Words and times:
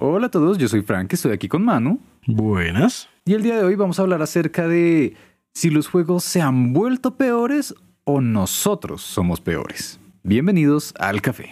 Hola 0.00 0.28
a 0.28 0.30
todos, 0.30 0.58
yo 0.58 0.68
soy 0.68 0.82
Frank, 0.82 1.12
estoy 1.12 1.32
aquí 1.32 1.48
con 1.48 1.64
Manu. 1.64 1.98
Buenas. 2.26 3.08
Y 3.24 3.34
el 3.34 3.42
día 3.42 3.56
de 3.56 3.64
hoy 3.64 3.74
vamos 3.74 3.98
a 3.98 4.02
hablar 4.02 4.22
acerca 4.22 4.68
de 4.68 5.16
si 5.54 5.70
los 5.70 5.88
juegos 5.88 6.22
se 6.22 6.40
han 6.40 6.72
vuelto 6.72 7.16
peores 7.16 7.74
o 8.04 8.20
nosotros 8.20 9.02
somos 9.02 9.40
peores. 9.40 9.98
Bienvenidos 10.22 10.94
al 11.00 11.20
café. 11.20 11.50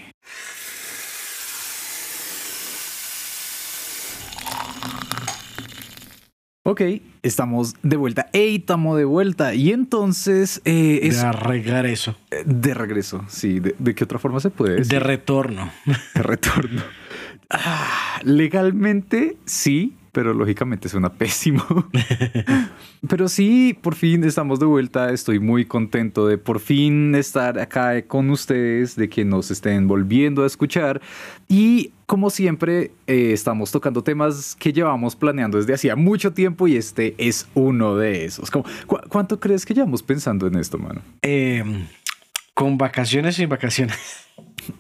Ok, 6.65 6.81
estamos 7.23 7.75
de 7.83 7.97
vuelta. 7.97 8.29
¡Ey, 8.33 8.57
estamos 8.57 8.99
de 8.99 9.05
vuelta! 9.05 9.55
Y 9.55 9.71
entonces 9.71 10.61
eh, 10.65 10.99
es 11.05 11.23
De 11.23 11.31
regreso. 11.31 12.17
eh, 12.33 12.43
de 12.45 12.75
regreso. 12.75 13.25
Sí, 13.29 13.61
¿de, 13.61 13.77
de 13.79 13.95
qué 13.95 14.03
otra 14.03 14.19
forma 14.19 14.41
se 14.41 14.51
puede 14.51 14.75
decir? 14.77 14.93
De 14.93 14.99
retorno. 14.99 15.71
de 16.15 16.23
retorno. 16.23 16.83
Ah, 17.51 17.87
legalmente 18.25 19.37
sí, 19.45 19.95
pero 20.13 20.33
lógicamente 20.33 20.89
suena 20.89 21.13
pésimo. 21.13 21.63
pero 23.09 23.29
sí, 23.29 23.77
por 23.83 23.95
fin 23.95 24.25
estamos 24.25 24.59
de 24.61 24.67
vuelta. 24.67 25.11
Estoy 25.13 25.39
muy 25.41 25.65
contento 25.67 26.27
de 26.27 26.39
por 26.39 26.61
fin 26.61 27.15
estar 27.15 27.59
acá 27.59 28.01
con 28.07 28.31
ustedes, 28.31 28.97
de 28.97 29.09
que 29.09 29.25
nos 29.25 29.51
estén 29.51 29.87
volviendo 29.87 30.43
a 30.43 30.47
escuchar. 30.47 31.01
Y 31.49 31.91
como 32.07 32.31
siempre, 32.31 32.93
eh, 33.07 33.33
estamos 33.33 33.71
tocando 33.71 34.03
temas 34.03 34.57
que 34.59 34.73
llevamos 34.73 35.17
planeando 35.17 35.59
desde 35.59 35.75
hacía 35.75 35.97
mucho 35.97 36.33
tiempo 36.33 36.67
y 36.67 36.77
este 36.77 37.15
es 37.19 37.47
uno 37.55 37.97
de 37.97 38.25
esos. 38.25 38.51
Como, 38.51 38.65
¿cu- 38.87 39.01
¿Cuánto 39.09 39.39
crees 39.39 39.67
que 39.67 39.75
llevamos 39.75 40.03
pensando 40.03 40.47
en 40.47 40.57
esto, 40.57 40.79
mano? 40.79 41.03
Eh, 41.23 41.63
con 42.55 42.79
vacaciones 42.79 43.37
sin 43.37 43.49
vacaciones. 43.51 44.26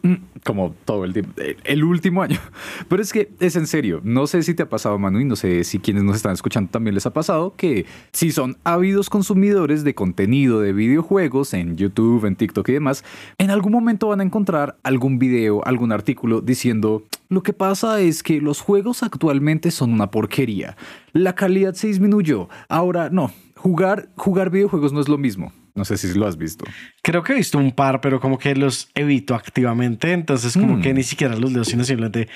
Como 0.44 0.74
todo 0.84 1.04
el 1.04 1.12
tiempo, 1.12 1.32
el- 1.40 1.56
el 1.64 1.84
último 1.84 2.22
año. 2.22 2.38
Pero 2.88 3.02
es 3.02 3.12
que 3.12 3.30
es 3.40 3.56
en 3.56 3.66
serio, 3.66 4.00
no 4.04 4.26
sé 4.26 4.42
si 4.42 4.54
te 4.54 4.62
ha 4.62 4.68
pasado, 4.68 4.98
Manu, 4.98 5.20
y 5.20 5.24
no 5.24 5.36
sé 5.36 5.64
si 5.64 5.78
quienes 5.78 6.04
nos 6.04 6.16
están 6.16 6.32
escuchando 6.32 6.70
también 6.70 6.94
les 6.94 7.06
ha 7.06 7.12
pasado, 7.12 7.54
que 7.56 7.86
si 8.12 8.30
son 8.32 8.56
ávidos 8.64 9.10
consumidores 9.10 9.82
de 9.84 9.94
contenido 9.94 10.60
de 10.60 10.72
videojuegos 10.72 11.52
en 11.54 11.76
YouTube, 11.76 12.24
en 12.26 12.36
TikTok 12.36 12.68
y 12.68 12.72
demás, 12.74 13.04
en 13.38 13.50
algún 13.50 13.72
momento 13.72 14.08
van 14.08 14.20
a 14.20 14.24
encontrar 14.24 14.76
algún 14.82 15.18
video, 15.18 15.66
algún 15.66 15.92
artículo 15.92 16.40
diciendo, 16.40 17.02
lo 17.28 17.42
que 17.42 17.52
pasa 17.52 18.00
es 18.00 18.22
que 18.22 18.40
los 18.40 18.60
juegos 18.60 19.02
actualmente 19.02 19.70
son 19.70 19.92
una 19.92 20.10
porquería, 20.10 20.76
la 21.12 21.34
calidad 21.34 21.74
se 21.74 21.88
disminuyó, 21.88 22.48
ahora 22.68 23.10
no, 23.10 23.32
jugar, 23.56 24.08
jugar 24.16 24.50
videojuegos 24.50 24.92
no 24.92 25.00
es 25.00 25.08
lo 25.08 25.18
mismo. 25.18 25.52
No 25.76 25.84
sé 25.84 25.96
si 25.98 26.12
lo 26.18 26.26
has 26.26 26.36
visto. 26.38 26.64
Creo 27.02 27.22
que 27.22 27.32
he 27.34 27.36
visto 27.36 27.58
un 27.58 27.70
par, 27.72 28.00
pero 28.00 28.18
como 28.20 28.38
que 28.38 28.54
los 28.56 28.88
evito 28.94 29.34
activamente. 29.34 30.12
Entonces, 30.12 30.54
como 30.54 30.78
Mm. 30.78 30.80
que 30.82 30.94
ni 30.94 31.02
siquiera 31.02 31.36
los 31.36 31.52
leo, 31.52 31.64
sino 31.64 31.84
simplemente 31.84 32.28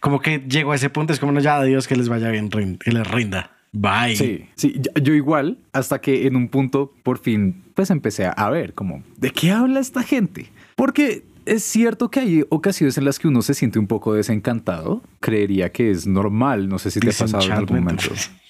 como 0.00 0.20
que 0.20 0.40
llego 0.48 0.72
a 0.72 0.76
ese 0.76 0.90
punto. 0.90 1.12
Es 1.12 1.20
como, 1.20 1.32
no, 1.32 1.40
ya, 1.40 1.56
adiós, 1.56 1.86
que 1.88 1.96
les 1.96 2.08
vaya 2.08 2.28
bien, 2.30 2.48
que 2.50 2.90
les 2.92 3.06
rinda. 3.06 3.52
Bye. 3.72 4.16
Sí, 4.16 4.46
sí, 4.56 4.80
yo- 5.00 5.14
igual, 5.14 5.58
hasta 5.72 6.00
que 6.00 6.26
en 6.26 6.34
un 6.34 6.48
punto 6.48 6.92
por 7.04 7.18
fin 7.20 7.62
pues 7.74 7.90
empecé 7.90 8.26
a- 8.26 8.32
a 8.32 8.50
ver 8.50 8.74
como, 8.74 9.04
¿de 9.16 9.30
qué 9.30 9.52
habla 9.52 9.78
esta 9.78 10.02
gente? 10.02 10.50
Porque 10.74 11.22
es 11.46 11.62
cierto 11.62 12.10
que 12.10 12.18
hay 12.18 12.44
ocasiones 12.48 12.98
en 12.98 13.04
las 13.04 13.20
que 13.20 13.28
uno 13.28 13.42
se 13.42 13.54
siente 13.54 13.78
un 13.78 13.86
poco 13.86 14.12
desencantado. 14.14 15.02
Creería 15.20 15.70
que 15.70 15.92
es 15.92 16.06
normal, 16.08 16.68
no 16.68 16.80
sé 16.80 16.90
si 16.90 16.98
te 16.98 17.10
ha 17.10 17.12
pasado 17.12 17.44
en 17.44 17.52
algún 17.52 17.78
momento. 17.78 18.04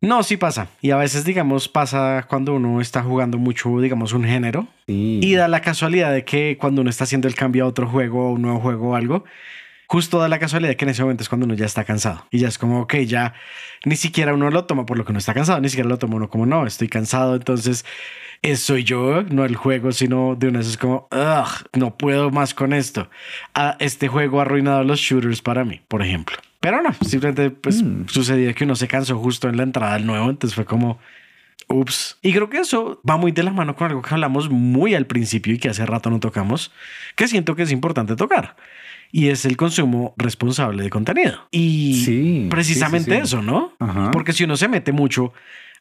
No, 0.00 0.22
sí 0.22 0.36
pasa. 0.36 0.68
Y 0.80 0.90
a 0.90 0.96
veces, 0.96 1.24
digamos, 1.24 1.68
pasa 1.68 2.26
cuando 2.28 2.54
uno 2.54 2.80
está 2.80 3.02
jugando 3.02 3.38
mucho, 3.38 3.80
digamos, 3.80 4.12
un 4.12 4.24
género. 4.24 4.68
Sí. 4.86 5.20
Y 5.22 5.34
da 5.34 5.48
la 5.48 5.60
casualidad 5.60 6.12
de 6.12 6.24
que 6.24 6.56
cuando 6.58 6.80
uno 6.82 6.90
está 6.90 7.04
haciendo 7.04 7.28
el 7.28 7.34
cambio 7.34 7.64
a 7.64 7.68
otro 7.68 7.88
juego, 7.88 8.28
a 8.28 8.30
un 8.32 8.42
nuevo 8.42 8.60
juego 8.60 8.90
o 8.90 8.94
algo, 8.94 9.24
justo 9.86 10.18
da 10.18 10.28
la 10.28 10.38
casualidad 10.38 10.70
de 10.70 10.76
que 10.76 10.84
en 10.84 10.90
ese 10.90 11.02
momento 11.02 11.22
es 11.22 11.28
cuando 11.28 11.46
uno 11.46 11.54
ya 11.54 11.66
está 11.66 11.84
cansado. 11.84 12.26
Y 12.30 12.38
ya 12.38 12.48
es 12.48 12.58
como, 12.58 12.80
ok, 12.82 12.94
ya 13.06 13.34
ni 13.84 13.96
siquiera 13.96 14.34
uno 14.34 14.50
lo 14.50 14.64
toma 14.64 14.84
por 14.86 14.98
lo 14.98 15.04
que 15.04 15.12
uno 15.12 15.18
está 15.18 15.34
cansado, 15.34 15.60
ni 15.60 15.68
siquiera 15.68 15.88
lo 15.88 15.98
toma 15.98 16.16
uno 16.16 16.28
como, 16.28 16.46
no, 16.46 16.66
estoy 16.66 16.88
cansado, 16.88 17.36
entonces 17.36 17.84
es, 18.42 18.60
soy 18.60 18.84
yo, 18.84 19.22
no 19.22 19.44
el 19.44 19.56
juego, 19.56 19.90
sino 19.92 20.36
de 20.36 20.48
una 20.48 20.58
vez 20.58 20.68
es 20.68 20.76
como, 20.76 21.08
"Ugh, 21.10 21.66
no 21.74 21.96
puedo 21.96 22.30
más 22.30 22.54
con 22.54 22.72
esto. 22.72 23.08
Ah, 23.54 23.76
este 23.80 24.08
juego 24.08 24.38
ha 24.38 24.42
arruinado 24.42 24.84
los 24.84 25.00
shooters 25.00 25.42
para 25.42 25.64
mí, 25.64 25.80
por 25.88 26.02
ejemplo. 26.02 26.36
Pero 26.60 26.82
no, 26.82 26.92
simplemente 27.04 27.50
pues 27.50 27.82
Mm. 27.82 28.06
sucedió 28.08 28.54
que 28.54 28.64
uno 28.64 28.74
se 28.76 28.88
cansó 28.88 29.18
justo 29.18 29.48
en 29.48 29.56
la 29.56 29.62
entrada 29.62 29.94
del 29.94 30.06
nuevo, 30.06 30.28
entonces 30.30 30.54
fue 30.54 30.64
como, 30.64 30.98
Ups. 31.68 32.16
Y 32.22 32.32
creo 32.32 32.48
que 32.48 32.58
eso 32.58 33.00
va 33.08 33.16
muy 33.18 33.30
de 33.32 33.42
la 33.42 33.52
mano 33.52 33.76
con 33.76 33.88
algo 33.88 34.00
que 34.00 34.14
hablamos 34.14 34.48
muy 34.48 34.94
al 34.94 35.06
principio 35.06 35.52
y 35.52 35.58
que 35.58 35.68
hace 35.68 35.84
rato 35.84 36.08
no 36.08 36.18
tocamos, 36.18 36.72
que 37.14 37.28
siento 37.28 37.54
que 37.56 37.62
es 37.64 37.70
importante 37.72 38.16
tocar. 38.16 38.56
Y 39.12 39.28
es 39.28 39.44
el 39.44 39.56
consumo 39.56 40.14
responsable 40.16 40.82
de 40.82 40.90
contenido. 40.90 41.46
Y 41.50 42.02
Sí, 42.04 42.46
precisamente 42.50 43.10
sí, 43.10 43.16
sí, 43.16 43.16
sí. 43.18 43.22
eso, 43.24 43.42
¿no? 43.42 43.72
Ajá. 43.80 44.10
Porque 44.12 44.32
si 44.32 44.44
uno 44.44 44.56
se 44.56 44.68
mete 44.68 44.92
mucho 44.92 45.32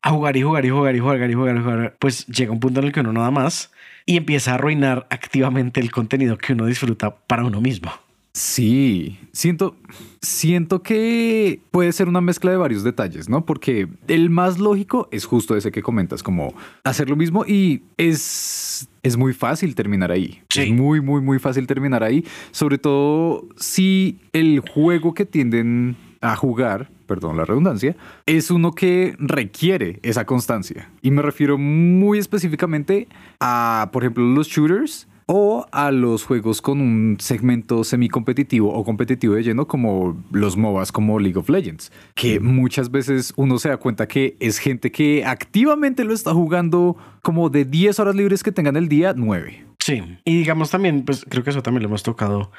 a 0.02 0.10
jugar 0.12 0.36
y 0.38 0.42
jugar 0.44 0.66
y 0.66 0.70
jugar 0.70 0.96
y 0.96 1.00
jugar 1.00 1.30
y 1.30 1.34
jugar 1.34 1.56
y 1.56 1.60
jugar, 1.62 1.96
pues 2.00 2.26
llega 2.28 2.52
un 2.52 2.60
punto 2.60 2.80
en 2.82 2.88
el 2.88 2.92
que 2.92 3.00
uno 3.00 3.14
no 3.14 3.22
da 3.22 3.32
más 3.32 3.72
y 4.06 4.18
empieza 4.18 4.52
a 4.52 4.56
arruinar 4.56 5.08
activamente 5.10 5.80
el 5.80 5.92
contenido 5.92 6.38
que 6.38 6.54
uno 6.54 6.66
disfruta 6.66 7.16
para 7.16 7.44
uno 7.46 7.62
mismo. 7.62 7.92
Sí, 8.38 9.18
siento, 9.32 9.76
siento 10.22 10.84
que 10.84 11.60
puede 11.72 11.92
ser 11.92 12.08
una 12.08 12.22
mezcla 12.22 12.52
de 12.52 12.58
varios 12.58 12.84
detalles, 12.84 13.30
¿no? 13.30 13.48
Porque 13.48 13.88
el 14.08 14.30
más 14.30 14.60
lógico 14.60 15.10
es 15.12 15.26
justo 15.26 15.58
ese 15.58 15.72
que 15.72 15.82
comentas, 15.82 16.22
como 16.22 16.54
hacer 16.84 17.10
lo 17.10 17.16
mismo 17.16 17.46
y 17.48 17.82
es, 17.98 18.88
es 19.02 19.18
muy 19.18 19.34
fácil 19.34 19.74
terminar 19.74 20.12
ahí. 20.12 20.40
Sí. 20.50 20.62
Es 20.62 20.70
muy, 20.72 21.02
muy, 21.02 21.20
muy 21.20 21.40
fácil 21.40 21.66
terminar 21.66 22.04
ahí, 22.04 22.24
sobre 22.52 22.78
todo 22.78 23.48
si 23.56 24.20
el 24.34 24.60
juego 24.60 25.16
que 25.16 25.26
tienden 25.26 25.98
a 26.22 26.36
jugar, 26.36 26.92
perdón 27.08 27.38
la 27.38 27.46
redundancia, 27.46 27.96
es 28.28 28.52
uno 28.52 28.74
que 28.74 29.16
requiere 29.18 30.00
esa 30.04 30.26
constancia. 30.26 30.92
Y 31.02 31.10
me 31.10 31.24
refiero 31.24 31.58
muy 31.58 32.20
específicamente 32.20 33.08
a, 33.40 33.90
por 33.92 34.04
ejemplo, 34.04 34.24
los 34.26 34.48
shooters 34.48 35.08
o 35.28 35.68
a 35.72 35.92
los 35.92 36.24
juegos 36.24 36.62
con 36.62 36.80
un 36.80 37.18
segmento 37.20 37.84
semicompetitivo 37.84 38.74
o 38.74 38.84
competitivo 38.84 39.36
de 39.36 39.44
lleno 39.44 39.68
como 39.68 40.24
los 40.32 40.56
MOBAs 40.56 40.92
como 40.92 41.20
League 41.20 41.38
of 41.38 41.50
Legends, 41.50 41.92
que 42.16 42.40
muchas 42.40 42.90
veces 42.92 43.34
uno 43.36 43.60
se 43.60 43.70
da 43.70 43.78
cuenta 43.78 44.08
que 44.08 44.38
es 44.40 44.58
gente 44.58 44.90
que 44.92 45.26
activamente 45.26 46.06
lo 46.06 46.14
está 46.14 46.34
jugando 46.34 46.96
como 47.22 47.50
de 47.50 47.66
10 47.66 48.00
horas 48.00 48.16
libres 48.16 48.42
que 48.42 48.54
tengan 48.54 48.78
el 48.78 48.88
día, 48.88 49.14
9. 49.16 49.66
Sí, 49.80 50.02
y 50.24 50.38
digamos 50.38 50.72
también, 50.72 51.04
pues 51.04 51.26
creo 51.28 51.44
que 51.44 51.50
eso 51.50 51.62
también 51.62 51.84
lo 51.84 51.90
hemos 51.90 52.04
tocado, 52.04 52.52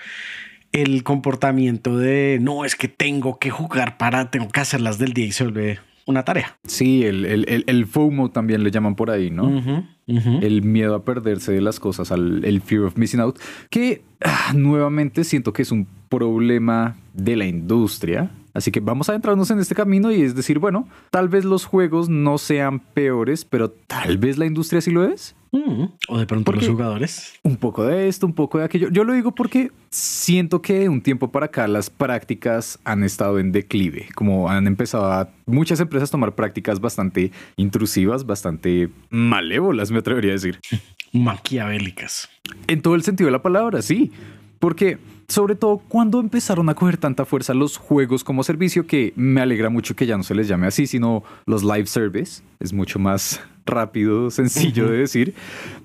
el 0.72 1.02
comportamiento 1.02 1.96
de 1.96 2.38
no 2.40 2.66
es 2.66 2.76
que 2.76 2.88
tengo 2.88 3.38
que 3.38 3.50
jugar 3.50 3.96
para, 3.96 4.30
tengo 4.30 4.48
que 4.48 4.60
hacerlas 4.60 4.98
del 4.98 5.14
día 5.14 5.26
y 5.26 5.32
se 5.32 5.44
vuelve 5.44 5.78
una 6.08 6.24
tarea. 6.24 6.58
Sí, 6.64 7.04
el, 7.04 7.26
el, 7.26 7.44
el, 7.48 7.64
el 7.66 7.86
FOMO 7.86 8.30
también 8.30 8.64
le 8.64 8.70
llaman 8.70 8.94
por 8.96 9.10
ahí, 9.10 9.30
¿no? 9.30 9.86
El 10.06 10.62
miedo 10.62 10.94
a 10.94 11.04
perderse 11.04 11.52
de 11.52 11.60
las 11.60 11.78
cosas, 11.78 12.10
al, 12.10 12.42
el 12.46 12.62
fear 12.62 12.84
of 12.84 12.96
missing 12.96 13.20
out, 13.20 13.38
que 13.68 14.02
ah, 14.24 14.52
nuevamente 14.54 15.22
siento 15.22 15.52
que 15.52 15.60
es 15.60 15.70
un 15.70 15.86
problema 16.08 16.96
de 17.12 17.36
la 17.36 17.44
industria. 17.44 18.30
Así 18.54 18.70
que 18.72 18.80
vamos 18.80 19.08
a 19.08 19.12
adentrarnos 19.12 19.50
en 19.50 19.58
este 19.58 19.74
camino 19.74 20.10
y 20.10 20.22
es 20.22 20.34
decir, 20.34 20.58
bueno, 20.58 20.88
tal 21.10 21.28
vez 21.28 21.44
los 21.44 21.64
juegos 21.64 22.08
no 22.08 22.38
sean 22.38 22.80
peores, 22.80 23.44
pero 23.44 23.70
tal 23.70 24.18
vez 24.18 24.38
la 24.38 24.46
industria 24.46 24.80
sí 24.80 24.90
lo 24.90 25.04
es. 25.04 25.34
Mm, 25.52 25.84
O 26.08 26.18
de 26.18 26.26
pronto 26.26 26.44
Porque- 26.46 26.66
los 26.66 26.70
jugadores. 26.74 27.32
Un 27.42 27.56
poco 27.56 27.84
de 27.84 28.08
esto, 28.08 28.26
un 28.26 28.34
poco 28.34 28.58
de 28.58 28.64
aquello. 28.64 28.88
Yo 28.90 29.04
lo 29.04 29.12
digo 29.14 29.32
porque 29.34 29.70
siento 29.90 30.60
que 30.60 30.80
de 30.80 30.88
un 30.90 31.00
tiempo 31.00 31.30
para 31.32 31.46
acá 31.46 31.66
las 31.68 31.88
prácticas 31.88 32.78
han 32.84 33.02
estado 33.02 33.38
en 33.38 33.50
declive, 33.52 34.08
como 34.14 34.50
han 34.50 34.66
empezado 34.66 35.10
a 35.10 35.30
muchas 35.46 35.80
empresas 35.80 36.10
tomar 36.10 36.34
prácticas 36.34 36.80
bastante 36.80 37.32
intrusivas, 37.56 38.26
bastante 38.26 38.90
malévolas, 39.10 39.90
me 39.90 39.98
atrevería 39.98 40.32
a 40.32 40.34
decir. 40.34 40.58
Maquiavélicas. 41.12 42.28
En 42.66 42.82
todo 42.82 42.94
el 42.94 43.02
sentido 43.02 43.26
de 43.28 43.32
la 43.32 43.42
palabra, 43.42 43.80
sí. 43.82 44.12
Porque, 44.58 44.98
sobre 45.28 45.54
todo, 45.54 45.76
cuando 45.76 46.20
empezaron 46.20 46.70
a 46.70 46.74
coger 46.74 46.96
tanta 46.96 47.26
fuerza 47.26 47.52
los 47.52 47.76
juegos 47.76 48.24
como 48.24 48.42
servicio, 48.42 48.86
que 48.86 49.12
me 49.14 49.42
alegra 49.42 49.68
mucho 49.68 49.94
que 49.94 50.06
ya 50.06 50.16
no 50.16 50.22
se 50.22 50.34
les 50.34 50.48
llame 50.48 50.66
así, 50.66 50.86
sino 50.86 51.22
los 51.44 51.62
live 51.62 51.86
service, 51.86 52.42
es 52.60 52.72
mucho 52.72 52.98
más 52.98 53.40
rápido, 53.66 54.30
sencillo 54.30 54.90
de 54.90 54.98
decir. 54.98 55.34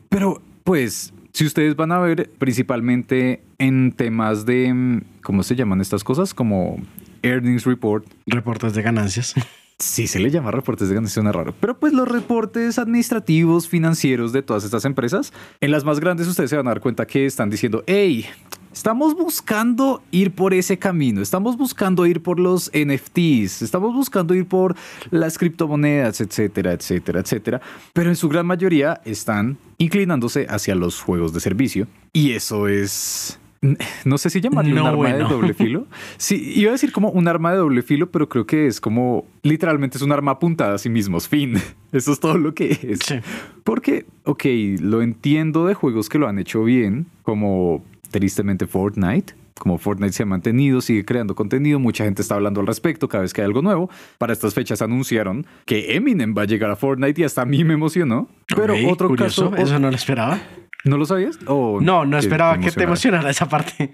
Pero, 0.08 0.42
pues, 0.64 1.14
si 1.34 1.46
ustedes 1.46 1.76
van 1.76 1.92
a 1.92 2.00
ver 2.00 2.30
principalmente 2.38 3.44
en 3.58 3.92
temas 3.92 4.46
de, 4.46 4.74
mm, 4.74 5.02
¿cómo 5.22 5.44
se 5.44 5.56
llaman 5.56 5.82
estas 5.82 6.06
cosas? 6.06 6.34
Como 6.34 6.78
earnings 7.22 7.66
report, 7.66 8.06
Reportes 8.26 8.74
de 8.74 8.82
ganancias. 8.82 9.34
Sí, 9.80 10.08
se 10.08 10.20
le 10.20 10.30
llama 10.30 10.52
reportes 10.52 10.88
de 10.88 10.96
ganancia, 10.96 11.16
suena 11.16 11.32
raro. 11.34 11.54
Pero 11.60 11.78
pues 11.78 11.92
los 11.92 12.08
reportes 12.08 12.78
administrativos, 12.78 13.68
financieros 13.68 14.32
de 14.32 14.42
todas 14.42 14.64
estas 14.64 14.86
empresas, 14.86 15.34
en 15.60 15.72
las 15.72 15.84
más 15.84 16.00
grandes 16.00 16.28
ustedes 16.28 16.52
se 16.52 16.56
van 16.56 16.68
a 16.68 16.70
dar 16.70 16.80
cuenta 16.80 17.06
que 17.06 17.26
están 17.26 17.50
diciendo, 17.50 17.84
hey, 17.86 18.28
estamos 18.74 19.16
buscando 19.16 20.02
ir 20.12 20.32
por 20.32 20.54
ese 20.54 20.78
camino, 20.78 21.22
estamos 21.22 21.58
buscando 21.58 22.06
ir 22.06 22.22
por 22.22 22.40
los 22.40 22.72
NFTs, 22.74 23.62
estamos 23.62 23.94
buscando 23.94 24.34
ir 24.34 24.46
por 24.46 24.76
las 25.12 25.38
criptomonedas, 25.38 26.22
etcétera, 26.22 26.74
etcétera, 26.74 27.20
etcétera. 27.20 27.62
Pero 27.94 28.10
en 28.10 28.16
su 28.16 28.30
gran 28.30 28.46
mayoría 28.46 29.02
están 29.06 29.58
inclinándose 29.78 30.48
hacia 30.50 30.76
los 30.76 31.02
juegos 31.02 31.34
de 31.34 31.40
servicio. 31.40 31.88
Y 32.12 32.32
eso 32.32 32.68
es 32.68 33.40
no 34.04 34.18
sé 34.18 34.30
si 34.30 34.42
llamarlo 34.42 34.72
un 34.74 34.78
arma 34.80 34.98
bueno. 34.98 35.18
de 35.30 35.34
doble 35.34 35.54
filo. 35.54 35.88
Sí, 36.18 36.54
iba 36.56 36.70
a 36.70 36.74
decir 36.74 36.92
como 36.92 37.10
un 37.10 37.28
arma 37.28 37.52
de 37.52 37.58
doble 37.58 37.82
filo, 37.82 38.12
pero 38.12 38.28
creo 38.28 38.46
que 38.46 38.68
es 38.68 38.82
como 38.82 39.26
literalmente 39.42 39.98
es 39.98 40.04
un 40.04 40.12
arma 40.12 40.32
apuntada 40.32 40.76
a 40.76 40.78
sí 40.78 40.90
mismos. 40.90 41.28
Fin. 41.28 41.56
Eso 41.92 42.12
es 42.12 42.20
todo 42.20 42.38
lo 42.38 42.54
que 42.54 42.72
es. 42.72 43.00
Sí. 43.06 43.16
Porque, 43.64 44.06
ok, 44.26 44.44
lo 44.80 45.02
entiendo 45.02 45.66
de 45.66 45.76
juegos 45.76 46.10
que 46.10 46.20
lo 46.20 46.28
han 46.28 46.40
hecho 46.40 46.64
bien, 46.64 47.06
como 47.22 47.84
tristemente 48.14 48.68
Fortnite. 48.68 49.34
Como 49.60 49.78
Fortnite 49.78 50.14
se 50.14 50.24
ha 50.24 50.26
mantenido, 50.26 50.82
sigue 50.82 51.04
creando 51.04 51.36
contenido, 51.36 51.80
mucha 51.80 52.06
gente 52.06 52.22
está 52.22 52.36
hablando 52.36 52.62
al 52.62 52.68
respecto 52.68 53.08
cada 53.10 53.24
vez 53.24 53.34
que 53.34 53.42
hay 53.42 53.46
algo 53.46 53.62
nuevo. 53.62 53.90
Para 54.18 54.32
estas 54.34 54.54
fechas 54.54 54.82
anunciaron 54.82 55.46
que 55.66 55.96
Eminem 55.96 56.34
va 56.38 56.44
a 56.44 56.46
llegar 56.46 56.72
a 56.72 56.76
Fortnite 56.76 57.22
y 57.22 57.24
hasta 57.24 57.42
a 57.42 57.46
mí 57.46 57.64
me 57.64 57.74
emocionó. 57.74 58.30
Pero 58.56 58.76
otro 58.88 59.10
curioso, 59.10 59.52
caso, 59.52 59.62
Eso 59.64 59.80
no 59.80 59.90
lo 59.90 59.96
esperaba. 59.96 60.40
¿no 60.86 60.98
lo 60.98 61.06
sabías? 61.06 61.40
¿O 61.48 61.80
No, 61.82 62.06
no 62.06 62.18
esperaba 62.18 62.60
que 62.60 62.72
te 62.72 62.84
emocionara? 62.84 63.30
esa 63.30 63.48
parte. 63.48 63.94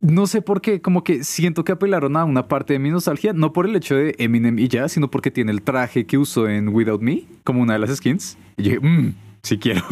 No 0.00 0.26
sé 0.26 0.40
por 0.40 0.60
qué, 0.62 0.80
como 0.80 1.04
que 1.04 1.22
siento 1.22 1.62
que 1.62 1.72
apelaron 1.72 2.16
a 2.16 2.24
una 2.24 2.48
parte 2.48 2.72
de 2.72 2.78
mi 2.78 2.90
nostalgia, 2.90 3.32
no 3.34 3.52
por 3.52 3.66
el 3.66 3.76
hecho 3.76 3.94
de 3.94 4.14
Eminem 4.18 4.58
y 4.58 4.68
ya, 4.68 4.88
sino 4.88 5.10
porque 5.10 5.30
tiene 5.30 5.52
el 5.52 5.60
traje 5.62 6.06
que 6.06 6.16
usó 6.16 6.48
en 6.48 6.68
Without 6.70 7.02
Me, 7.02 7.24
como 7.44 7.60
una 7.60 7.74
de 7.74 7.80
las 7.80 7.94
skins. 7.94 8.38
Y 8.56 8.62
dije, 8.62 8.80
mmm, 8.80 9.12
sí 9.42 9.58
quiero. 9.58 9.82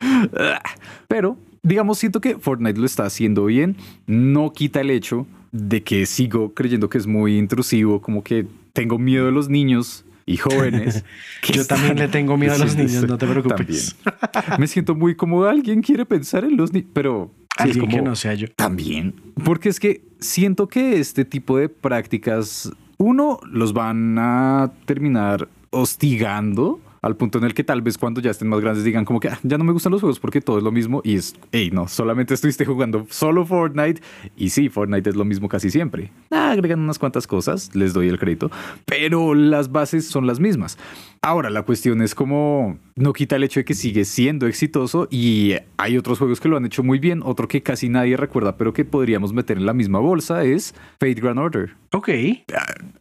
Pero, 1.08 1.36
digamos, 1.68 1.98
siento 1.98 2.20
que 2.20 2.36
Fortnite 2.38 2.78
lo 2.80 2.86
está 2.86 3.04
haciendo 3.04 3.44
bien. 3.44 3.76
No 4.06 4.52
quita 4.52 4.80
el 4.80 4.90
hecho 4.90 5.26
de 5.52 5.82
que 5.82 6.06
sigo 6.06 6.54
creyendo 6.54 6.88
que 6.88 6.98
es 6.98 7.06
muy 7.06 7.38
intrusivo, 7.38 8.00
como 8.00 8.22
que 8.22 8.46
tengo 8.72 8.98
miedo 8.98 9.26
de 9.26 9.32
los 9.32 9.48
niños 9.48 10.04
y 10.26 10.36
jóvenes. 10.36 11.04
Yo 11.52 11.64
también 11.66 11.96
le 11.96 12.08
tengo 12.08 12.36
miedo 12.36 12.54
a 12.54 12.58
los 12.58 12.72
Sí, 12.72 12.78
niños, 12.78 13.06
no 13.06 13.18
te 13.18 13.26
preocupes. 13.26 13.96
También. 14.32 14.60
Me 14.60 14.66
siento 14.66 14.94
muy 14.94 15.14
como 15.14 15.44
alguien 15.44 15.82
quiere 15.82 16.04
pensar 16.04 16.44
en 16.44 16.56
los 16.56 16.72
niños, 16.72 16.90
pero 16.92 17.30
sí, 17.62 17.70
es 17.70 17.76
que 17.78 18.02
no 18.02 18.14
sea 18.16 18.34
yo. 18.34 18.48
también. 18.56 19.14
Porque 19.44 19.68
es 19.68 19.80
que 19.80 20.02
siento 20.20 20.68
que 20.68 20.98
este 21.00 21.24
tipo 21.24 21.56
de 21.56 21.68
prácticas, 21.68 22.70
uno, 22.98 23.40
los 23.50 23.72
van 23.72 24.18
a 24.18 24.72
terminar 24.84 25.48
hostigando 25.70 26.80
al 27.02 27.16
punto 27.16 27.38
en 27.38 27.44
el 27.44 27.54
que 27.54 27.64
tal 27.64 27.82
vez 27.82 27.98
cuando 27.98 28.20
ya 28.20 28.30
estén 28.30 28.48
más 28.48 28.60
grandes 28.60 28.84
digan 28.84 29.04
como 29.04 29.20
que 29.20 29.28
"Ah, 29.28 29.38
ya 29.42 29.58
no 29.58 29.64
me 29.64 29.72
gustan 29.72 29.92
los 29.92 30.00
juegos 30.00 30.18
porque 30.20 30.40
todo 30.40 30.58
es 30.58 30.64
lo 30.64 30.72
mismo 30.72 31.00
y 31.04 31.14
es, 31.16 31.34
hey, 31.52 31.70
no, 31.72 31.88
solamente 31.88 32.34
estuviste 32.34 32.64
jugando 32.64 33.06
solo 33.10 33.44
Fortnite 33.46 34.00
y 34.36 34.50
sí, 34.50 34.68
Fortnite 34.68 35.10
es 35.10 35.16
lo 35.16 35.24
mismo 35.24 35.48
casi 35.48 35.70
siempre. 35.70 36.10
Ah, 36.30 36.50
agregan 36.52 36.80
unas 36.80 36.98
cuantas 36.98 37.26
cosas, 37.26 37.74
les 37.74 37.92
doy 37.92 38.08
el 38.08 38.18
crédito, 38.18 38.50
pero 38.86 39.34
las 39.34 39.70
bases 39.72 40.06
son 40.08 40.26
las 40.26 40.40
mismas. 40.40 40.78
Ahora, 41.20 41.50
la 41.50 41.62
cuestión 41.62 42.00
es 42.00 42.14
como 42.14 42.78
no 42.94 43.12
quita 43.12 43.36
el 43.36 43.42
hecho 43.44 43.58
de 43.60 43.64
que 43.64 43.74
sigue 43.74 44.04
siendo 44.04 44.46
exitoso 44.46 45.08
y 45.10 45.54
hay 45.76 45.96
otros 45.98 46.18
juegos 46.18 46.40
que 46.40 46.48
lo 46.48 46.56
han 46.56 46.64
hecho 46.64 46.84
muy 46.84 46.98
bien, 47.00 47.22
otro 47.24 47.48
que 47.48 47.60
casi 47.62 47.88
nadie 47.88 48.16
recuerda, 48.16 48.56
pero 48.56 48.72
que 48.72 48.84
podríamos 48.84 49.32
meter 49.32 49.56
en 49.58 49.66
la 49.66 49.72
misma 49.72 49.98
bolsa 49.98 50.44
es 50.44 50.74
Fate 51.00 51.14
Grand 51.14 51.38
Order. 51.40 51.74
Ok. 51.92 52.08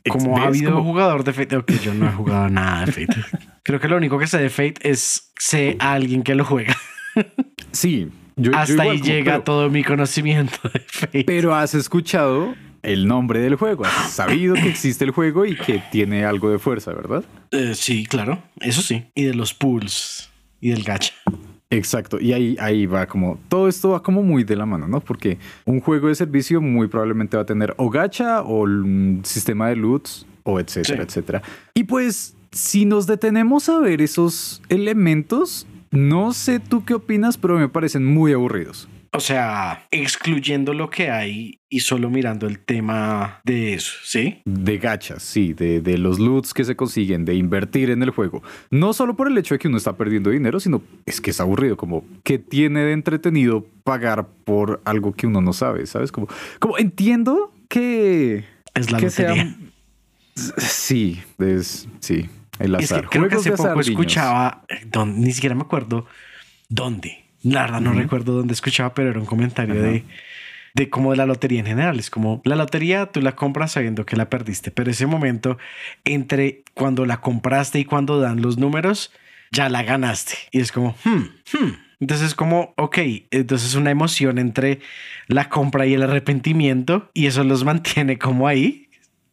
Como 0.09 0.37
ha 0.37 0.45
habido 0.47 0.71
Como- 0.71 0.83
jugador 0.83 1.23
de 1.23 1.33
Fate. 1.33 1.57
Ok, 1.57 1.71
yo 1.83 1.93
no 1.93 2.07
he 2.07 2.11
jugado 2.11 2.49
nada 2.49 2.85
de 2.85 2.91
Fate. 2.91 3.21
Creo 3.63 3.79
que 3.79 3.86
lo 3.87 3.97
único 3.97 4.17
que 4.19 4.27
sé 4.27 4.37
de 4.39 4.49
Fate 4.49 4.75
es 4.81 5.31
sé 5.37 5.75
a 5.79 5.93
alguien 5.93 6.23
que 6.23 6.35
lo 6.35 6.45
juega. 6.45 6.75
Sí, 7.71 8.09
yo, 8.35 8.51
yo 8.51 8.57
Hasta 8.57 8.73
igual 8.73 8.89
ahí 8.89 8.99
como- 8.99 9.11
llega 9.11 9.31
pero- 9.33 9.43
todo 9.43 9.69
mi 9.69 9.83
conocimiento 9.83 10.57
de 10.73 10.79
Fate. 10.79 11.23
Pero 11.25 11.53
has 11.55 11.73
escuchado 11.75 12.55
el 12.83 13.07
nombre 13.07 13.39
del 13.39 13.55
juego, 13.55 13.85
has 13.85 14.11
sabido 14.11 14.55
que 14.55 14.69
existe 14.69 15.03
el 15.03 15.11
juego 15.11 15.45
y 15.45 15.55
que 15.55 15.81
tiene 15.91 16.25
algo 16.25 16.49
de 16.49 16.59
fuerza, 16.59 16.93
¿verdad? 16.93 17.23
Eh, 17.51 17.73
sí, 17.75 18.05
claro. 18.05 18.41
Eso 18.59 18.81
sí. 18.81 19.05
Y 19.15 19.23
de 19.25 19.33
los 19.33 19.53
pools 19.53 20.29
y 20.61 20.69
del 20.69 20.83
gacha. 20.83 21.13
Exacto, 21.69 22.17
y 22.21 22.31
ahí, 22.31 22.55
ahí 22.61 22.85
va 22.85 23.05
como, 23.07 23.39
todo 23.49 23.67
esto 23.67 23.89
va 23.89 24.01
como 24.01 24.23
muy 24.23 24.45
de 24.45 24.55
la 24.55 24.65
mano, 24.65 24.87
¿no? 24.87 25.01
Porque 25.01 25.37
un 25.65 25.81
juego 25.81 26.07
de 26.07 26.15
servicio 26.15 26.61
muy 26.61 26.87
probablemente 26.87 27.35
va 27.35 27.43
a 27.43 27.45
tener 27.45 27.73
o 27.77 27.89
gacha 27.89 28.41
o 28.41 28.61
un 28.61 29.21
sistema 29.25 29.67
de 29.67 29.75
loots 29.75 30.25
o 30.43 30.61
etcétera, 30.61 30.99
Sí. 30.99 31.07
etcétera. 31.07 31.41
Y 31.73 31.83
pues, 31.83 32.36
si 32.57 32.85
nos 32.85 33.05
detenemos 33.05 33.69
a 33.69 33.79
ver 33.79 34.01
esos 34.01 34.63
elementos, 34.67 35.67
no 35.91 36.33
sé 36.33 36.59
tú 36.59 36.83
qué 36.83 36.95
opinas, 36.95 37.37
pero 37.37 37.57
me 37.57 37.69
parecen 37.69 38.03
muy 38.03 38.33
aburridos. 38.33 38.89
O 39.13 39.19
sea, 39.19 39.87
excluyendo 39.91 40.73
lo 40.73 40.89
que 40.89 41.09
hay 41.11 41.59
y 41.69 41.81
solo 41.81 42.09
mirando 42.09 42.47
el 42.47 42.59
tema 42.59 43.41
de 43.43 43.73
eso, 43.75 43.93
¿sí? 44.03 44.41
De 44.45 44.79
gachas, 44.79 45.21
sí, 45.23 45.53
de, 45.53 45.81
de 45.81 45.97
los 45.97 46.19
loots 46.19 46.53
que 46.53 46.63
se 46.63 46.75
consiguen, 46.75 47.25
de 47.25 47.35
invertir 47.35 47.91
en 47.91 48.01
el 48.01 48.09
juego. 48.09 48.41
No 48.71 48.91
solo 48.91 49.15
por 49.15 49.27
el 49.27 49.37
hecho 49.37 49.53
de 49.55 49.59
que 49.59 49.67
uno 49.67 49.77
está 49.77 49.95
perdiendo 49.95 50.31
dinero, 50.31 50.59
sino 50.59 50.81
es 51.05 51.21
que 51.21 51.31
es 51.31 51.39
aburrido, 51.39 51.77
como 51.77 52.05
que 52.23 52.39
tiene 52.39 52.81
de 52.81 52.93
entretenido 52.93 53.65
pagar 53.83 54.27
por 54.45 54.81
algo 54.83 55.13
que 55.13 55.27
uno 55.27 55.41
no 55.41 55.53
sabe, 55.53 55.85
¿sabes? 55.85 56.11
Como, 56.11 56.27
como 56.59 56.77
entiendo 56.79 57.53
que... 57.69 58.45
Es 58.73 58.91
la 58.91 58.97
que 58.97 59.05
lotería. 59.05 59.57
Sí, 60.35 61.21
es... 61.39 61.87
Sí, 61.99 62.29
el 62.59 62.75
Es 62.75 62.91
azar. 62.91 63.03
que 63.03 63.17
creo 63.17 63.29
que 63.29 63.35
hace 63.35 63.51
poco 63.51 63.79
escuchaba, 63.79 64.63
eh, 64.69 64.81
don- 64.85 65.19
ni 65.21 65.31
siquiera 65.31 65.55
me 65.55 65.61
acuerdo 65.61 66.05
dónde. 66.69 67.23
La 67.43 67.61
verdad 67.63 67.81
no 67.81 67.93
recuerdo 67.93 68.33
dónde 68.33 68.53
escuchaba, 68.53 68.93
pero 68.93 69.09
era 69.09 69.19
un 69.19 69.25
comentario 69.25 69.75
Ajá. 69.75 69.83
de, 69.83 70.03
de 70.73 70.89
como 70.89 71.11
de 71.11 71.17
la 71.17 71.25
lotería 71.25 71.59
en 71.59 71.65
general. 71.67 71.99
Es 71.99 72.09
como 72.09 72.41
la 72.45 72.55
lotería 72.55 73.05
tú 73.07 73.21
la 73.21 73.35
compras 73.35 73.71
sabiendo 73.73 74.05
que 74.05 74.15
la 74.17 74.29
perdiste, 74.29 74.71
pero 74.71 74.91
ese 74.91 75.05
momento 75.05 75.57
entre 76.03 76.63
cuando 76.73 77.05
la 77.05 77.21
compraste 77.21 77.79
y 77.79 77.85
cuando 77.85 78.19
dan 78.19 78.41
los 78.41 78.57
números, 78.57 79.11
ya 79.51 79.69
la 79.69 79.83
ganaste. 79.83 80.33
Y 80.51 80.59
es 80.59 80.71
como, 80.71 80.95
hmm, 81.05 81.17
hmm. 81.53 81.73
Entonces 81.99 82.27
es 82.27 82.35
como, 82.35 82.73
ok, 82.77 82.97
entonces 83.31 83.73
una 83.73 83.89
emoción 83.89 84.37
entre 84.37 84.81
la 85.27 85.49
compra 85.49 85.87
y 85.87 85.93
el 85.95 86.03
arrepentimiento 86.03 87.09
y 87.13 87.25
eso 87.27 87.43
los 87.43 87.63
mantiene 87.63 88.17
como 88.19 88.47
ahí. 88.47 88.86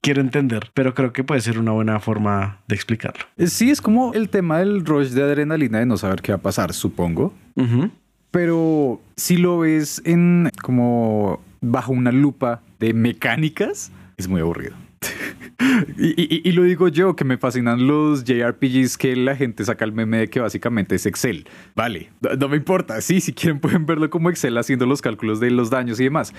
Quiero 0.05 0.21
entender, 0.21 0.71
pero 0.75 0.93
creo 0.93 1.15
que 1.15 1.25
puede 1.25 1.41
ser 1.41 1.59
una 1.59 1.73
buena 1.73 1.99
forma 1.99 2.59
de 2.69 2.75
explicarlo. 2.75 3.25
Eh, 3.39 3.47
Sí, 3.47 3.71
es 3.71 3.81
como 3.81 4.12
el 4.12 4.29
tema 4.29 4.59
del 4.59 4.85
rush 4.85 5.09
de 5.12 5.23
adrenalina 5.23 5.79
de 5.79 5.87
no 5.87 5.97
saber 5.97 6.21
qué 6.21 6.33
va 6.33 6.37
a 6.37 6.43
pasar, 6.43 6.75
supongo. 6.75 7.33
Pero 8.31 9.01
si 9.17 9.39
lo 9.39 9.61
ves 9.61 10.03
en 10.05 10.51
como 10.61 11.41
bajo 11.62 11.93
una 11.93 12.12
lupa 12.12 12.61
de 12.81 12.93
mecánicas, 12.93 13.93
es 14.19 14.29
muy 14.29 14.43
aburrido. 14.43 14.75
Y, 15.99 16.53
lo 16.53 16.62
digo 16.65 16.89
yo, 16.89 17.17
que 17.17 17.25
me 17.25 17.39
fascinan 17.39 17.87
los 17.87 18.25
JRPGs 18.25 18.99
que 18.99 19.17
la 19.17 19.37
gente 19.37 19.65
saca 19.65 19.85
el 19.85 19.93
meme 19.93 20.19
de 20.19 20.29
que 20.29 20.41
básicamente 20.41 20.95
es 20.97 21.06
Excel. 21.06 21.47
Vale, 21.75 22.11
no, 22.21 22.35
no 22.35 22.49
me 22.49 22.56
importa. 22.56 23.01
Sí, 23.01 23.21
si 23.21 23.33
quieren 23.33 23.61
pueden 23.61 23.87
verlo 23.87 24.11
como 24.11 24.31
Excel 24.31 24.56
haciendo 24.59 24.87
los 24.87 25.03
cálculos 25.03 25.41
de 25.41 25.51
los 25.51 25.71
daños 25.71 26.01
y 26.01 26.05
demás. 26.05 26.33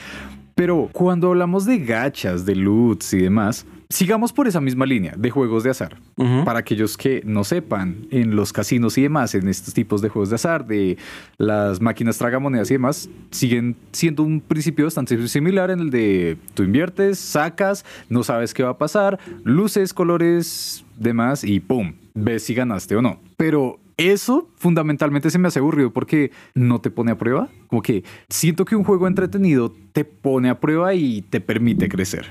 Pero 0.56 0.90
cuando 0.92 1.30
hablamos 1.30 1.66
de 1.66 1.80
gachas, 1.80 2.46
de 2.46 2.56
loots 2.56 3.14
y 3.14 3.20
demás, 3.20 3.66
sigamos 3.90 4.34
por 4.34 4.48
esa 4.48 4.62
misma 4.62 4.86
línea 4.86 5.14
de 5.18 5.30
juegos 5.30 5.64
de 5.64 5.69
azar. 5.69 5.98
Para 6.44 6.59
aquellos 6.59 6.98
que 6.98 7.21
no 7.26 7.44
sepan, 7.44 8.07
en 8.12 8.36
los 8.36 8.54
casinos 8.54 8.98
y 8.98 9.04
demás, 9.04 9.36
en 9.36 9.48
estos 9.48 9.74
tipos 9.74 10.02
de 10.02 10.09
juegos 10.09 10.30
de 10.30 10.36
azar, 10.36 10.66
de 10.66 10.98
las 11.38 11.81
máquinas 11.81 12.18
tragamonedas 12.18 12.69
y 12.71 12.76
demás, 12.76 13.09
siguen 13.31 13.76
siendo 13.92 14.24
un 14.24 14.42
principio 14.42 14.86
bastante 14.86 15.28
similar 15.28 15.71
en 15.71 15.80
el 15.80 15.90
de 15.90 16.38
tú 16.54 16.64
inviertes, 16.64 17.19
sacas, 17.19 17.86
no 18.09 18.24
sabes 18.24 18.54
qué 18.54 18.64
va 18.64 18.71
a 18.71 18.78
pasar, 18.78 19.19
luces, 19.44 19.94
colores, 19.94 20.86
demás 20.98 21.44
y 21.44 21.59
¡pum! 21.59 21.94
Ves 22.14 22.44
si 22.44 22.54
ganaste 22.54 22.95
o 22.95 23.02
no. 23.02 23.19
Pero 23.38 23.80
eso 23.98 24.50
fundamentalmente 24.56 25.30
se 25.30 25.40
me 25.40 25.48
hace 25.48 25.59
aburrido 25.59 25.92
porque 25.92 26.31
no 26.54 26.80
te 26.80 26.90
pone 26.90 27.12
a 27.12 27.18
prueba. 27.18 27.50
Como 27.68 27.81
que 27.81 28.04
siento 28.30 28.66
que 28.66 28.76
un 28.76 28.83
juego 28.83 29.07
entretenido 29.07 29.74
te 29.92 30.06
pone 30.06 30.50
a 30.50 30.59
prueba 30.59 30.94
y 30.94 31.21
te 31.21 31.40
permite 31.42 31.88
crecer. 31.88 32.26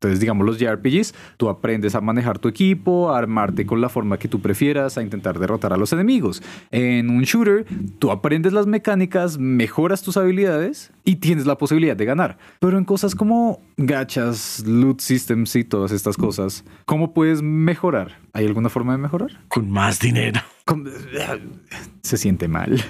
Entonces, 0.00 0.18
digamos, 0.18 0.46
los 0.46 0.58
JRPGs, 0.58 1.14
tú 1.36 1.50
aprendes 1.50 1.94
a 1.94 2.00
manejar 2.00 2.38
tu 2.38 2.48
equipo, 2.48 3.10
a 3.10 3.18
armarte 3.18 3.66
con 3.66 3.82
la 3.82 3.90
forma 3.90 4.16
que 4.18 4.28
tú 4.28 4.40
prefieras, 4.40 4.96
a 4.96 5.02
intentar 5.02 5.38
derrotar 5.38 5.74
a 5.74 5.76
los 5.76 5.92
enemigos. 5.92 6.42
En 6.70 7.10
un 7.10 7.24
shooter, 7.24 7.66
tú 7.98 8.10
aprendes 8.10 8.54
las 8.54 8.66
mecánicas, 8.66 9.36
mejoras 9.36 10.00
tus 10.00 10.16
habilidades 10.16 10.90
y 11.04 11.16
tienes 11.16 11.44
la 11.44 11.58
posibilidad 11.58 11.94
de 11.94 12.06
ganar. 12.06 12.38
Pero 12.60 12.78
en 12.78 12.86
cosas 12.86 13.14
como 13.14 13.60
gachas, 13.76 14.64
loot 14.66 15.02
systems 15.02 15.54
y 15.56 15.64
todas 15.64 15.92
estas 15.92 16.16
cosas, 16.16 16.64
¿cómo 16.86 17.12
puedes 17.12 17.42
mejorar? 17.42 18.16
¿Hay 18.32 18.46
alguna 18.46 18.70
forma 18.70 18.92
de 18.92 18.98
mejorar? 18.98 19.32
Con 19.48 19.70
más 19.70 20.00
dinero. 20.00 20.40
Se 22.00 22.16
siente 22.16 22.48
mal. 22.48 22.82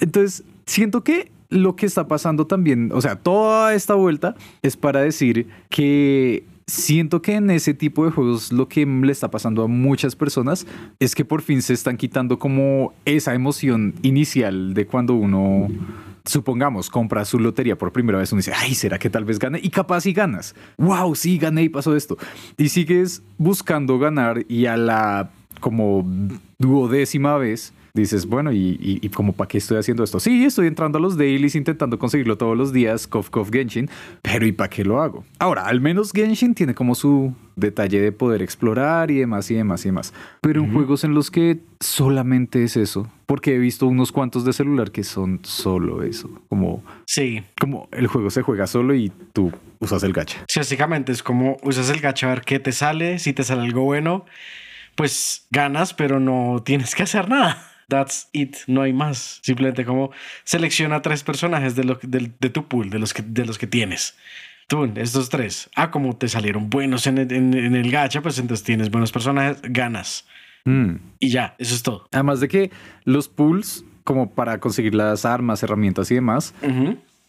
Entonces, 0.00 0.44
siento 0.64 1.04
que 1.04 1.30
lo 1.52 1.76
que 1.76 1.86
está 1.86 2.08
pasando 2.08 2.46
también, 2.46 2.90
o 2.92 3.00
sea, 3.00 3.16
toda 3.16 3.74
esta 3.74 3.94
vuelta 3.94 4.34
es 4.62 4.76
para 4.76 5.00
decir 5.00 5.46
que 5.68 6.44
siento 6.66 7.20
que 7.20 7.34
en 7.34 7.50
ese 7.50 7.74
tipo 7.74 8.04
de 8.04 8.10
juegos 8.10 8.52
lo 8.52 8.68
que 8.68 8.86
le 8.86 9.12
está 9.12 9.30
pasando 9.30 9.62
a 9.64 9.68
muchas 9.68 10.16
personas 10.16 10.66
es 11.00 11.14
que 11.14 11.24
por 11.24 11.42
fin 11.42 11.60
se 11.60 11.74
están 11.74 11.96
quitando 11.96 12.38
como 12.38 12.94
esa 13.04 13.34
emoción 13.34 13.94
inicial 14.02 14.72
de 14.74 14.86
cuando 14.86 15.14
uno 15.14 15.68
supongamos, 16.24 16.88
compra 16.88 17.24
su 17.24 17.38
lotería 17.38 17.76
por 17.76 17.92
primera 17.92 18.18
vez, 18.18 18.32
uno 18.32 18.38
dice, 18.38 18.52
ay, 18.54 18.74
¿será 18.74 18.98
que 18.98 19.10
tal 19.10 19.24
vez 19.24 19.38
gane? 19.38 19.58
Y 19.62 19.70
capaz 19.70 20.06
y 20.06 20.12
ganas. 20.12 20.54
Wow, 20.78 21.14
sí, 21.14 21.36
gané 21.36 21.64
y 21.64 21.68
pasó 21.68 21.96
esto. 21.96 22.16
Y 22.56 22.68
sigues 22.68 23.22
buscando 23.38 23.98
ganar 23.98 24.44
y 24.48 24.66
a 24.66 24.76
la 24.76 25.30
como 25.60 26.06
duodécima 26.58 27.36
vez 27.38 27.72
dices, 27.94 28.26
bueno, 28.26 28.52
¿y, 28.52 28.78
y, 28.80 28.98
y 29.02 29.08
como 29.10 29.32
para 29.32 29.48
qué 29.48 29.58
estoy 29.58 29.78
haciendo 29.78 30.02
esto? 30.04 30.18
Sí, 30.20 30.44
estoy 30.44 30.66
entrando 30.66 30.98
a 30.98 31.00
los 31.00 31.16
dailies 31.16 31.54
intentando 31.54 31.98
conseguirlo 31.98 32.38
todos 32.38 32.56
los 32.56 32.72
días, 32.72 33.06
Kof 33.06 33.28
Kof 33.30 33.50
Genshin, 33.50 33.90
pero 34.22 34.46
¿y 34.46 34.52
para 34.52 34.70
qué 34.70 34.84
lo 34.84 35.02
hago? 35.02 35.24
Ahora, 35.38 35.66
al 35.66 35.80
menos 35.80 36.12
Genshin 36.12 36.54
tiene 36.54 36.74
como 36.74 36.94
su 36.94 37.34
detalle 37.56 38.00
de 38.00 38.12
poder 38.12 38.40
explorar 38.42 39.10
y 39.10 39.18
demás 39.18 39.50
y 39.50 39.54
demás 39.54 39.84
y 39.84 39.88
demás. 39.88 40.14
Pero 40.40 40.62
en 40.62 40.72
juegos 40.72 41.04
en 41.04 41.12
los 41.14 41.30
que 41.30 41.60
solamente 41.80 42.64
es 42.64 42.76
eso, 42.78 43.08
porque 43.26 43.54
he 43.54 43.58
visto 43.58 43.86
unos 43.86 44.10
cuantos 44.10 44.44
de 44.44 44.52
celular 44.54 44.90
que 44.90 45.04
son 45.04 45.40
solo 45.42 46.02
eso, 46.02 46.30
como, 46.48 46.82
Sí. 47.06 47.42
como 47.60 47.88
el 47.92 48.06
juego 48.06 48.30
se 48.30 48.40
juega 48.42 48.66
solo 48.66 48.94
y 48.94 49.12
tú 49.34 49.52
usas 49.80 50.02
el 50.02 50.12
gacha. 50.14 50.44
Sí, 50.48 50.60
básicamente 50.60 51.12
es 51.12 51.22
como 51.22 51.58
usas 51.62 51.90
el 51.90 52.00
gacha 52.00 52.26
a 52.26 52.30
ver 52.30 52.42
qué 52.42 52.58
te 52.58 52.72
sale. 52.72 53.18
Si 53.18 53.32
te 53.34 53.42
sale 53.44 53.62
algo 53.62 53.82
bueno, 53.82 54.24
pues 54.94 55.46
ganas, 55.50 55.92
pero 55.94 56.20
no 56.20 56.62
tienes 56.64 56.94
que 56.94 57.02
hacer 57.02 57.28
nada. 57.28 57.68
That's 57.92 58.28
it, 58.32 58.56
no 58.68 58.80
hay 58.80 58.94
más. 58.94 59.38
Simplemente 59.42 59.84
como 59.84 60.12
selecciona 60.44 61.02
tres 61.02 61.22
personajes 61.22 61.76
de, 61.76 61.84
lo, 61.84 61.98
de 62.02 62.48
tu 62.50 62.66
pool, 62.66 62.88
de 62.88 62.98
los, 62.98 63.12
que, 63.12 63.20
de 63.20 63.44
los 63.44 63.58
que 63.58 63.66
tienes. 63.66 64.14
Tú, 64.66 64.90
estos 64.96 65.28
tres. 65.28 65.68
Ah, 65.76 65.90
como 65.90 66.16
te 66.16 66.26
salieron 66.28 66.70
buenos 66.70 67.06
en 67.06 67.18
el, 67.18 67.30
en- 67.30 67.52
en 67.52 67.76
el 67.76 67.90
gacha, 67.90 68.22
pues 68.22 68.38
entonces 68.38 68.64
tienes 68.64 68.90
buenos 68.90 69.12
personajes, 69.12 69.60
ganas. 69.62 70.24
Mm. 70.64 70.92
Y 71.18 71.28
ya, 71.28 71.54
eso 71.58 71.74
es 71.74 71.82
todo. 71.82 72.08
Además 72.12 72.40
de 72.40 72.48
que 72.48 72.70
los 73.04 73.28
pools, 73.28 73.84
como 74.04 74.30
para 74.30 74.58
conseguir 74.58 74.94
las 74.94 75.26
armas, 75.26 75.62
herramientas 75.62 76.10
y 76.10 76.14
demás. 76.14 76.54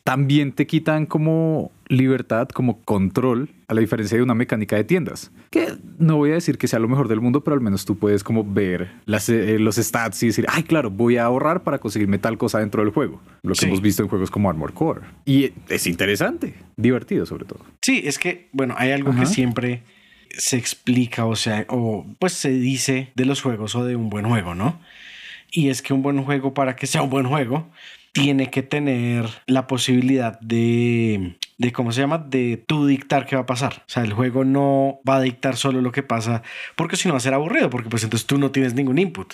También 0.04 0.52
te 0.52 0.68
quitan 0.68 1.06
como 1.06 1.72
libertad, 1.88 2.50
como 2.50 2.82
control, 2.82 3.50
a 3.68 3.74
la 3.74 3.82
diferencia 3.82 4.18
de 4.18 4.24
una 4.24 4.34
mecánica 4.34 4.76
de 4.76 4.84
tiendas. 4.84 5.32
Que 5.50 5.74
no 5.98 6.18
voy 6.18 6.32
a 6.32 6.34
decir 6.34 6.58
que 6.58 6.68
sea 6.68 6.80
lo 6.80 6.88
mejor 6.90 7.08
del 7.08 7.22
mundo, 7.22 7.44
pero 7.44 7.54
al 7.56 7.62
menos 7.62 7.86
tú 7.86 7.98
puedes 7.98 8.24
como 8.24 8.44
ver 8.44 8.92
las, 9.06 9.30
eh, 9.30 9.58
los 9.60 9.76
stats 9.78 10.22
y 10.24 10.28
decir, 10.28 10.46
ay, 10.50 10.64
claro, 10.64 10.90
voy 10.90 11.18
a 11.18 11.26
ahorrar 11.26 11.64
para 11.64 11.78
conseguirme 11.80 12.18
tal 12.18 12.38
cosa 12.38 12.60
dentro 12.60 12.84
del 12.84 12.92
juego. 12.92 13.22
Lo 13.44 13.54
que 13.54 13.60
Sí. 13.62 13.66
hemos 13.68 13.82
visto 13.82 14.04
en 14.04 14.10
juegos 14.10 14.30
como 14.32 14.50
Armor 14.50 14.74
Core. 14.74 15.02
Y 15.26 15.52
es 15.70 15.88
interesante, 15.88 16.56
divertido 16.76 17.26
sobre 17.26 17.46
todo. 17.46 17.60
Sí, 17.82 18.02
es 18.04 18.20
que, 18.20 18.50
bueno, 18.52 18.76
hay 18.78 18.92
algo 18.92 19.12
Ajá. 19.12 19.22
que 19.22 19.26
siempre 19.28 19.84
se 20.30 20.58
explica, 20.58 21.26
o 21.26 21.36
sea, 21.36 21.66
o 21.70 22.06
pues 22.20 22.34
se 22.34 22.50
dice 22.50 23.12
de 23.16 23.26
los 23.26 23.42
juegos 23.42 23.76
o 23.76 23.86
de 23.86 23.96
un 23.96 24.10
buen 24.10 24.26
juego, 24.26 24.56
¿no? 24.56 24.80
Y 25.52 25.70
es 25.70 25.82
que 25.84 25.94
un 25.94 26.02
buen 26.02 26.22
juego, 26.24 26.54
para 26.56 26.76
que 26.76 26.88
sea 26.88 27.04
un 27.04 27.12
buen 27.12 27.28
juego, 27.28 27.70
tiene 28.14 28.50
que 28.50 28.64
tener 28.64 29.28
la 29.48 29.68
posibilidad 29.68 30.40
de, 30.40 31.36
de 31.58 31.72
¿cómo 31.74 31.92
se 31.92 32.00
llama? 32.02 32.20
De 32.20 32.64
tú 32.66 32.86
dictar 32.86 33.26
qué 33.26 33.36
va 33.36 33.42
a 33.42 33.46
pasar. 33.48 33.84
O 33.86 33.90
sea, 33.90 34.04
el 34.04 34.14
juego 34.14 34.46
no 34.46 35.00
va 35.08 35.18
a 35.18 35.22
dictar 35.22 35.58
solo 35.58 35.82
lo 35.82 35.92
que 35.92 36.04
pasa, 36.04 36.44
porque 36.76 36.96
si 36.96 37.08
no 37.08 37.16
va 37.16 37.18
a 37.18 37.22
ser 37.22 37.34
aburrido, 37.34 37.70
porque 37.70 37.90
pues 37.90 38.04
entonces 38.04 38.26
tú 38.28 38.38
no 38.38 38.52
tienes 38.52 38.76
ningún 38.76 39.00
input. 39.00 39.34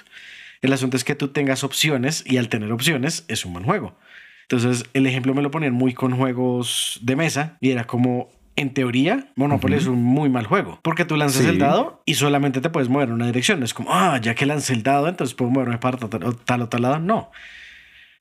El 0.61 0.73
asunto 0.73 0.97
es 0.97 1.03
que 1.03 1.15
tú 1.15 1.27
tengas 1.29 1.63
opciones 1.63 2.23
y 2.25 2.37
al 2.37 2.49
tener 2.49 2.71
opciones 2.71 3.25
es 3.27 3.45
un 3.45 3.53
buen 3.53 3.65
juego. 3.65 3.95
Entonces, 4.43 4.85
el 4.93 5.05
ejemplo 5.05 5.33
me 5.35 5.41
lo 5.41 5.51
ponían 5.51 5.73
muy 5.73 5.93
con 5.93 6.15
juegos 6.15 6.99
de 7.03 7.15
mesa 7.15 7.57
y 7.59 7.69
era 7.69 7.83
como, 7.83 8.29
en 8.55 8.73
teoría, 8.73 9.27
Monopoly 9.35 9.75
es 9.75 9.85
un 9.87 10.01
muy 10.03 10.29
mal 10.29 10.47
juego 10.47 10.79
porque 10.81 11.05
tú 11.05 11.15
lanzas 11.17 11.43
Sí. 11.43 11.49
el 11.49 11.59
dado 11.59 12.01
y 12.05 12.15
solamente 12.15 12.59
te 12.59 12.69
puedes 12.69 12.89
mover 12.89 13.09
en 13.09 13.15
una 13.15 13.27
dirección. 13.27 13.61
Es 13.61 13.73
como, 13.73 13.93
ah, 13.93 14.19
ya 14.21 14.35
que 14.35 14.45
lancé 14.45 14.73
el 14.73 14.83
dado, 14.83 15.07
entonces 15.07 15.35
puedo 15.35 15.51
moverme 15.51 15.77
para 15.77 15.97
tal 15.97 16.23
o 16.23 16.33
tal, 16.33 16.61
o 16.61 16.69
tal 16.69 16.81
lado. 16.81 16.99
No. 16.99 17.29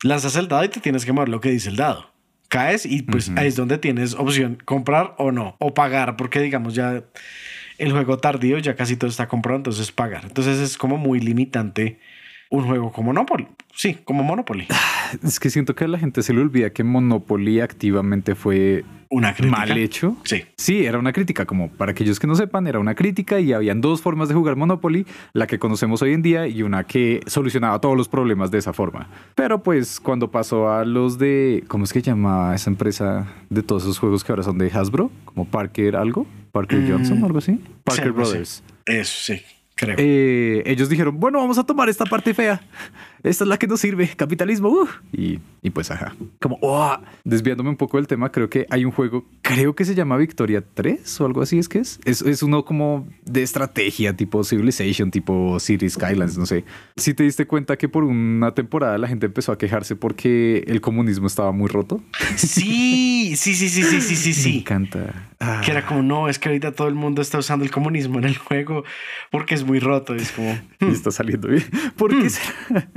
Lanzas 0.03 0.37
el 0.37 0.49
dado 0.49 0.65
y 0.65 0.69
te 0.69 0.81
tienes 0.81 1.05
que 1.05 1.13
mover 1.13 1.29
lo 1.29 1.41
que 1.41 1.51
dice 1.51 1.69
el 1.69 1.77
dado. 1.77 2.11
Caes 2.49 2.87
y 2.87 3.03
pues 3.03 3.29
Ujú. 3.29 3.39
ahí 3.39 3.49
es 3.49 3.57
donde 3.57 3.79
tienes 3.79 4.15
opción 4.15 4.59
comprar 4.65 5.15
o 5.19 5.33
no, 5.33 5.57
o 5.59 5.75
pagar, 5.75 6.17
porque 6.17 6.41
digamos 6.41 6.75
ya 6.75 7.03
el 7.77 7.93
juego 7.93 8.19
tardío 8.19 8.59
ya 8.59 8.75
casi 8.75 8.97
todo 8.97 9.11
está 9.11 9.29
comprado, 9.29 9.59
entonces 9.59 9.93
pagar. 9.93 10.25
Entonces 10.25 10.59
es 10.59 10.79
como 10.79 10.97
muy 10.97 11.21
limitante 11.21 12.01
un 12.51 12.65
juego 12.67 12.93
como 12.93 13.07
Monopoly. 13.13 13.47
Sí, 13.75 13.99
como 14.05 14.23
Monopoly. 14.25 14.67
Es 15.23 15.39
que 15.41 15.51
siento 15.51 15.75
que 15.75 15.85
a 15.85 15.89
la 15.89 15.99
gente 15.99 16.23
se 16.23 16.33
le 16.33 16.41
olvida 16.41 16.71
que 16.71 16.83
Monopoly 16.85 17.61
activamente 17.61 18.35
fue 18.35 18.85
Una 19.11 19.33
crítica. 19.35 19.57
mal 19.59 19.79
hecho. 19.79 20.17
Sí. 20.25 20.43
Sí, 20.57 20.85
era 20.85 20.99
una 20.99 21.13
crítica, 21.13 21.47
como 21.47 21.71
para 21.71 21.93
aquellos 21.93 22.19
que 22.19 22.27
no 22.27 22.35
sepan, 22.35 22.67
era 22.67 22.79
una 22.79 22.95
crítica 22.95 23.39
y 23.41 23.53
habían 23.53 23.81
dos 23.81 24.03
formas 24.03 24.29
de 24.29 24.35
jugar 24.35 24.57
Monopoly, 24.57 25.07
la 25.33 25.47
que 25.47 25.59
conocemos 25.59 26.03
hoy 26.03 26.13
en 26.13 26.23
día 26.23 26.47
y 26.49 26.63
una 26.63 26.85
que 26.85 27.21
solucionaba 27.27 27.81
todos 27.81 27.97
los 27.97 28.09
problemas 28.09 28.51
de 28.51 28.59
esa 28.59 28.73
forma. 28.73 29.09
Pero 29.35 29.63
pues 29.63 30.01
cuando 30.01 30.31
pasó 30.31 30.71
a 30.71 30.85
los 30.85 31.19
de, 31.19 31.65
¿cómo 31.69 31.85
es 31.85 31.93
que 31.93 32.03
llama 32.03 32.55
esa 32.55 32.69
empresa 32.71 33.29
de 33.49 33.63
todos 33.63 33.85
esos 33.85 33.99
juegos 33.99 34.25
que 34.25 34.33
ahora 34.33 34.43
son 34.43 34.59
de 34.59 34.71
Hasbro? 34.71 35.11
Como 35.25 35.45
Parker 35.47 35.97
algo, 35.97 36.27
Parker 36.53 36.81
Mm. 36.81 36.91
Johnson 36.91 37.23
o 37.23 37.27
algo 37.27 37.39
así. 37.39 37.53
Sí, 37.53 37.61
Parker. 37.85 38.13
Brothers. 38.13 38.63
Eso 38.85 39.33
sí, 39.35 39.41
creo. 39.79 39.97
Eh, 39.99 40.63
ellos 40.67 40.89
dijeron, 40.89 41.19
bueno, 41.19 41.39
vamos 41.39 41.59
a 41.59 41.65
tomar 41.65 41.89
esta 41.89 42.05
parte 42.05 42.35
fea. 42.35 42.61
Esta 43.23 43.45
es 43.45 43.49
la 43.49 43.59
que 43.59 43.67
nos 43.67 43.81
sirve, 43.81 44.09
capitalismo. 44.17 44.69
uh". 44.69 44.89
Y, 45.13 45.41
y 45.63 45.71
pues, 45.71 45.91
ajá. 45.91 46.15
Como, 46.41 46.59
oh, 46.63 46.97
desviándome 47.25 47.71
un 47.71 47.77
poco 47.77 47.97
del 47.97 48.07
tema, 48.07 48.31
creo 48.31 48.49
que 48.49 48.67
hay 48.71 48.85
un 48.85 48.93
juego, 48.93 49.25
creo 49.43 49.75
que 49.75 49.85
se 49.85 49.95
llama 49.95 50.17
Victoria 50.17 50.63
3 50.75 51.21
o 51.21 51.27
algo 51.27 51.43
así, 51.43 51.59
es 51.59 51.69
que 51.69 51.79
es. 51.79 51.99
Es, 52.05 52.23
es 52.23 52.43
uno 52.43 52.65
como 52.65 53.09
de 53.25 53.43
estrategia, 53.43 54.17
tipo 54.17 54.45
Civilization, 54.45 55.11
tipo 55.11 55.59
Cities 55.59 55.95
Skylands, 55.95 56.39
no 56.39 56.47
sé. 56.47 56.65
Si 56.97 57.15
te 57.15 57.25
diste 57.25 57.47
cuenta 57.47 57.77
que 57.77 57.89
por 57.89 58.05
una 58.05 58.53
temporada 58.55 58.99
la 58.99 59.09
gente 59.09 59.27
empezó 59.27 59.53
a 59.53 59.59
quejarse 59.59 59.97
porque 59.97 60.65
el 60.67 60.81
comunismo 60.81 61.27
estaba 61.27 61.53
muy 61.53 61.69
roto. 61.69 62.01
Sí, 62.37 63.35
sí, 63.37 63.55
sí, 63.55 63.69
sí, 63.69 63.83
sí, 63.83 64.01
sí, 64.01 64.33
sí, 64.35 64.49
Me 64.51 64.59
encanta. 64.59 65.28
Ah. 65.41 65.61
Que 65.65 65.71
era 65.71 65.87
como, 65.87 66.03
no, 66.03 66.29
es 66.29 66.39
que 66.39 66.49
ahorita 66.49 66.73
todo 66.73 66.89
el 66.89 66.95
mundo 66.95 67.23
está 67.23 67.39
usando 67.39 67.65
el 67.65 67.71
comunismo 67.71 68.19
en 68.19 68.25
el 68.25 68.37
juego 68.37 68.83
porque 69.31 69.55
es 69.55 69.65
muy 69.65 69.79
roto. 69.79 70.15
Es 70.15 70.33
como, 70.33 70.59
Y 70.81 70.87
está 70.87 71.11
saliendo 71.13 71.49
bien. 71.49 71.65
¿Por 71.97 72.13
Hmm. 72.15 72.23
qué 72.23 72.31
será? 72.31 72.89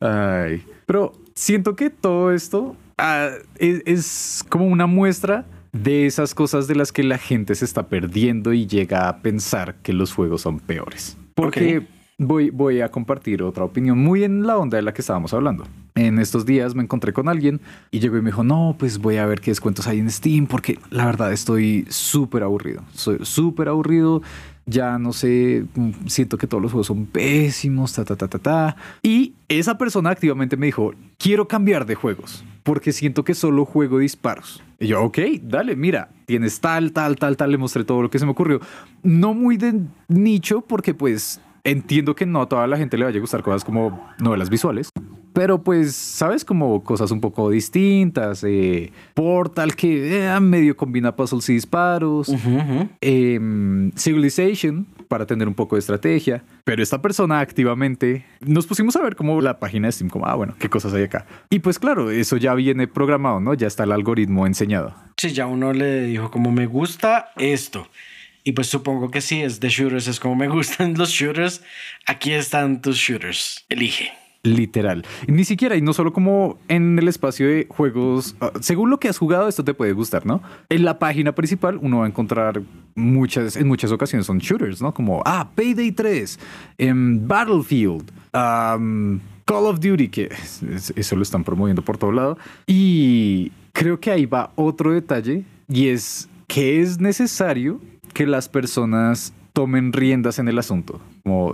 Ay. 0.00 0.64
Pero 0.86 1.12
siento 1.34 1.76
que 1.76 1.90
todo 1.90 2.32
esto 2.32 2.76
ah, 2.98 3.30
es, 3.58 3.82
es 3.86 4.44
como 4.48 4.66
una 4.66 4.86
muestra 4.86 5.46
de 5.72 6.06
esas 6.06 6.34
cosas 6.34 6.66
de 6.66 6.74
las 6.74 6.92
que 6.92 7.02
la 7.02 7.18
gente 7.18 7.54
se 7.54 7.64
está 7.64 7.88
perdiendo 7.88 8.52
y 8.52 8.66
llega 8.66 9.08
a 9.08 9.18
pensar 9.18 9.76
que 9.82 9.92
los 9.92 10.12
juegos 10.12 10.40
son 10.42 10.60
peores. 10.60 11.16
Porque 11.34 11.78
Ok. 11.78 11.84
Voy, 12.18 12.50
voy 12.50 12.80
a 12.80 12.90
compartir 12.90 13.42
otra 13.42 13.64
opinión 13.64 13.98
muy 13.98 14.24
en 14.24 14.46
la 14.46 14.58
onda 14.58 14.76
de 14.76 14.82
la 14.82 14.92
que 14.92 15.00
estábamos 15.00 15.32
hablando. 15.32 15.64
En 15.94 16.18
estos 16.18 16.44
días 16.44 16.74
me 16.74 16.82
encontré 16.82 17.12
con 17.12 17.28
alguien 17.28 17.60
y 17.90 18.00
llegó 18.00 18.18
y 18.18 18.22
me 18.22 18.30
dijo, 18.30 18.44
no, 18.44 18.76
pues 18.78 18.98
voy 18.98 19.16
a 19.16 19.26
ver 19.26 19.40
qué 19.40 19.52
descuentos 19.52 19.86
hay 19.86 20.00
en 20.00 20.10
Steam 20.10 20.46
porque 20.46 20.78
la 20.90 21.06
verdad 21.06 21.32
estoy 21.32 21.86
súper 21.88 22.42
aburrido. 22.42 22.82
Soy 22.92 23.18
súper 23.22 23.68
aburrido. 23.68 24.22
Ya 24.66 24.98
no 24.98 25.14
sé, 25.14 25.64
mm, 25.74 25.90
siento 26.06 26.36
que 26.36 26.46
todos 26.46 26.62
los 26.62 26.72
juegos 26.72 26.88
son 26.88 27.06
pésimos, 27.06 27.94
ta, 27.94 28.04
ta, 28.04 28.16
ta, 28.16 28.28
ta, 28.28 28.38
ta. 28.38 28.76
Y 29.02 29.32
esa 29.48 29.78
persona 29.78 30.10
activamente 30.10 30.58
me 30.58 30.66
dijo, 30.66 30.92
quiero 31.16 31.48
cambiar 31.48 31.86
de 31.86 31.94
juegos 31.94 32.44
porque 32.64 32.92
siento 32.92 33.24
que 33.24 33.32
solo 33.32 33.64
juego 33.64 33.98
disparos. 33.98 34.62
Y 34.78 34.88
yo, 34.88 35.02
ok, 35.02 35.18
dale, 35.42 35.74
mira, 35.74 36.10
tienes 36.26 36.60
tal, 36.60 36.92
tal, 36.92 37.16
tal, 37.16 37.38
tal, 37.38 37.50
le 37.50 37.56
mostré 37.56 37.82
todo 37.82 38.02
lo 38.02 38.10
que 38.10 38.18
se 38.18 38.26
me 38.26 38.32
ocurrió. 38.32 38.60
No 39.02 39.32
muy 39.32 39.56
de 39.56 39.80
nicho 40.08 40.60
porque 40.60 40.92
pues 40.92 41.40
entiendo 41.70 42.14
que 42.14 42.26
no 42.26 42.42
a 42.42 42.48
toda 42.48 42.66
la 42.66 42.76
gente 42.76 42.96
le 42.98 43.04
vaya 43.04 43.18
a 43.18 43.20
gustar 43.20 43.42
cosas 43.42 43.64
como 43.64 44.08
novelas 44.18 44.50
visuales. 44.50 44.90
Pero 45.32 45.62
pues, 45.62 45.94
¿sabes? 45.94 46.44
Como 46.44 46.82
cosas 46.82 47.10
un 47.10 47.20
poco 47.20 47.50
distintas. 47.50 48.42
eh, 48.44 48.90
Portal 49.14 49.76
que 49.76 50.26
eh, 50.26 50.40
medio 50.40 50.76
combina 50.76 51.14
puzzles 51.14 51.48
y 51.50 51.54
disparos. 51.54 52.28
em, 53.00 53.92
Civilization 53.92 54.86
para 55.06 55.26
tener 55.26 55.46
un 55.48 55.54
poco 55.54 55.76
de 55.76 55.80
estrategia. 55.80 56.42
Pero 56.64 56.82
esta 56.82 57.00
persona 57.00 57.40
activamente 57.40 58.24
nos 58.40 58.66
pusimos 58.66 58.96
a 58.96 59.02
ver 59.02 59.16
como 59.16 59.40
la 59.40 59.58
página 59.58 59.88
de 59.88 59.92
Steam, 59.92 60.10
como, 60.10 60.26
ah, 60.26 60.34
bueno, 60.34 60.54
qué 60.58 60.68
cosas 60.68 60.92
hay 60.92 61.04
acá. 61.04 61.24
Y 61.50 61.60
pues 61.60 61.78
claro, 61.78 62.10
eso 62.10 62.36
ya 62.36 62.54
viene 62.54 62.88
programado, 62.88 63.40
¿no? 63.40 63.54
Ya 63.54 63.66
está 63.68 63.84
el 63.84 63.92
algoritmo 63.92 64.46
enseñado. 64.46 64.94
Sí, 65.16 65.32
ya 65.32 65.46
uno 65.46 65.72
le 65.72 66.02
dijo 66.02 66.30
como 66.30 66.50
me 66.52 66.66
gusta 66.66 67.30
esto. 67.36 67.86
Y 68.48 68.52
pues 68.52 68.68
supongo 68.68 69.10
que 69.10 69.20
sí, 69.20 69.42
es 69.42 69.60
de 69.60 69.68
shooters, 69.68 70.08
es 70.08 70.18
como 70.18 70.34
me 70.34 70.48
gustan 70.48 70.94
los 70.96 71.10
shooters. 71.10 71.60
Aquí 72.06 72.32
están 72.32 72.80
tus 72.80 72.96
shooters. 72.96 73.66
Elige. 73.68 74.10
Literal. 74.42 75.04
Ni 75.26 75.44
siquiera, 75.44 75.76
y 75.76 75.82
no 75.82 75.92
solo 75.92 76.14
como 76.14 76.58
en 76.68 76.98
el 76.98 77.08
espacio 77.08 77.46
de 77.46 77.66
juegos, 77.68 78.36
ah, 78.40 78.52
según 78.60 78.88
lo 78.88 78.98
que 78.98 79.08
has 79.10 79.18
jugado, 79.18 79.48
esto 79.48 79.64
te 79.64 79.74
puede 79.74 79.92
gustar, 79.92 80.24
¿no? 80.24 80.42
En 80.70 80.86
la 80.86 80.98
página 80.98 81.34
principal 81.34 81.78
uno 81.82 81.98
va 81.98 82.06
a 82.06 82.08
encontrar 82.08 82.62
muchas, 82.94 83.54
en 83.56 83.68
muchas 83.68 83.92
ocasiones 83.92 84.24
son 84.24 84.38
shooters, 84.38 84.80
¿no? 84.80 84.94
Como, 84.94 85.20
ah, 85.26 85.50
Payday 85.54 85.92
3, 85.92 86.38
em, 86.78 87.28
Battlefield, 87.28 88.10
am, 88.32 89.20
Call 89.44 89.66
of 89.66 89.78
Duty, 89.78 90.08
que 90.08 90.24
es- 90.32 90.62
es- 90.62 90.92
eso 90.96 91.16
lo 91.16 91.22
están 91.22 91.44
promoviendo 91.44 91.82
por 91.82 91.98
todo 91.98 92.12
lado. 92.12 92.38
Y 92.66 93.52
creo 93.74 94.00
que 94.00 94.10
ahí 94.10 94.24
va 94.24 94.52
otro 94.54 94.92
detalle, 94.94 95.44
y 95.68 95.88
es 95.88 96.30
que 96.46 96.80
es 96.80 96.98
necesario 96.98 97.78
que 98.18 98.26
las 98.26 98.48
personas 98.48 99.32
tomen 99.52 99.92
riendas 99.92 100.40
en 100.40 100.48
el 100.48 100.58
asunto. 100.58 101.00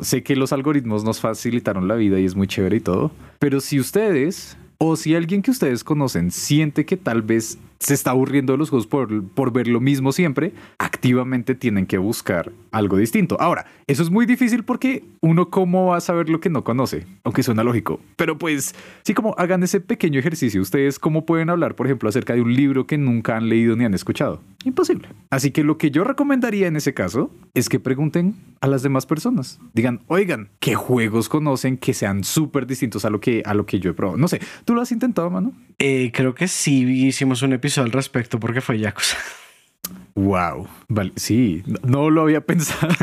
Sé 0.01 0.23
que 0.23 0.35
los 0.35 0.51
algoritmos 0.51 1.05
nos 1.05 1.21
facilitaron 1.21 1.89
la 1.89 1.95
vida 1.95 2.19
y 2.19 2.25
es 2.25 2.37
muy 2.37 2.47
chévere 2.47 2.77
y 2.77 2.81
todo, 2.81 3.11
pero 3.39 3.61
si 3.61 3.79
ustedes 3.79 4.57
o 4.79 4.97
si 4.97 5.15
alguien 5.15 5.43
que 5.43 5.51
ustedes 5.51 5.85
conocen 5.85 6.31
siente 6.31 6.87
que 6.87 6.97
tal 6.97 7.21
vez 7.21 7.59
se 7.85 7.93
está 7.93 8.13
aburriendo 8.13 8.55
de 8.55 8.59
los 8.59 8.71
juegos 8.71 8.87
por, 8.87 9.29
por 9.29 9.53
ver 9.53 9.69
lo 9.69 9.79
mismo 9.79 10.11
siempre, 10.13 10.55
activamente 10.79 11.55
tienen 11.55 11.85
que 11.85 11.99
buscar 11.99 12.51
algo 12.73 12.97
distinto. 12.97 13.37
Ahora, 13.39 13.67
eso 13.87 14.03
es 14.03 14.11
muy 14.11 14.25
difícil 14.25 14.65
porque 14.65 15.05
uno 15.21 15.51
cómo 15.51 15.89
va 15.89 15.99
a 15.99 16.01
saber 16.01 16.31
lo 16.31 16.41
que 16.41 16.49
no 16.49 16.65
conoce, 16.65 17.07
aunque 17.25 17.43
suena 17.43 17.63
lógico. 17.63 18.01
Pero 18.17 18.39
pues, 18.39 18.75
sí, 19.03 19.13
como 19.13 19.35
hagan 19.37 19.63
ese 19.63 19.81
pequeño 19.81 20.19
ejercicio, 20.19 20.63
ustedes 20.63 20.99
cómo 20.99 21.27
pueden 21.27 21.51
hablar, 21.51 21.75
por 21.75 21.87
ejemplo, 21.87 22.09
acerca 22.09 22.33
de 22.33 22.41
un 22.41 22.55
libro 22.55 22.87
que 22.87 22.97
nunca 22.97 23.37
han 23.37 23.51
leído 23.51 23.77
ni 23.77 23.85
han 23.85 23.93
escuchado. 23.93 24.41
Imposible. 24.65 25.09
Así 25.29 25.51
que 25.51 25.63
lo 25.63 25.77
que 25.77 25.91
yo 25.91 26.05
recomendaría 26.05 26.67
en 26.67 26.77
ese 26.77 26.95
caso 26.95 27.31
es 27.53 27.69
que 27.69 27.81
pregunten 27.81 28.35
a 28.63 28.67
las 28.67 28.83
demás 28.83 29.05
personas. 29.05 29.61
Digan, 29.75 30.01
oigan, 30.07 30.49
¿qué 30.59 30.75
juegos 30.75 31.29
conocen 31.29 31.77
que 31.77 31.93
sean 31.93 32.25
súper 32.25 32.67
distintos 32.67 33.05
a 33.05 33.11
lo 33.11 33.21
que, 33.21 33.43
a 33.45 33.53
lo 33.53 33.67
que 33.67 33.79
yo 33.79 33.91
he 33.91 33.95
probado? 33.95 34.17
No 34.17 34.27
sé, 34.27 34.41
¿tú 34.65 34.75
lo 34.75 34.81
has 34.81 34.91
intentado, 34.91 35.29
mano? 35.29 35.53
Eh, 35.79 36.13
creo 36.15 36.35
que 36.35 36.49
sí 36.49 37.07
hicimos 37.07 37.43
un 37.43 37.53
episodio 37.53 37.74
al 37.83 37.93
respecto 37.93 38.41
porque 38.41 38.61
fue 38.61 38.79
Yakuza. 38.79 39.17
Wow, 40.15 40.69
vale, 40.89 41.13
sí, 41.17 41.63
no 41.83 42.09
lo 42.09 42.23
había 42.23 42.41
pensado. 42.41 42.95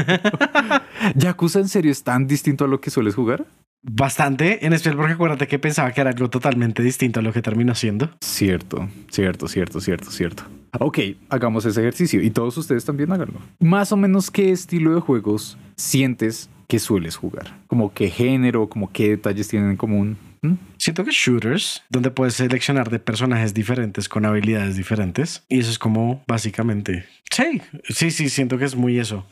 ¿Yakuza 1.16 1.60
en 1.60 1.68
serio 1.68 1.92
es 1.92 2.04
tan 2.04 2.26
distinto 2.26 2.66
a 2.66 2.68
lo 2.68 2.80
que 2.82 2.90
sueles 2.90 3.16
jugar? 3.16 3.46
Bastante, 3.84 4.66
en 4.66 4.74
especial 4.74 4.96
porque 4.96 5.14
acuérdate 5.14 5.48
que 5.48 5.58
pensaba 5.58 5.92
que 5.92 6.02
era 6.02 6.12
algo 6.12 6.30
totalmente 6.30 6.84
distinto 6.84 7.20
a 7.20 7.24
lo 7.24 7.34
que 7.34 7.42
terminó 7.42 7.74
siendo. 7.74 8.12
Cierto, 8.22 8.88
cierto, 9.10 9.48
cierto, 9.48 9.82
cierto, 9.82 10.12
cierto. 10.12 10.44
Ok, 10.80 11.00
hagamos 11.30 11.66
ese 11.66 11.82
ejercicio 11.82 12.22
y 12.22 12.30
todos 12.30 12.56
ustedes 12.58 12.86
también 12.86 13.12
háganlo. 13.12 13.40
Más 13.60 13.92
o 13.92 13.98
menos 13.98 14.30
qué 14.30 14.52
estilo 14.52 14.94
de 14.94 15.02
juegos 15.02 15.58
sientes 15.76 16.50
que 16.68 16.80
sueles 16.80 17.16
jugar, 17.18 17.60
como 17.68 17.94
qué 17.94 18.10
género, 18.10 18.70
como 18.70 18.92
qué 18.92 19.10
detalles 19.10 19.48
tienen 19.48 19.72
en 19.72 19.78
común. 19.78 20.18
¿Mm? 20.44 20.54
Siento 20.82 21.06
que 21.06 21.12
shooters, 21.12 21.84
donde 21.90 22.10
puedes 22.10 22.34
seleccionar 22.34 22.90
de 22.90 22.98
personajes 22.98 23.54
diferentes 23.54 24.10
con 24.10 24.26
habilidades 24.26 24.76
diferentes. 24.76 25.44
Y 25.48 25.60
eso 25.60 25.70
es 25.70 25.78
como 25.78 26.24
básicamente. 26.26 27.06
Sí, 27.30 27.62
sí, 27.88 28.10
sí, 28.10 28.30
siento 28.30 28.58
que 28.58 28.66
es 28.66 28.76
muy 28.76 28.98
eso. 28.98 29.28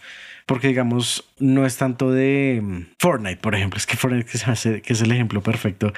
Porque 0.46 0.68
digamos, 0.68 1.28
no 1.40 1.66
es 1.66 1.76
tanto 1.78 2.12
de 2.12 2.62
mm, 2.64 2.82
Fortnite, 3.00 3.38
por 3.38 3.56
ejemplo. 3.56 3.80
Es 3.80 3.88
que 3.88 3.98
Fortnite 3.98 4.30
que, 4.30 4.38
hace, 4.52 4.84
que 4.84 4.94
es 4.94 5.02
el 5.02 5.12
ejemplo 5.12 5.42
perfecto 5.42 5.92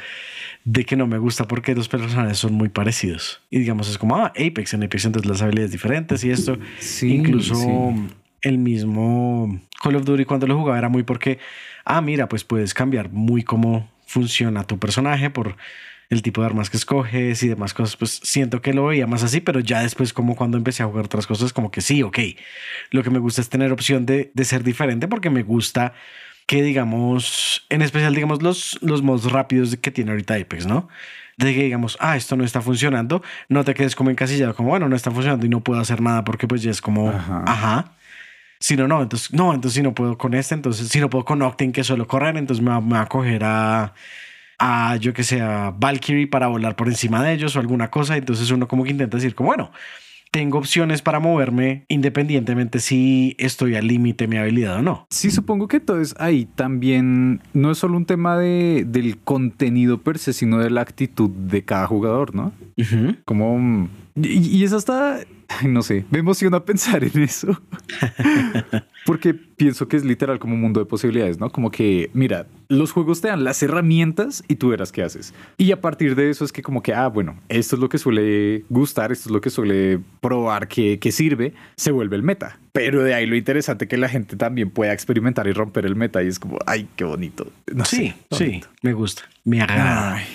de 0.63 0.85
que 0.85 0.95
no 0.95 1.05
me 1.05 1.17
gusta 1.17 1.49
porque 1.49 1.75
los 1.75 1.89
personajes 1.89 2.37
son 2.37 2.53
muy 2.53 2.69
parecidos. 2.69 3.41
Y 3.49 3.59
digamos, 3.59 3.89
es 3.89 3.97
como, 3.97 4.15
ah, 4.15 4.27
Apex, 4.27 4.73
en 4.73 4.83
Apex 4.83 5.03
entonces 5.03 5.29
las 5.29 5.41
habilidades 5.41 5.73
diferentes 5.73 6.23
y 6.23 6.31
esto. 6.31 6.57
Sí, 6.79 7.15
Incluso 7.15 7.55
sí. 7.55 8.07
el 8.43 8.57
mismo 8.57 9.59
Call 9.83 9.97
of 9.97 10.05
Duty 10.05 10.23
cuando 10.23 10.47
lo 10.47 10.57
jugaba 10.57 10.77
era 10.77 10.87
muy 10.87 11.03
porque, 11.03 11.39
ah, 11.83 11.99
mira, 11.99 12.29
pues 12.29 12.45
puedes 12.45 12.73
cambiar 12.73 13.09
muy 13.09 13.43
cómo 13.43 13.91
funciona 14.11 14.65
tu 14.65 14.77
personaje 14.77 15.29
por 15.29 15.55
el 16.09 16.21
tipo 16.21 16.41
de 16.41 16.47
armas 16.47 16.69
que 16.69 16.75
escoges 16.75 17.41
y 17.41 17.47
demás 17.47 17.73
cosas, 17.73 17.95
pues 17.95 18.19
siento 18.21 18.61
que 18.61 18.73
lo 18.73 18.85
veía 18.85 19.07
más 19.07 19.23
así, 19.23 19.39
pero 19.39 19.61
ya 19.61 19.81
después 19.81 20.11
como 20.11 20.35
cuando 20.35 20.57
empecé 20.57 20.83
a 20.83 20.85
jugar 20.85 21.05
otras 21.05 21.25
cosas, 21.25 21.53
como 21.53 21.71
que 21.71 21.79
sí, 21.79 22.03
ok, 22.03 22.19
lo 22.89 23.01
que 23.01 23.09
me 23.09 23.19
gusta 23.19 23.39
es 23.39 23.47
tener 23.47 23.71
opción 23.71 24.05
de, 24.05 24.29
de 24.33 24.43
ser 24.43 24.63
diferente 24.63 25.07
porque 25.07 25.29
me 25.29 25.43
gusta 25.43 25.93
que 26.47 26.61
digamos, 26.61 27.65
en 27.69 27.81
especial 27.81 28.13
digamos 28.13 28.43
los, 28.43 28.77
los 28.81 29.01
modos 29.01 29.31
rápidos 29.31 29.77
que 29.77 29.91
tiene 29.91 30.11
ahorita 30.11 30.35
Apex, 30.35 30.65
¿no? 30.65 30.89
De 31.37 31.55
que 31.55 31.63
digamos, 31.63 31.95
ah, 32.01 32.17
esto 32.17 32.35
no 32.35 32.43
está 32.43 32.59
funcionando, 32.59 33.23
no 33.47 33.63
te 33.63 33.73
quedes 33.73 33.95
como 33.95 34.09
encasillado, 34.09 34.53
como 34.53 34.67
bueno, 34.67 34.89
no 34.89 34.97
está 34.97 35.11
funcionando 35.11 35.45
y 35.45 35.49
no 35.49 35.61
puedo 35.61 35.79
hacer 35.79 36.01
nada 36.01 36.25
porque 36.25 36.45
pues 36.45 36.61
ya 36.61 36.71
es 36.71 36.81
como, 36.81 37.09
Ajá. 37.09 37.43
ajá. 37.47 37.93
Si 38.61 38.77
no, 38.77 38.87
no, 38.87 39.01
entonces, 39.01 39.33
no, 39.33 39.53
entonces 39.53 39.75
si 39.75 39.81
no 39.81 39.95
puedo 39.95 40.19
con 40.19 40.35
este, 40.35 40.53
entonces 40.53 40.87
si 40.87 40.99
no 40.99 41.09
puedo 41.09 41.25
con 41.25 41.41
Octane 41.41 41.71
que 41.71 41.83
solo 41.83 42.07
correr, 42.07 42.37
entonces 42.37 42.63
me 42.63 42.69
va, 42.69 42.79
me 42.79 42.93
va 42.93 43.01
a 43.01 43.09
coger 43.09 43.43
a, 43.43 43.95
a, 44.59 44.95
yo 44.97 45.13
que 45.13 45.23
sé, 45.23 45.41
a 45.41 45.71
Valkyrie 45.71 46.27
para 46.27 46.45
volar 46.45 46.75
por 46.75 46.87
encima 46.87 47.23
de 47.23 47.33
ellos 47.33 47.55
o 47.55 47.59
alguna 47.59 47.89
cosa. 47.89 48.15
Entonces 48.15 48.51
uno 48.51 48.67
como 48.67 48.83
que 48.83 48.91
intenta 48.91 49.17
decir, 49.17 49.33
como 49.33 49.47
bueno, 49.47 49.71
tengo 50.29 50.59
opciones 50.59 51.01
para 51.01 51.19
moverme 51.19 51.85
independientemente 51.87 52.79
si 52.79 53.35
estoy 53.39 53.75
al 53.75 53.87
límite 53.87 54.25
de 54.25 54.27
mi 54.27 54.37
habilidad 54.37 54.77
o 54.77 54.81
no. 54.83 55.07
Sí, 55.09 55.31
supongo 55.31 55.67
que 55.67 55.77
entonces 55.77 56.15
ahí 56.19 56.45
también 56.45 57.41
no 57.53 57.71
es 57.71 57.79
solo 57.79 57.97
un 57.97 58.05
tema 58.05 58.37
de, 58.37 58.85
del 58.87 59.17
contenido 59.17 59.97
per 59.97 60.19
se, 60.19 60.33
sino 60.33 60.59
de 60.59 60.69
la 60.69 60.81
actitud 60.81 61.31
de 61.31 61.65
cada 61.65 61.87
jugador, 61.87 62.35
¿no? 62.35 62.53
Ujú. 62.77 63.15
Como... 63.25 63.89
Y, 64.15 64.57
y 64.57 64.63
eso 64.63 64.77
está... 64.77 65.19
ay, 65.47 65.67
No 65.67 65.81
sé, 65.81 66.05
me 66.11 66.19
emociona 66.19 66.63
pensar 66.65 67.03
en 67.03 67.21
eso. 67.23 67.61
Porque 69.05 69.33
pienso 69.33 69.87
que 69.87 69.97
es 69.97 70.05
literal 70.05 70.37
como 70.37 70.53
un 70.53 70.61
mundo 70.61 70.79
de 70.79 70.85
posibilidades, 70.85 71.39
¿no? 71.39 71.49
Como 71.49 71.71
que, 71.71 72.11
mira, 72.13 72.45
los 72.69 72.91
juegos 72.91 73.19
te 73.21 73.29
dan 73.29 73.43
las 73.43 73.61
herramientas 73.63 74.43
y 74.47 74.55
tú 74.55 74.69
verás 74.69 74.91
qué 74.91 75.01
haces. 75.01 75.33
Y 75.57 75.71
a 75.71 75.81
partir 75.81 76.15
de 76.15 76.29
eso 76.29 76.45
es 76.45 76.51
que 76.51 76.61
como 76.61 76.83
que, 76.83 76.93
ah, 76.93 77.07
bueno, 77.07 77.39
esto 77.49 77.75
es 77.75 77.81
lo 77.81 77.89
que 77.89 77.97
suele 77.97 78.63
gustar, 78.69 79.11
esto 79.11 79.29
es 79.29 79.33
lo 79.33 79.41
que 79.41 79.49
suele 79.49 79.99
probar 80.21 80.67
que, 80.67 80.99
que 80.99 81.11
sirve, 81.11 81.53
se 81.77 81.91
vuelve 81.91 82.15
el 82.15 82.23
meta. 82.23 82.59
Pero 82.73 83.03
de 83.03 83.15
ahí 83.15 83.25
lo 83.25 83.35
interesante 83.35 83.87
que 83.87 83.97
la 83.97 84.07
gente 84.07 84.35
también 84.37 84.69
pueda 84.69 84.93
experimentar 84.93 85.47
y 85.47 85.51
romper 85.53 85.85
el 85.85 85.95
meta 85.95 86.21
y 86.23 86.27
es 86.27 86.37
como, 86.39 86.59
ay, 86.67 86.87
qué 86.95 87.03
bonito. 87.03 87.47
No 87.73 87.85
Sí, 87.85 88.13
sé, 88.29 88.37
sí, 88.37 88.45
bonito. 88.45 88.67
me 88.83 88.93
gusta, 88.93 89.23
me 89.45 89.61
agrada. 89.61 90.15
Ay. 90.17 90.25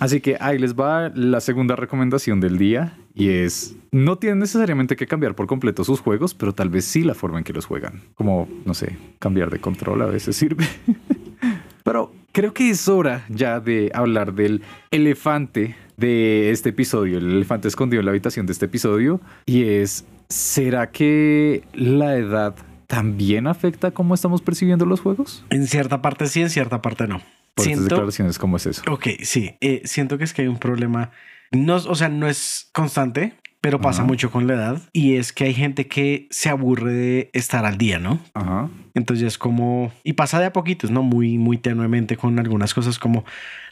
Así 0.00 0.20
que 0.20 0.38
ahí 0.40 0.58
les 0.58 0.74
va 0.74 1.10
la 1.14 1.40
segunda 1.40 1.76
recomendación 1.76 2.40
del 2.40 2.56
día 2.56 2.96
y 3.14 3.28
es, 3.28 3.76
no 3.92 4.16
tienen 4.16 4.38
necesariamente 4.38 4.96
que 4.96 5.06
cambiar 5.06 5.34
por 5.34 5.46
completo 5.46 5.84
sus 5.84 6.00
juegos, 6.00 6.32
pero 6.32 6.54
tal 6.54 6.70
vez 6.70 6.86
sí 6.86 7.02
la 7.02 7.14
forma 7.14 7.36
en 7.36 7.44
que 7.44 7.52
los 7.52 7.66
juegan. 7.66 8.00
Como, 8.14 8.48
no 8.64 8.72
sé, 8.72 8.96
cambiar 9.18 9.50
de 9.50 9.60
control 9.60 10.00
a 10.00 10.06
veces 10.06 10.36
sirve. 10.36 10.64
pero 11.84 12.12
creo 12.32 12.54
que 12.54 12.70
es 12.70 12.88
hora 12.88 13.26
ya 13.28 13.60
de 13.60 13.90
hablar 13.94 14.32
del 14.32 14.62
elefante 14.90 15.76
de 15.98 16.50
este 16.50 16.70
episodio, 16.70 17.18
el 17.18 17.30
elefante 17.30 17.68
escondido 17.68 18.00
en 18.00 18.06
la 18.06 18.12
habitación 18.12 18.46
de 18.46 18.52
este 18.52 18.64
episodio 18.64 19.20
y 19.44 19.64
es, 19.64 20.06
¿será 20.28 20.90
que 20.90 21.62
la 21.74 22.16
edad 22.16 22.54
también 22.86 23.46
afecta 23.46 23.90
cómo 23.90 24.14
estamos 24.14 24.40
percibiendo 24.40 24.86
los 24.86 25.00
juegos? 25.00 25.44
En 25.50 25.66
cierta 25.66 26.00
parte 26.00 26.26
sí, 26.26 26.40
en 26.40 26.48
cierta 26.48 26.80
parte 26.80 27.06
no. 27.06 27.20
Por 27.60 27.66
estas 27.66 27.78
Siento, 27.78 27.94
declaraciones, 27.96 28.38
¿cómo 28.38 28.56
es 28.56 28.66
eso? 28.66 28.82
ok, 28.90 29.06
sí, 29.22 29.56
eh, 29.60 29.82
siento 29.84 30.18
que 30.18 30.24
es 30.24 30.32
que 30.32 30.42
hay 30.42 30.48
un 30.48 30.58
problema, 30.58 31.10
no, 31.52 31.76
o 31.76 31.94
sea, 31.94 32.08
no 32.08 32.28
es 32.28 32.68
constante, 32.72 33.34
pero 33.60 33.80
pasa 33.80 34.00
Ajá. 34.02 34.08
mucho 34.08 34.30
con 34.30 34.46
la 34.46 34.54
edad 34.54 34.82
y 34.92 35.16
es 35.16 35.32
que 35.32 35.44
hay 35.44 35.54
gente 35.54 35.86
que 35.86 36.26
se 36.30 36.48
aburre 36.48 36.92
de 36.92 37.30
estar 37.34 37.66
al 37.66 37.76
día, 37.76 37.98
¿no? 37.98 38.20
Ajá. 38.34 38.70
Entonces 38.94 39.26
es 39.26 39.38
como, 39.38 39.92
y 40.02 40.14
pasa 40.14 40.38
de 40.40 40.46
a 40.46 40.52
poquitos, 40.52 40.90
¿no? 40.90 41.02
Muy, 41.02 41.38
muy 41.38 41.58
tenuemente 41.58 42.16
con 42.16 42.38
algunas 42.38 42.74
cosas 42.74 42.98
como, 42.98 43.24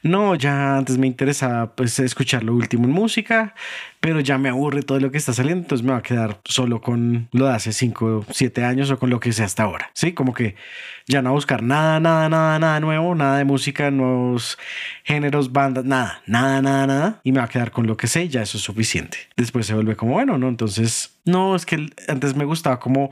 no, 0.03 0.35
ya 0.35 0.77
antes 0.77 0.99
me 0.99 1.07
interesa 1.07 1.73
pues 1.75 1.99
escuchar 1.99 2.45
lo 2.45 2.55
último 2.55 2.85
en 2.85 2.93
música, 2.93 3.55
pero 4.01 4.21
ya 4.21 4.39
me 4.39 4.49
aburre 4.49 4.83
todo 4.83 5.01
lo 5.01 5.11
que 5.11 5.19
está 5.19 5.33
saliendo, 5.33 5.63
entonces 5.63 5.85
me 5.85 5.93
va 5.93 5.99
a 5.99 6.03
quedar 6.03 6.41
solo 6.45 6.81
con 6.81 7.29
lo 7.33 7.47
de 7.47 7.53
hace 7.53 7.73
5, 7.73 8.27
7 8.31 8.65
años 8.65 8.91
o 8.91 8.99
con 8.99 9.11
lo 9.11 9.19
que 9.19 9.33
sea 9.33 9.47
hasta 9.47 9.65
ahora, 9.65 9.91
¿sí? 9.95 10.13
Como 10.13 10.35
que 10.35 10.55
ya 11.07 11.23
no 11.23 11.31
a 11.31 11.33
buscar 11.33 11.63
nada, 11.63 11.99
nada, 11.99 12.29
nada, 12.29 12.59
nada 12.59 12.81
nuevo, 12.81 13.15
nada 13.15 13.39
de 13.39 13.45
música, 13.45 13.91
nuevos 13.91 14.59
géneros, 15.05 15.53
bandas, 15.53 15.85
nada, 15.85 16.23
nada, 16.27 16.63
nada, 16.63 16.87
nada, 16.87 17.21
y 17.25 17.33
me 17.33 17.39
va 17.39 17.47
a 17.47 17.49
quedar 17.49 17.71
con 17.71 17.87
lo 17.87 17.97
que 17.97 18.07
sé, 18.07 18.29
ya 18.29 18.43
eso 18.43 18.59
es 18.59 18.63
suficiente. 18.63 19.19
Después 19.37 19.67
se 19.67 19.75
vuelve 19.75 19.97
como, 19.97 20.13
bueno, 20.13 20.39
¿no? 20.39 20.49
Entonces, 20.49 21.19
no, 21.25 21.57
es 21.57 21.67
que 21.67 21.89
antes 22.09 22.37
me 22.37 22.45
gustaba 22.45 22.79
como 22.79 23.11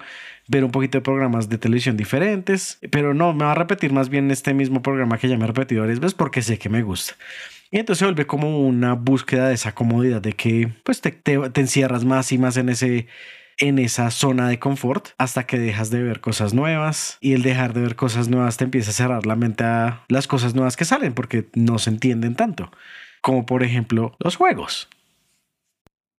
ver 0.49 0.65
un 0.65 0.71
poquito 0.71 0.99
de 0.99 1.03
programas 1.03 1.49
de 1.49 1.59
televisión 1.59 1.97
diferentes, 1.97 2.79
pero 2.91 3.15
no, 3.15 3.33
me 3.33 3.45
va 3.45 3.53
a 3.53 3.55
repetir 3.55 3.93
más 3.93 4.09
bien 4.09 4.31
este 4.31 4.55
mismo 4.55 4.83
programa 4.83 5.19
que 5.19 5.29
ya 5.29 5.37
me 5.37 5.45
he 5.45 5.47
repetido 5.49 5.83
varias 5.83 6.01
veces 6.01 6.15
porque 6.15 6.43
sé 6.43 6.59
que 6.59 6.69
me 6.69 6.83
gusta. 6.83 7.15
Y 7.71 7.79
entonces 7.79 8.01
se 8.01 8.05
vuelve 8.05 8.27
como 8.27 8.61
una 8.61 8.95
búsqueda 8.95 9.49
de 9.49 9.55
esa 9.55 9.75
comodidad 9.75 10.23
de 10.23 10.35
que 10.35 10.73
pues 10.85 11.01
te, 11.01 11.11
te, 11.11 11.51
te 11.51 11.61
encierras 11.61 12.05
más 12.05 12.31
y 12.33 12.39
más 12.39 12.57
en 12.57 12.69
ese 12.69 13.07
en 13.59 13.79
esa 13.79 14.11
zona 14.11 14.51
de 14.51 14.59
confort 14.59 15.09
hasta 15.17 15.47
que 15.47 15.59
dejas 15.59 15.89
de 15.89 16.03
ver 16.03 16.21
cosas 16.21 16.53
nuevas 16.53 17.17
y 17.23 17.33
el 17.33 17.43
dejar 17.43 17.73
de 17.73 17.81
ver 17.81 17.97
cosas 17.97 18.29
nuevas 18.29 18.59
te 18.59 18.65
empieza 18.65 18.91
a 18.91 18.95
cerrar 18.95 19.25
la 19.25 19.35
mente 19.35 19.65
a 19.65 20.05
las 20.09 20.27
cosas 20.27 20.55
nuevas 20.55 20.77
que 20.77 20.85
salen 20.85 21.15
porque 21.15 21.47
no 21.55 21.79
se 21.79 21.89
entienden 21.89 22.35
tanto 22.35 22.71
como 23.27 23.45
por 23.45 23.65
ejemplo 23.65 24.15
los 24.21 24.37
juegos. 24.37 24.89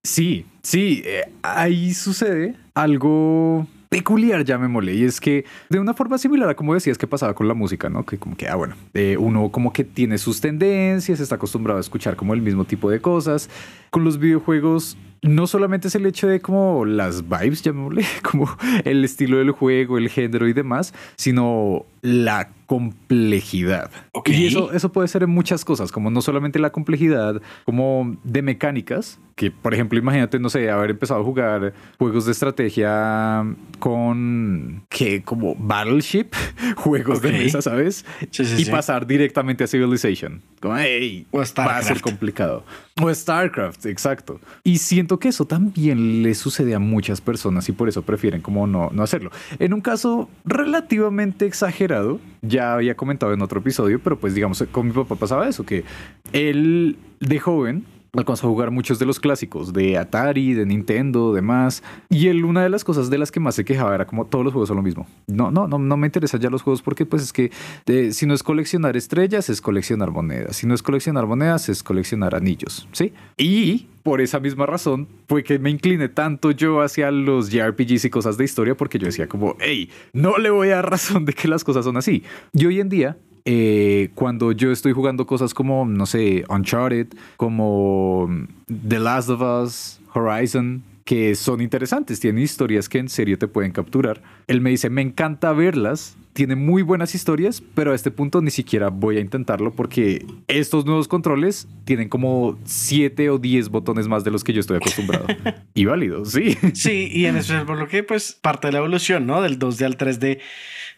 Sí, 0.03 0.47
sí, 0.63 1.03
eh, 1.05 1.31
ahí 1.43 1.95
sucede 1.95 2.57
algo 2.75 3.67
peculiar, 3.89 4.45
llamémosle, 4.45 4.95
y 4.95 5.05
es 5.05 5.21
que 5.21 5.45
de 5.71 5.81
una 5.81 5.95
forma 5.95 6.19
similar 6.19 6.49
a 6.49 6.57
como 6.57 6.75
decías 6.75 6.99
que 6.99 7.07
pasaba 7.07 7.35
con 7.35 7.49
la 7.49 7.55
música, 7.55 7.89
¿no? 7.89 8.05
Que 8.05 8.19
como 8.19 8.37
que, 8.37 8.49
ah, 8.49 8.57
bueno, 8.57 8.75
eh, 8.95 9.17
uno 9.19 9.51
como 9.51 9.73
que 9.73 9.85
tiene 9.85 10.19
sus 10.19 10.41
tendencias, 10.41 11.21
está 11.21 11.37
acostumbrado 11.37 11.79
a 11.79 11.81
escuchar 11.81 12.17
como 12.17 12.35
el 12.35 12.43
mismo 12.43 12.65
tipo 12.65 12.91
de 12.91 13.01
cosas. 13.01 13.49
Con 13.91 14.05
los 14.05 14.19
videojuegos 14.19 14.97
no 15.23 15.47
solamente 15.47 15.89
es 15.89 15.95
el 15.95 16.07
hecho 16.07 16.29
de 16.29 16.41
como 16.41 16.85
las 16.85 17.29
vibes, 17.29 17.63
llamémosle, 17.63 18.05
como 18.31 18.49
el 18.85 19.05
estilo 19.05 19.39
del 19.39 19.51
juego, 19.51 19.99
el 19.99 20.09
género 20.09 20.49
y 20.49 20.53
demás, 20.53 20.95
sino 21.17 21.85
la 22.03 22.51
complejidad. 22.67 23.91
Ok. 24.13 24.29
Y 24.31 24.47
eso, 24.47 24.73
eso 24.73 24.93
puede 24.93 25.09
ser 25.09 25.23
en 25.23 25.31
muchas 25.31 25.65
cosas, 25.65 25.93
como 25.93 26.11
no 26.11 26.21
solamente 26.21 26.59
la 26.59 26.71
complejidad, 26.71 27.41
como 27.65 28.17
de 28.25 28.43
mecánicas, 28.43 29.19
que 29.37 29.51
por 29.51 29.75
ejemplo, 29.75 29.99
imagínate, 29.99 30.39
no 30.39 30.49
sé, 30.49 30.71
haber 30.71 30.91
empezado 30.91 31.21
a 31.21 31.25
jugar 31.25 31.75
juegos 31.99 32.25
de 32.27 32.33
estrategia 32.33 33.45
con, 33.79 34.85
que 34.89 35.23
como 35.23 35.55
Battleship, 35.57 36.29
juegos 36.77 37.21
de 37.23 37.29
Ok. 37.29 37.35
mesa, 37.35 37.63
¿sabes? 37.63 38.05
Sí, 38.31 38.45
sí, 38.45 38.63
y 38.63 38.65
sí. 38.65 38.71
pasar 38.71 39.07
directamente 39.07 39.65
a 39.65 39.67
Civilization. 39.67 40.41
Como, 40.61 40.77
hey, 40.79 41.27
O 41.31 41.39
va 41.59 41.77
a 41.77 41.83
ser 41.83 42.01
complicado. 42.01 42.65
O 43.01 43.13
StarCraft, 43.15 43.85
exacto. 43.87 44.41
Y 44.65 44.79
siento 44.79 45.19
que 45.19 45.29
eso 45.29 45.45
también 45.45 46.23
le 46.23 46.35
sucede 46.35 46.75
a 46.75 46.79
muchas 46.79 47.21
personas 47.21 47.69
y 47.69 47.73
por 47.73 47.91
eso 47.91 48.03
prefieren 48.03 48.41
como 48.41 48.67
no, 48.67 48.89
no 48.91 49.03
hacerlo. 49.03 49.31
En 49.59 49.75
un 49.75 49.83
caso 49.83 50.31
relativamente 50.47 51.45
exagerado, 51.45 52.21
ya 52.41 52.56
había 52.59 52.97
comentado 52.97 53.33
en 53.33 53.43
otro 53.43 53.61
episodio, 53.61 54.01
pero 54.03 54.19
pues 54.19 54.35
digamos, 54.35 54.65
con 54.71 54.89
mi 54.89 54.93
papá 54.93 55.17
pasaba 55.17 55.49
eso, 55.49 55.65
que 55.65 55.85
él 56.33 56.97
de 57.21 57.39
joven 57.39 57.85
alcanzó 58.21 58.47
a 58.47 58.51
jugar 58.51 58.71
muchos 58.71 58.99
de 58.99 59.07
los 59.07 59.21
clásicos 59.21 59.73
de 59.73 59.99
Atari, 59.99 60.55
de 60.55 60.67
Nintendo, 60.67 61.33
demás. 61.33 61.83
Y 62.09 62.29
él, 62.29 62.45
una 62.45 62.63
de 62.63 62.69
las 62.69 62.85
cosas 62.85 63.11
de 63.11 63.19
las 63.19 63.31
que 63.31 63.41
más 63.41 63.55
se 63.55 63.65
quejaba 63.65 63.95
era 63.95 64.07
como 64.07 64.27
todos 64.27 64.45
los 64.45 64.53
juegos 64.53 64.69
son 64.69 64.77
lo 64.77 64.83
mismo. 64.83 65.07
No, 65.27 65.51
no, 65.51 65.67
no, 65.69 65.79
no 65.79 65.97
me 65.97 66.07
interesan 66.07 66.41
ya 66.41 66.51
los 66.51 66.63
juegos 66.63 66.83
porque 66.83 67.07
pues 67.07 67.23
es 67.23 67.33
que 67.33 67.51
eh, 67.87 68.13
si 68.13 68.27
no 68.27 68.35
es 68.35 68.43
coleccionar 68.43 68.97
estrellas, 68.97 69.49
es 69.49 69.61
coleccionar 69.61 70.11
monedas. 70.11 70.57
Si 70.57 70.67
no 70.67 70.75
es 70.75 70.83
coleccionar 70.83 71.27
monedas, 71.27 71.69
es 71.69 71.83
coleccionar 71.83 72.35
anillos, 72.35 72.89
¿sí? 72.93 73.13
Y 73.37 73.89
por 74.03 74.21
esa 74.21 74.39
misma 74.39 74.67
razón 74.67 75.09
fue 75.29 75.43
que 75.43 75.59
me 75.59 75.69
incliné 75.69 76.09
tanto 76.09 76.53
yo 76.53 76.81
hacia 76.81 77.11
los 77.11 77.51
JRPGs 77.51 78.05
y 78.05 78.11
cosas 78.11 78.37
de 78.37 78.45
historia 78.45 78.77
porque 78.77 78.99
yo 78.99 79.07
decía 79.07 79.29
como, 79.29 79.57
hey, 79.59 79.91
no 80.13 80.39
le 80.39 80.51
voy 80.51 80.69
a 80.69 80.77
dar 80.77 80.91
razón 80.91 81.25
de 81.25 81.33
que 81.33 81.49
las 81.49 81.65
cosas 81.65 81.85
son 81.85 81.97
así. 81.97 82.23
Y 82.53 82.67
hoy 82.67 82.81
en 82.81 82.89
día 82.89 83.17
eh, 83.49 84.11
cuando 84.17 84.51
yo 84.51 84.73
estoy 84.73 84.93
jugando 84.93 85.25
cosas 85.25 85.55
como, 85.55 85.87
no 85.87 86.05
sé, 86.05 86.45
Uncharted, 86.49 87.07
como 87.37 88.29
The 88.67 88.99
Last 88.99 89.31
of 89.31 89.41
Us, 89.41 90.01
Horizon, 90.13 90.83
que 91.05 91.37
son 91.37 91.61
interesantes, 91.61 92.19
tienen 92.19 92.43
historias 92.43 92.89
que 92.89 92.99
en 92.99 93.09
serio 93.09 93.39
te 93.39 93.47
pueden 93.47 93.71
capturar. 93.71 94.21
Él 94.49 94.61
me 94.61 94.71
dice, 94.71 94.91
me 94.91 95.01
encanta 95.01 95.53
verlas, 95.53 96.17
tiene 96.33 96.57
muy 96.57 96.83
buenas 96.83 97.15
historias, 97.15 97.63
pero 97.77 97.93
a 97.93 97.95
este 97.95 98.11
punto 98.11 98.43
ni 98.43 98.51
siquiera 98.51 98.89
voy 98.89 99.19
a 99.19 99.21
intentarlo 99.21 99.73
porque 99.73 100.27
estos 100.49 100.85
nuevos 100.85 101.07
controles 101.07 101.69
tienen 101.85 102.09
como 102.09 102.59
7 102.65 103.31
o 103.31 103.39
10 103.39 103.69
botones 103.69 104.09
más 104.09 104.25
de 104.25 104.33
los 104.33 104.43
que 104.43 104.55
yo 104.55 104.61
estoy 104.61 104.79
acostumbrado. 104.79 105.27
y 105.75 105.85
válido, 105.85 106.25
sí. 106.25 106.59
Sí, 106.75 107.09
y 107.13 107.27
en 107.27 107.37
eso 107.37 107.57
es 107.57 107.63
por 107.63 107.79
lo 107.79 107.87
que, 107.87 108.03
pues, 108.03 108.33
parte 108.33 108.67
de 108.67 108.73
la 108.73 108.81
evolución, 108.81 109.25
¿no? 109.25 109.41
Del 109.41 109.61
2D 109.61 109.85
al 109.85 109.97
3D 109.97 110.41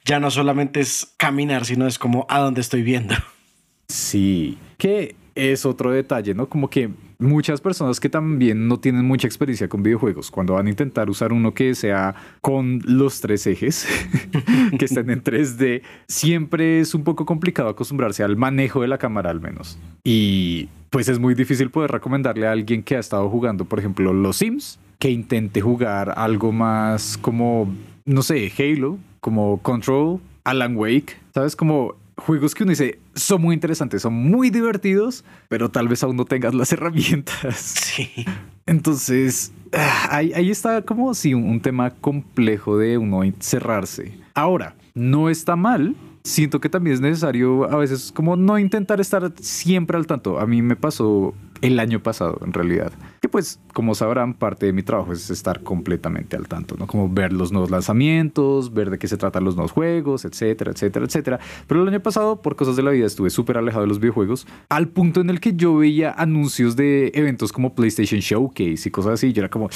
ya 0.08 0.18
no 0.18 0.30
solamente 0.30 0.80
es 0.80 1.12
caminar, 1.18 1.66
sino 1.66 1.86
es 1.86 1.98
como 1.98 2.26
a 2.30 2.40
dónde 2.40 2.62
estoy 2.62 2.82
viendo. 2.82 3.14
Sí, 3.88 4.56
que 4.78 5.14
es 5.34 5.66
otro 5.66 5.92
detalle, 5.92 6.34
¿no? 6.34 6.48
Como 6.48 6.70
que 6.70 6.90
muchas 7.18 7.60
personas 7.60 8.00
que 8.00 8.08
también 8.08 8.68
no 8.68 8.80
tienen 8.80 9.04
mucha 9.04 9.26
experiencia 9.26 9.68
con 9.68 9.82
videojuegos, 9.82 10.30
cuando 10.30 10.54
van 10.54 10.66
a 10.66 10.70
intentar 10.70 11.10
usar 11.10 11.32
uno 11.32 11.52
que 11.52 11.74
sea 11.74 12.14
con 12.40 12.80
los 12.84 13.20
tres 13.20 13.46
ejes, 13.46 13.86
que 14.78 14.84
estén 14.86 15.10
en 15.10 15.22
3D, 15.22 15.82
siempre 16.06 16.80
es 16.80 16.94
un 16.94 17.04
poco 17.04 17.26
complicado 17.26 17.68
acostumbrarse 17.68 18.24
al 18.24 18.36
manejo 18.36 18.80
de 18.80 18.88
la 18.88 18.96
cámara 18.96 19.30
al 19.30 19.42
menos. 19.42 19.78
Y 20.04 20.70
pues 20.88 21.08
es 21.08 21.18
muy 21.18 21.34
difícil 21.34 21.70
poder 21.70 21.90
recomendarle 21.90 22.46
a 22.46 22.52
alguien 22.52 22.82
que 22.82 22.96
ha 22.96 23.00
estado 23.00 23.28
jugando, 23.28 23.66
por 23.66 23.78
ejemplo, 23.78 24.14
los 24.14 24.38
Sims, 24.38 24.78
que 24.98 25.10
intente 25.10 25.60
jugar 25.60 26.14
algo 26.16 26.50
más 26.50 27.18
como, 27.18 27.70
no 28.06 28.22
sé, 28.22 28.50
Halo, 28.58 28.98
como 29.20 29.58
Control, 29.62 30.20
Alan 30.44 30.76
Wake, 30.76 31.16
¿sabes? 31.34 31.56
Como 31.56 31.94
juegos 32.16 32.54
que 32.54 32.64
uno 32.64 32.70
dice 32.70 32.98
son 33.14 33.42
muy 33.42 33.54
interesantes, 33.54 34.02
son 34.02 34.14
muy 34.14 34.50
divertidos, 34.50 35.24
pero 35.48 35.70
tal 35.70 35.88
vez 35.88 36.02
aún 36.02 36.16
no 36.16 36.24
tengas 36.24 36.54
las 36.54 36.72
herramientas. 36.74 37.56
Sí. 37.56 38.10
Entonces, 38.66 39.52
ah, 39.72 40.08
ahí, 40.10 40.32
ahí 40.34 40.50
está 40.50 40.82
como 40.82 41.14
sí, 41.14 41.34
un, 41.34 41.44
un 41.44 41.60
tema 41.60 41.90
complejo 41.90 42.76
de 42.76 42.98
uno 42.98 43.22
cerrarse. 43.40 44.18
Ahora, 44.34 44.74
no 44.94 45.30
está 45.30 45.56
mal. 45.56 45.94
Siento 46.24 46.60
que 46.60 46.68
también 46.68 46.94
es 46.94 47.00
necesario 47.00 47.70
a 47.70 47.76
veces 47.76 48.12
como 48.12 48.36
no 48.36 48.58
intentar 48.58 49.00
estar 49.00 49.32
siempre 49.40 49.96
al 49.96 50.06
tanto. 50.06 50.38
A 50.38 50.46
mí 50.46 50.60
me 50.60 50.76
pasó 50.76 51.34
el 51.62 51.80
año 51.80 52.02
pasado, 52.02 52.38
en 52.44 52.52
realidad. 52.52 52.92
Pues, 53.30 53.60
como 53.72 53.94
sabrán, 53.94 54.34
parte 54.34 54.66
de 54.66 54.72
mi 54.72 54.82
trabajo 54.82 55.12
es 55.12 55.30
estar 55.30 55.62
completamente 55.62 56.36
al 56.36 56.48
tanto, 56.48 56.76
¿no? 56.78 56.86
Como 56.86 57.08
ver 57.08 57.32
los 57.32 57.52
nuevos 57.52 57.70
lanzamientos, 57.70 58.72
ver 58.72 58.90
de 58.90 58.98
qué 58.98 59.06
se 59.08 59.16
tratan 59.16 59.44
los 59.44 59.54
nuevos 59.56 59.72
juegos, 59.72 60.24
etcétera, 60.24 60.72
etcétera, 60.72 61.04
etcétera. 61.06 61.38
Pero 61.66 61.82
el 61.82 61.88
año 61.88 62.00
pasado, 62.00 62.40
por 62.42 62.56
cosas 62.56 62.76
de 62.76 62.82
la 62.82 62.90
vida, 62.90 63.06
estuve 63.06 63.30
súper 63.30 63.58
alejado 63.58 63.82
de 63.82 63.88
los 63.88 64.00
videojuegos, 64.00 64.46
al 64.68 64.88
punto 64.88 65.20
en 65.20 65.30
el 65.30 65.40
que 65.40 65.54
yo 65.54 65.76
veía 65.76 66.12
anuncios 66.12 66.76
de 66.76 67.10
eventos 67.14 67.52
como 67.52 67.74
PlayStation 67.74 68.20
Showcase 68.20 68.88
y 68.88 68.90
cosas 68.90 69.14
así. 69.14 69.32
Yo 69.32 69.42
era 69.42 69.48
como, 69.50 69.68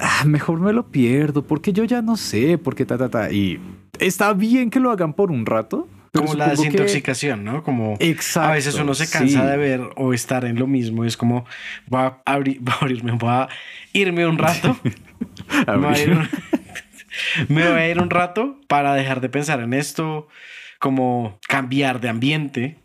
"Ah, 0.00 0.24
mejor 0.26 0.60
me 0.60 0.72
lo 0.72 0.86
pierdo, 0.88 1.42
porque 1.42 1.72
yo 1.72 1.84
ya 1.84 2.02
no 2.02 2.16
sé, 2.16 2.58
porque 2.58 2.84
ta, 2.84 2.98
ta, 2.98 3.08
ta. 3.08 3.30
Y 3.32 3.60
está 3.98 4.32
bien 4.32 4.70
que 4.70 4.80
lo 4.80 4.90
hagan 4.90 5.14
por 5.14 5.30
un 5.30 5.46
rato. 5.46 5.88
Pero 6.16 6.26
Como 6.26 6.38
la 6.38 6.50
supongo 6.50 6.62
que- 6.62 6.68
desintoxicación, 6.70 7.44
¿no? 7.44 7.62
Como 7.62 7.96
Exacto. 8.00 8.48
a 8.50 8.52
veces 8.54 8.74
uno 8.76 8.94
se 8.94 9.08
cansa 9.08 9.40
sí. 9.42 9.46
de 9.46 9.56
ver 9.56 9.80
o 9.96 10.12
estar 10.12 10.44
en 10.44 10.58
lo 10.58 10.66
mismo. 10.66 11.04
Es 11.04 11.16
como, 11.16 11.44
voy 11.86 12.00
a, 12.02 12.18
abrir, 12.24 12.58
voy 12.60 12.74
a 12.74 12.78
abrirme, 12.80 13.12
voy 13.12 13.30
a 13.30 13.48
irme 13.92 14.26
un 14.26 14.38
rato. 14.38 14.76
me, 15.66 15.76
voy 15.76 15.94
a 15.94 16.02
ir 16.02 16.10
un, 16.12 16.28
me 17.48 17.68
voy 17.68 17.78
a 17.80 17.88
ir 17.90 18.00
un 18.00 18.10
rato 18.10 18.58
para 18.68 18.94
dejar 18.94 19.20
de 19.20 19.28
pensar 19.28 19.60
en 19.60 19.72
esto, 19.74 20.28
como 20.78 21.38
cambiar 21.48 22.00
de 22.00 22.08
ambiente 22.08 22.78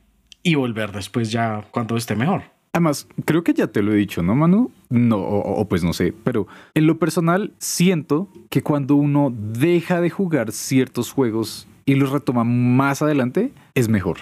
y 0.44 0.56
volver 0.56 0.92
después 0.92 1.32
ya 1.32 1.64
cuando 1.72 1.96
esté 1.98 2.16
mejor. 2.16 2.44
Además, 2.74 3.06
creo 3.26 3.44
que 3.44 3.54
ya 3.54 3.68
te 3.68 3.82
lo 3.82 3.92
he 3.92 3.98
dicho, 3.98 4.24
¿no, 4.24 4.34
Manu? 4.34 4.72
No, 4.90 5.18
o, 5.18 5.60
o 5.60 5.68
pues 5.68 5.84
no 5.84 5.92
sé, 5.92 6.14
pero 6.24 6.48
en 6.74 6.88
lo 6.88 6.98
personal 7.00 7.52
siento 7.60 8.30
que 8.50 8.62
cuando 8.64 8.96
uno 8.96 9.34
deja 9.36 10.00
de 10.00 10.10
jugar 10.10 10.54
ciertos 10.54 11.12
juegos 11.12 11.68
y 11.86 11.96
los 11.96 12.12
retoma 12.12 12.44
más 12.44 13.02
adelante, 13.02 13.52
es 13.74 13.90
mejor. 13.90 14.18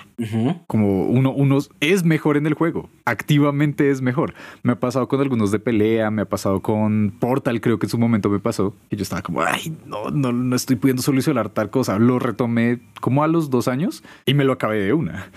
Como 0.67 1.03
uno, 1.03 1.31
uno 1.31 1.57
es 1.79 2.03
mejor 2.03 2.37
en 2.37 2.45
el 2.45 2.53
juego, 2.53 2.89
activamente 3.05 3.89
es 3.89 4.01
mejor. 4.01 4.33
Me 4.63 4.73
ha 4.73 4.79
pasado 4.79 5.07
con 5.07 5.21
algunos 5.21 5.51
de 5.51 5.59
pelea, 5.59 6.11
me 6.11 6.23
ha 6.23 6.25
pasado 6.25 6.61
con 6.61 7.13
Portal, 7.19 7.61
creo 7.61 7.79
que 7.79 7.85
en 7.85 7.89
su 7.89 7.97
momento 7.97 8.29
me 8.29 8.39
pasó. 8.39 8.75
Y 8.89 8.95
yo 8.95 9.03
estaba 9.03 9.21
como, 9.21 9.41
ay, 9.41 9.75
no, 9.85 10.09
no, 10.11 10.31
no 10.31 10.55
estoy 10.55 10.75
pudiendo 10.75 11.01
solucionar 11.01 11.49
tal 11.49 11.69
cosa. 11.69 11.99
Lo 11.99 12.19
retomé 12.19 12.79
como 13.01 13.23
a 13.23 13.27
los 13.27 13.49
dos 13.49 13.67
años 13.67 14.03
y 14.25 14.33
me 14.33 14.43
lo 14.43 14.53
acabé 14.53 14.79
de 14.79 14.93
una. 14.93 15.31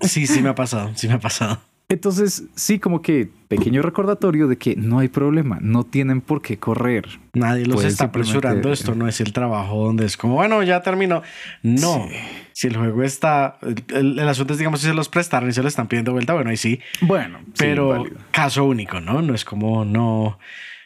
Sí, 0.00 0.26
sí 0.26 0.42
me 0.42 0.48
ha 0.48 0.54
pasado, 0.54 0.90
sí 0.94 1.08
me 1.08 1.14
ha 1.14 1.20
pasado. 1.20 1.60
Entonces, 1.90 2.44
sí, 2.54 2.78
como 2.78 3.00
que 3.00 3.30
pequeño 3.48 3.80
recordatorio 3.80 4.46
de 4.46 4.58
que 4.58 4.76
no 4.76 4.98
hay 4.98 5.08
problema, 5.08 5.56
no 5.62 5.84
tienen 5.84 6.20
por 6.20 6.42
qué 6.42 6.58
correr. 6.58 7.08
Nadie 7.32 7.64
los 7.64 7.76
Pueden 7.76 7.90
está 7.90 8.04
apresurando. 8.04 8.70
Esto 8.70 8.94
no 8.94 9.08
es 9.08 9.22
el 9.22 9.32
trabajo 9.32 9.86
donde 9.86 10.04
es 10.04 10.18
como, 10.18 10.34
bueno, 10.34 10.62
ya 10.62 10.82
terminó. 10.82 11.22
No. 11.62 12.06
Si 12.52 12.66
el 12.66 12.76
juego 12.76 13.02
está. 13.02 13.56
El, 13.88 14.18
asunto 14.28 14.52
es, 14.52 14.58
digamos, 14.58 14.80
si 14.80 14.86
se 14.86 14.92
los 14.92 15.08
prestaron 15.08 15.48
y 15.48 15.52
se 15.54 15.62
lo 15.62 15.68
están 15.68 15.88
pidiendo 15.88 16.12
vuelta, 16.12 16.34
bueno, 16.34 16.50
ahí 16.50 16.58
sí. 16.58 16.78
Bueno, 17.00 17.38
Pero 17.56 18.04
caso 18.32 18.66
único, 18.66 19.00
¿no? 19.00 19.22
No 19.22 19.34
es 19.34 19.46
como, 19.46 19.86
no. 19.86 20.38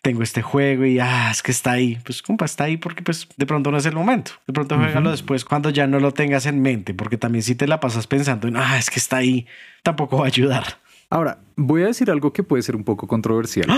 Tengo 0.03 0.23
este 0.25 0.43
juego 0.43 0.85
y 0.85 0.99
ah, 0.99 1.31
es 1.33 1.43
que 1.43 1.51
está 1.51 1.73
ahí. 1.73 1.99
Pues, 2.05 2.23
compa, 2.23 2.45
está 2.45 2.65
ahí 2.65 2.77
porque, 2.77 3.03
pues, 3.03 3.29
de 3.37 3.47
pronto 3.47 3.73
no 3.73 3.79
es 3.79 3.87
el 3.87 3.95
momento. 3.95 4.33
De 4.47 4.53
pronto, 4.53 4.77
juégalo 4.77 5.11
después 5.11 5.45
cuando 5.45 5.71
ya 5.71 5.87
no 5.87 5.99
lo 5.99 6.13
tengas 6.13 6.47
en 6.47 6.61
mente, 6.61 6.93
porque 6.93 7.17
también 7.17 7.43
si 7.43 7.55
te 7.55 7.67
la 7.67 7.81
pasas 7.81 8.07
pensando 8.07 8.47
en, 8.47 8.57
ah, 8.57 8.79
es 8.79 8.91
que 8.91 8.99
está 8.99 9.19
ahí, 9.19 9.47
tampoco 9.83 10.19
va 10.19 10.25
a 10.25 10.27
ayudar. 10.27 10.82
Ahora, 11.13 11.41
voy 11.57 11.83
a 11.83 11.89
decir 11.89 12.11
algo 12.11 12.33
que 12.33 12.43
puede 12.43 12.63
ser 12.63 12.75
un 12.75 12.85
poco 12.85 13.07
controversial. 13.07 13.69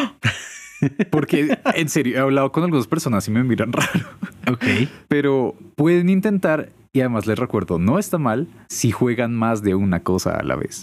Porque, 1.11 1.59
en 1.75 1.89
serio, 1.89 2.17
he 2.17 2.21
hablado 2.21 2.53
con 2.53 2.63
algunas 2.63 2.87
personas 2.87 3.27
y 3.27 3.33
me 3.33 3.43
miran 3.43 3.73
raro. 3.73 4.07
Ok. 4.49 4.65
Pero 5.09 5.57
pueden 5.75 6.11
intentar, 6.11 6.71
y 6.93 7.01
además 7.01 7.27
les 7.27 7.37
recuerdo, 7.37 7.81
no 7.81 7.99
está 7.99 8.19
mal 8.19 8.47
si 8.69 8.93
juegan 8.93 9.35
más 9.35 9.63
de 9.65 9.75
una 9.75 10.05
cosa 10.05 10.37
a 10.37 10.45
la 10.45 10.55
vez. 10.55 10.83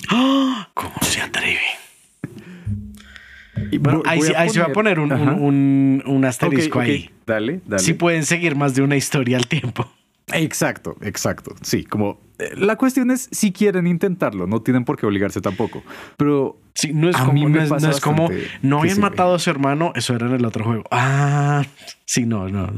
¿Cómo 0.74 0.96
se 1.04 1.22
atreve? 1.22 1.62
Y 3.72 3.78
Bueno, 3.78 4.04
ahí, 4.06 4.22
sí 4.22 4.60
va 4.60 4.66
a 4.66 4.74
poner 4.74 5.00
un, 5.00 6.04
un, 6.06 6.26
asterisco 6.26 6.82
ahí. 6.82 7.10
Dale, 7.26 7.62
dale. 7.66 7.82
Sí 7.82 7.94
pueden 7.94 8.26
seguir 8.26 8.58
más 8.58 8.76
de 8.76 8.82
una 8.82 8.98
historia 8.98 9.38
al 9.38 9.48
tiempo. 9.48 9.90
Exacto, 10.34 10.98
exacto. 11.02 11.56
Sí, 11.62 11.86
como 11.86 12.20
la 12.58 12.76
cuestión 12.78 13.12
es 13.12 13.28
si 13.32 13.52
quieren 13.52 13.88
intentarlo, 13.88 14.48
no 14.48 14.62
tienen 14.62 14.84
por 14.86 14.98
qué 14.98 15.06
obligarse 15.06 15.42
tampoco. 15.42 15.84
Pero 16.18 16.58
Sí, 16.74 16.94
no 16.94 17.10
es 17.10 17.16
A 17.18 17.26
como, 17.26 17.34
mí 17.34 17.46
me 17.46 17.58
no 17.58 17.62
es, 17.64 17.70
pasa 17.70 17.88
no 17.88 17.94
es 17.94 18.00
como, 18.00 18.24
bastante 18.30 18.48
no 18.62 18.78
que 18.78 18.82
habían 18.84 18.96
sí. 18.96 19.02
matado 19.02 19.36
a 19.36 19.40
su 19.40 19.50
hermano, 19.50 19.92
eso 19.94 20.16
era 20.16 20.28
en 20.28 20.34
el 20.34 20.46
otro 20.46 20.64
juego. 20.64 20.84
Ah, 20.90 21.64
sí, 22.06 22.26
no, 22.26 22.48
no. 22.48 22.70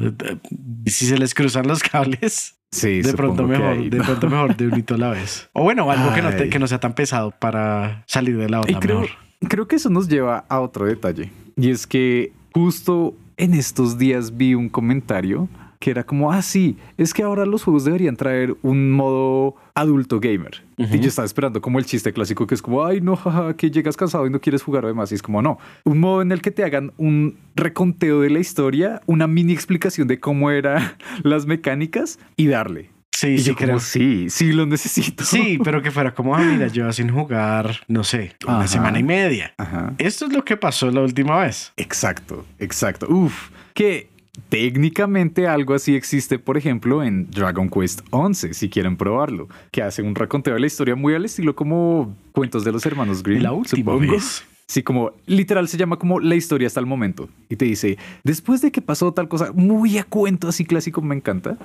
Si 0.87 1.05
se 1.05 1.17
les 1.17 1.35
cruzan 1.35 1.67
los 1.67 1.83
cables, 1.83 2.55
sí, 2.71 3.01
de 3.03 3.13
pronto 3.13 3.43
mejor, 3.47 3.89
de 3.89 3.97
pronto 4.01 4.29
mejor 4.31 4.57
de 4.57 4.67
un 4.67 4.79
hito 4.79 4.95
a 4.95 4.97
la 4.97 5.09
vez. 5.11 5.47
O 5.53 5.61
bueno, 5.61 5.89
algo 5.91 6.11
que 6.13 6.23
no, 6.23 6.29
te- 6.31 6.43
Ay. 6.43 6.49
que 6.49 6.57
no 6.57 6.65
sea 6.67 6.79
tan 6.79 6.95
pesado 6.95 7.31
para 7.39 8.03
salir 8.07 8.35
de 8.37 8.49
la 8.49 8.61
Y 8.67 8.73
onda 8.73 8.79
creo, 8.79 9.01
mejor. 9.01 9.15
creo 9.47 9.67
que 9.67 9.75
eso 9.75 9.91
nos 9.91 10.07
lleva 10.09 10.43
a 10.49 10.59
otro 10.59 10.85
detalle. 10.87 11.31
Y 11.55 11.69
es 11.69 11.85
que 11.85 12.33
justo 12.51 13.15
en 13.37 13.53
estos 13.53 13.99
días 13.99 14.35
vi 14.37 14.55
un 14.55 14.69
comentario 14.69 15.47
que 15.83 15.91
era 15.91 16.05
como, 16.05 16.31
ah, 16.31 16.41
sí, 16.41 16.77
es 16.97 17.13
que 17.13 17.23
ahora 17.23 17.45
los 17.45 17.61
juegos 17.65 17.83
deberían 17.83 18.15
traer 18.15 18.55
un 18.61 18.89
modo 18.89 19.57
adulto 19.75 20.21
gamer. 20.21 20.63
Y 20.77 20.97
yo 20.99 21.09
estaba 21.09 21.25
esperando 21.25 21.61
como 21.61 21.77
el 21.77 21.83
chiste 21.85 22.13
clásico 22.13 22.47
que 22.47 22.55
es 22.55 22.61
como, 22.61 22.85
ay, 22.85 23.01
no, 23.01 23.17
jaja, 23.17 23.53
que 23.57 23.69
llegas 23.69 23.97
cansado 23.97 24.25
y 24.25 24.29
no 24.29 24.39
quieres 24.39 24.63
jugar 24.63 24.85
además. 24.85 25.11
Y 25.11 25.15
es 25.15 25.21
como, 25.21 25.41
no, 25.41 25.57
un 25.83 25.99
modo 25.99 26.21
en 26.21 26.31
el 26.31 26.41
que 26.41 26.51
te 26.51 26.63
hagan 26.63 26.93
un 26.95 27.35
reconteo 27.57 28.21
de 28.21 28.29
la 28.29 28.39
historia, 28.39 29.01
una 29.07 29.27
mini 29.27 29.51
explicación 29.51 30.07
de 30.07 30.21
cómo 30.21 30.51
eran 30.51 30.93
las 31.23 31.45
mecánicas 31.47 32.17
y 32.37 32.47
darle. 32.47 32.89
Sí, 33.11 33.27
Y 33.31 33.37
sí, 33.39 33.43
yo 33.43 33.55
como, 33.55 33.65
creo. 33.67 33.79
sí, 33.81 34.29
sí 34.29 34.53
lo 34.53 34.65
necesito. 34.65 35.25
Sí, 35.25 35.59
pero 35.65 35.81
que 35.81 35.91
fuera 35.91 36.13
como, 36.13 36.33
ah, 36.33 36.39
mira, 36.39 36.67
yo 36.67 36.93
sin 36.93 37.09
jugar, 37.09 37.75
no 37.89 38.05
sé, 38.05 38.37
una 38.47 38.59
Ajá. 38.59 38.67
semana 38.69 38.99
y 38.99 39.03
media. 39.03 39.53
Ajá. 39.57 39.95
Esto 39.97 40.27
es 40.27 40.31
lo 40.33 40.45
que 40.45 40.55
pasó 40.55 40.89
la 40.91 41.01
última 41.01 41.39
vez. 41.39 41.73
Exacto, 41.75 42.45
exacto. 42.57 43.05
Uf, 43.09 43.49
que 43.73 44.12
técnicamente 44.49 45.47
algo 45.47 45.73
así 45.73 45.95
existe, 45.95 46.39
por 46.39 46.57
ejemplo, 46.57 47.03
en 47.03 47.29
Dragon 47.31 47.69
Quest 47.69 48.01
11, 48.09 48.53
si 48.53 48.69
quieren 48.69 48.97
probarlo, 48.97 49.47
que 49.71 49.81
hace 49.81 50.01
un 50.01 50.15
reconteo 50.15 50.53
de 50.53 50.59
la 50.59 50.67
historia 50.67 50.95
muy 50.95 51.13
al 51.13 51.25
estilo 51.25 51.55
como 51.55 52.15
cuentos 52.31 52.63
de 52.63 52.71
los 52.71 52.85
hermanos 52.85 53.23
Grimm. 53.23 53.41
La 53.41 53.51
última 53.51 53.93
supongo. 53.93 54.13
vez. 54.13 54.43
Sí, 54.65 54.81
como 54.81 55.11
literal 55.25 55.67
se 55.67 55.77
llama 55.77 55.97
como 55.97 56.19
la 56.19 56.35
historia 56.35 56.67
hasta 56.67 56.79
el 56.79 56.85
momento. 56.85 57.29
Y 57.49 57.57
te 57.57 57.65
dice, 57.65 57.97
después 58.23 58.61
de 58.61 58.71
que 58.71 58.81
pasó 58.81 59.13
tal 59.13 59.27
cosa, 59.27 59.51
muy 59.53 59.97
a 59.97 60.03
cuento 60.03 60.47
así 60.47 60.65
clásico, 60.65 61.01
me 61.01 61.15
encanta. 61.15 61.57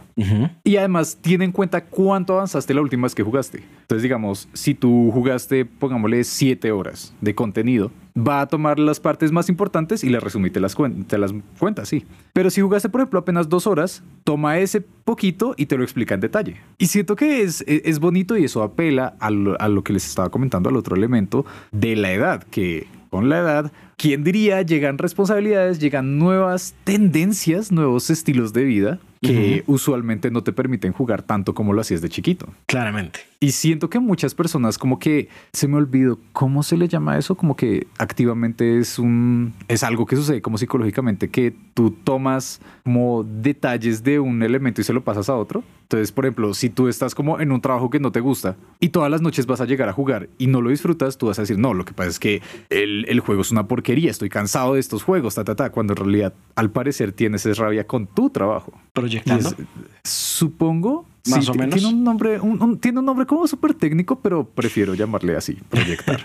Y 0.64 0.76
además 0.76 1.16
tiene 1.20 1.44
en 1.44 1.52
cuenta 1.52 1.84
cuánto 1.84 2.34
avanzaste 2.34 2.74
la 2.74 2.82
última 2.82 3.04
vez 3.04 3.14
que 3.14 3.22
jugaste. 3.22 3.62
Entonces, 3.82 4.02
digamos, 4.02 4.48
si 4.52 4.74
tú 4.74 5.10
jugaste, 5.12 5.64
pongámosle 5.64 6.24
7 6.24 6.70
horas 6.72 7.14
de 7.20 7.34
contenido, 7.34 7.92
va 8.18 8.40
a 8.40 8.46
tomar 8.46 8.78
las 8.78 9.00
partes 9.00 9.32
más 9.32 9.48
importantes 9.48 10.02
y 10.04 10.08
las 10.08 10.22
resumí, 10.22 10.50
te 10.50 10.60
las, 10.60 10.76
te 11.06 11.18
las 11.18 11.34
cuenta, 11.58 11.84
sí. 11.84 12.04
Pero 12.32 12.50
si 12.50 12.60
jugaste, 12.60 12.88
por 12.88 13.00
ejemplo, 13.00 13.20
apenas 13.20 13.48
dos 13.48 13.66
horas, 13.66 14.02
toma 14.24 14.58
ese 14.58 14.80
poquito 14.80 15.54
y 15.56 15.66
te 15.66 15.76
lo 15.76 15.84
explica 15.84 16.14
en 16.14 16.20
detalle. 16.20 16.56
Y 16.78 16.86
siento 16.86 17.16
que 17.16 17.42
es, 17.42 17.64
es 17.66 17.98
es 17.98 18.00
bonito 18.00 18.36
y 18.36 18.44
eso 18.44 18.62
apela 18.62 19.14
a 19.18 19.30
lo, 19.30 19.60
a 19.60 19.68
lo 19.68 19.82
que 19.82 19.92
les 19.92 20.06
estaba 20.06 20.30
comentando, 20.30 20.68
al 20.68 20.76
otro 20.76 20.94
elemento 20.94 21.44
de 21.72 21.96
la 21.96 22.12
edad, 22.12 22.42
que 22.44 22.86
con 23.10 23.28
la 23.28 23.38
edad, 23.38 23.72
¿quién 23.96 24.22
diría? 24.22 24.62
Llegan 24.62 24.98
responsabilidades, 24.98 25.78
llegan 25.78 26.18
nuevas 26.18 26.74
tendencias, 26.84 27.72
nuevos 27.72 28.10
estilos 28.10 28.52
de 28.52 28.64
vida 28.64 29.00
que 29.20 29.64
usualmente 29.66 30.30
no 30.30 30.42
te 30.42 30.52
permiten 30.52 30.92
jugar 30.92 31.22
tanto 31.22 31.54
como 31.54 31.72
lo 31.72 31.80
hacías 31.80 32.00
de 32.00 32.08
chiquito. 32.08 32.48
Claramente. 32.66 33.20
Y 33.40 33.52
siento 33.52 33.88
que 33.88 34.00
muchas 34.00 34.34
personas 34.34 34.78
como 34.78 34.98
que 34.98 35.28
se 35.52 35.68
me 35.68 35.76
olvidó 35.76 36.18
cómo 36.32 36.64
se 36.64 36.76
le 36.76 36.88
llama 36.88 37.18
eso, 37.18 37.36
como 37.36 37.54
que 37.54 37.86
activamente 37.98 38.78
es 38.78 38.98
un 38.98 39.54
es 39.68 39.84
algo 39.84 40.06
que 40.06 40.16
sucede 40.16 40.42
como 40.42 40.58
psicológicamente 40.58 41.30
que 41.30 41.54
tú 41.74 41.92
tomas 41.92 42.60
como 42.82 43.24
detalles 43.24 44.02
de 44.02 44.18
un 44.18 44.42
elemento 44.42 44.80
y 44.80 44.84
se 44.84 44.92
lo 44.92 45.04
pasas 45.04 45.28
a 45.28 45.36
otro. 45.36 45.62
Entonces, 45.82 46.12
por 46.12 46.26
ejemplo, 46.26 46.52
si 46.52 46.68
tú 46.68 46.88
estás 46.88 47.14
como 47.14 47.40
en 47.40 47.50
un 47.50 47.62
trabajo 47.62 47.88
que 47.88 47.98
no 47.98 48.12
te 48.12 48.20
gusta 48.20 48.56
y 48.78 48.90
todas 48.90 49.10
las 49.10 49.22
noches 49.22 49.46
vas 49.46 49.60
a 49.60 49.64
llegar 49.64 49.88
a 49.88 49.92
jugar 49.92 50.28
y 50.36 50.48
no 50.48 50.60
lo 50.60 50.68
disfrutas, 50.68 51.16
tú 51.16 51.28
vas 51.28 51.38
a 51.38 51.42
decir, 51.42 51.58
no, 51.58 51.72
lo 51.72 51.84
que 51.84 51.94
pasa 51.94 52.10
es 52.10 52.18
que 52.18 52.42
el, 52.68 53.06
el 53.08 53.20
juego 53.20 53.40
es 53.40 53.50
una 53.50 53.68
porquería, 53.68 54.10
estoy 54.10 54.28
cansado 54.28 54.74
de 54.74 54.80
estos 54.80 55.02
juegos, 55.02 55.36
ta, 55.36 55.44
ta, 55.44 55.54
ta, 55.54 55.70
cuando 55.70 55.94
en 55.94 55.96
realidad 55.96 56.34
al 56.56 56.70
parecer 56.70 57.12
tienes 57.12 57.46
esa 57.46 57.62
rabia 57.62 57.86
con 57.86 58.06
tu 58.06 58.28
trabajo. 58.28 58.74
Proyectando. 59.08 59.48
es- 59.50 60.10
supongo. 60.10 61.06
Más 61.28 61.44
sí, 61.44 61.50
o 61.50 61.54
menos. 61.54 61.74
Tiene 61.74 61.88
un 61.94 62.04
nombre, 62.04 62.40
un- 62.40 62.62
un- 62.62 62.78
tiene 62.78 63.00
un 63.00 63.04
nombre 63.04 63.26
como 63.26 63.46
súper 63.46 63.74
técnico, 63.74 64.18
pero 64.20 64.44
prefiero 64.48 64.94
llamarle 64.94 65.36
así, 65.36 65.58
proyectar. 65.68 66.20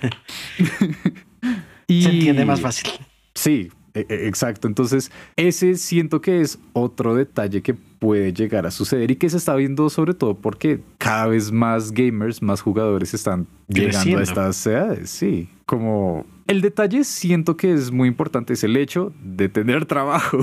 Y- 1.87 2.03
Se 2.03 2.09
entiende 2.09 2.45
más 2.45 2.61
fácil. 2.61 2.89
Sí, 3.35 3.69
exacto. 3.93 4.67
Entonces, 4.67 5.12
ese 5.36 5.75
siento 5.75 6.21
que 6.21 6.41
es 6.41 6.60
otro 6.73 7.15
detalle 7.15 7.62
que 7.62 7.73
puede 7.73 8.34
llegar 8.34 8.65
a 8.65 8.71
suceder 8.71 9.12
y 9.12 9.15
que 9.15 9.29
se 9.29 9.38
está 9.38 9.56
viendo 9.56 9.89
sobre 9.89 10.13
todo 10.13 10.36
porque 10.36 10.82
cada 10.97 11.27
vez 11.27 11.51
más 11.51 11.91
gamers, 11.91 12.41
más 12.41 12.62
jugadores 12.62 13.13
están 13.13 13.47
llegando 13.67 14.17
a 14.17 14.23
estas 14.23 14.67
edades. 14.67 15.10
Sí, 15.10 15.49
como 15.65 16.25
el 16.47 16.62
detalle 16.62 17.03
siento 17.03 17.56
que 17.56 17.73
es 17.73 17.91
muy 17.91 18.08
importante 18.08 18.53
es 18.53 18.63
el 18.63 18.75
hecho 18.75 19.13
de 19.23 19.47
tener 19.49 19.86
trabajo. 19.86 20.39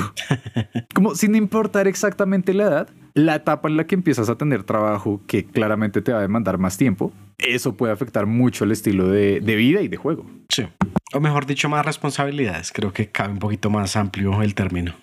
como 0.94 1.14
sin 1.14 1.34
importar 1.34 1.86
exactamente 1.86 2.54
la 2.54 2.64
edad, 2.64 2.88
la 3.14 3.36
etapa 3.36 3.68
en 3.68 3.76
la 3.76 3.86
que 3.86 3.94
empiezas 3.94 4.28
a 4.28 4.36
tener 4.36 4.64
trabajo 4.64 5.20
que 5.26 5.44
claramente 5.44 6.02
te 6.02 6.12
va 6.12 6.18
a 6.18 6.22
demandar 6.22 6.58
más 6.58 6.76
tiempo, 6.76 7.12
eso 7.38 7.76
puede 7.76 7.92
afectar 7.92 8.26
mucho 8.26 8.64
el 8.64 8.72
estilo 8.72 9.08
de, 9.08 9.40
de 9.40 9.56
vida 9.56 9.80
y 9.82 9.88
de 9.88 9.96
juego. 9.96 10.26
Sí. 10.48 10.66
O 11.12 11.20
mejor 11.20 11.46
dicho, 11.46 11.68
más 11.68 11.84
responsabilidades. 11.84 12.72
Creo 12.72 12.92
que 12.92 13.08
cabe 13.08 13.32
un 13.32 13.38
poquito 13.38 13.70
más 13.70 13.96
amplio 13.96 14.42
el 14.42 14.54
término. 14.54 14.94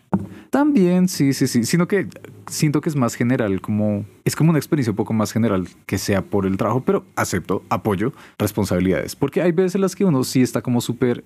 También, 0.49 1.07
sí, 1.07 1.33
sí, 1.33 1.47
sí. 1.47 1.63
Sino 1.65 1.87
que 1.87 2.07
siento 2.47 2.81
que 2.81 2.89
es 2.89 2.95
más 2.95 3.15
general, 3.15 3.59
como 3.61 4.05
es 4.23 4.35
como 4.35 4.51
una 4.51 4.59
experiencia 4.59 4.91
un 4.91 4.95
poco 4.95 5.13
más 5.13 5.31
general 5.31 5.67
que 5.85 5.97
sea 5.97 6.21
por 6.21 6.45
el 6.45 6.57
trabajo, 6.57 6.83
pero 6.85 7.05
acepto, 7.15 7.63
apoyo, 7.69 8.13
responsabilidades. 8.37 9.15
Porque 9.15 9.41
hay 9.41 9.51
veces 9.51 9.75
en 9.75 9.81
las 9.81 9.95
que 9.95 10.05
uno 10.05 10.23
sí 10.23 10.41
está 10.41 10.61
como 10.61 10.81
súper 10.81 11.23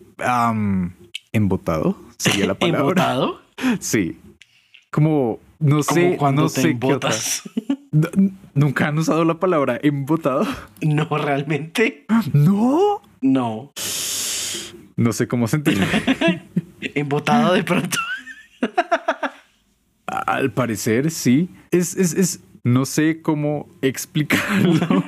embotado, 1.31 1.97
sería 2.17 2.47
la 2.47 2.53
palabra. 2.59 2.79
¿Embotado? 2.81 3.41
Sí. 3.79 4.17
Como 4.91 5.39
no 5.59 5.83
sé, 5.83 6.17
cuando 6.17 6.43
no 6.43 6.49
te 6.49 6.61
sé 6.61 6.69
embotas. 6.71 7.43
Nunca 8.53 8.87
han 8.87 8.97
usado 8.97 9.23
la 9.25 9.39
palabra 9.39 9.79
embotado. 9.81 10.45
No, 10.81 11.05
realmente. 11.17 12.05
No. 12.33 13.01
No. 13.21 13.71
No 14.95 15.13
sé 15.13 15.27
cómo 15.27 15.47
sentirme. 15.47 15.87
Embotado 16.81 17.53
de 17.53 17.63
pronto. 17.63 17.97
Al 20.07 20.51
parecer, 20.51 21.11
sí. 21.11 21.49
Es, 21.69 21.95
es, 21.95 22.13
es, 22.13 22.39
no 22.63 22.85
sé 22.85 23.21
cómo 23.21 23.69
explicarlo, 23.81 25.03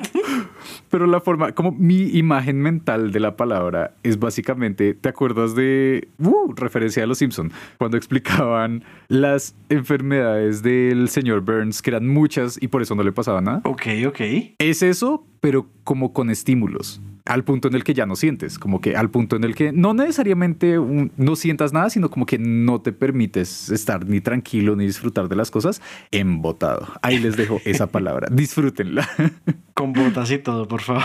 pero 0.93 1.07
la 1.07 1.21
forma, 1.21 1.53
como 1.53 1.71
mi 1.71 2.03
imagen 2.03 2.61
mental 2.61 3.11
de 3.11 3.19
la 3.19 3.35
palabra 3.35 3.95
es 4.03 4.19
básicamente, 4.19 4.93
¿te 4.93 5.09
acuerdas 5.09 5.55
de, 5.55 6.07
uh, 6.19 6.53
referencia 6.53 7.03
a 7.03 7.07
Los 7.07 7.17
Simpson, 7.17 7.51
cuando 7.79 7.97
explicaban 7.97 8.83
las 9.07 9.55
enfermedades 9.69 10.61
del 10.61 11.09
señor 11.09 11.41
Burns, 11.41 11.81
que 11.81 11.89
eran 11.89 12.07
muchas 12.07 12.61
y 12.61 12.67
por 12.67 12.83
eso 12.83 12.93
no 12.93 13.01
le 13.01 13.11
pasaba 13.11 13.41
nada? 13.41 13.61
Ok, 13.65 13.87
ok. 14.05 14.21
Es 14.59 14.83
eso, 14.83 15.25
pero 15.39 15.67
como 15.83 16.13
con 16.13 16.29
estímulos. 16.29 17.01
Al 17.25 17.45
punto 17.45 17.69
en 17.69 17.75
el 17.75 17.85
que 17.85 17.93
ya 17.93 18.05
no 18.05 18.17
sientes, 18.17 18.59
como 18.59 18.81
que 18.81 18.97
al 18.97 19.09
punto 19.09 19.37
en 19.37 19.45
el 19.45 19.55
que 19.55 19.71
no 19.71 19.93
necesariamente 19.93 20.77
un- 20.77 21.11
no 21.15 21.37
sientas 21.37 21.71
nada, 21.71 21.89
sino 21.89 22.09
como 22.09 22.25
que 22.25 22.37
no 22.37 22.81
te 22.81 22.91
permites 22.91 23.69
estar 23.69 24.05
ni 24.05 24.19
tranquilo 24.19 24.75
ni 24.75 24.85
disfrutar 24.85 25.29
de 25.29 25.37
las 25.37 25.49
cosas, 25.49 25.81
embotado. 26.11 26.85
Ahí 27.01 27.19
les 27.19 27.37
dejo 27.37 27.61
esa 27.63 27.87
palabra, 27.87 28.27
disfrútenla. 28.31 29.07
Con 29.73 29.93
botas 29.93 30.31
y 30.31 30.37
todo, 30.39 30.67
por 30.67 30.81
favor. 30.81 31.03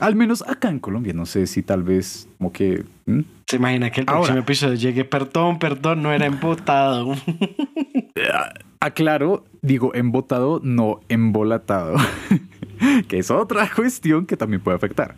Al 0.00 0.14
menos 0.14 0.42
acá 0.48 0.68
en 0.70 0.78
Colombia, 0.78 1.12
no 1.12 1.26
sé 1.26 1.46
si 1.48 1.62
tal 1.62 1.82
vez 1.82 2.28
como 2.38 2.52
que... 2.52 2.84
¿hmm? 3.06 3.20
Se 3.48 3.56
imagina 3.56 3.90
que 3.90 4.00
el 4.02 4.06
Ahora. 4.08 4.20
próximo 4.20 4.38
episodio 4.38 4.74
llegue, 4.74 5.04
perdón, 5.04 5.58
perdón, 5.58 6.02
no 6.02 6.12
era 6.12 6.24
embotado. 6.26 7.14
Aclaro, 8.80 9.44
digo 9.62 9.92
embotado, 9.94 10.60
no 10.62 11.00
embolatado, 11.08 11.96
que 13.08 13.18
es 13.18 13.30
otra 13.30 13.68
cuestión 13.76 14.26
que 14.26 14.36
también 14.36 14.60
puede 14.62 14.76
afectar. 14.76 15.16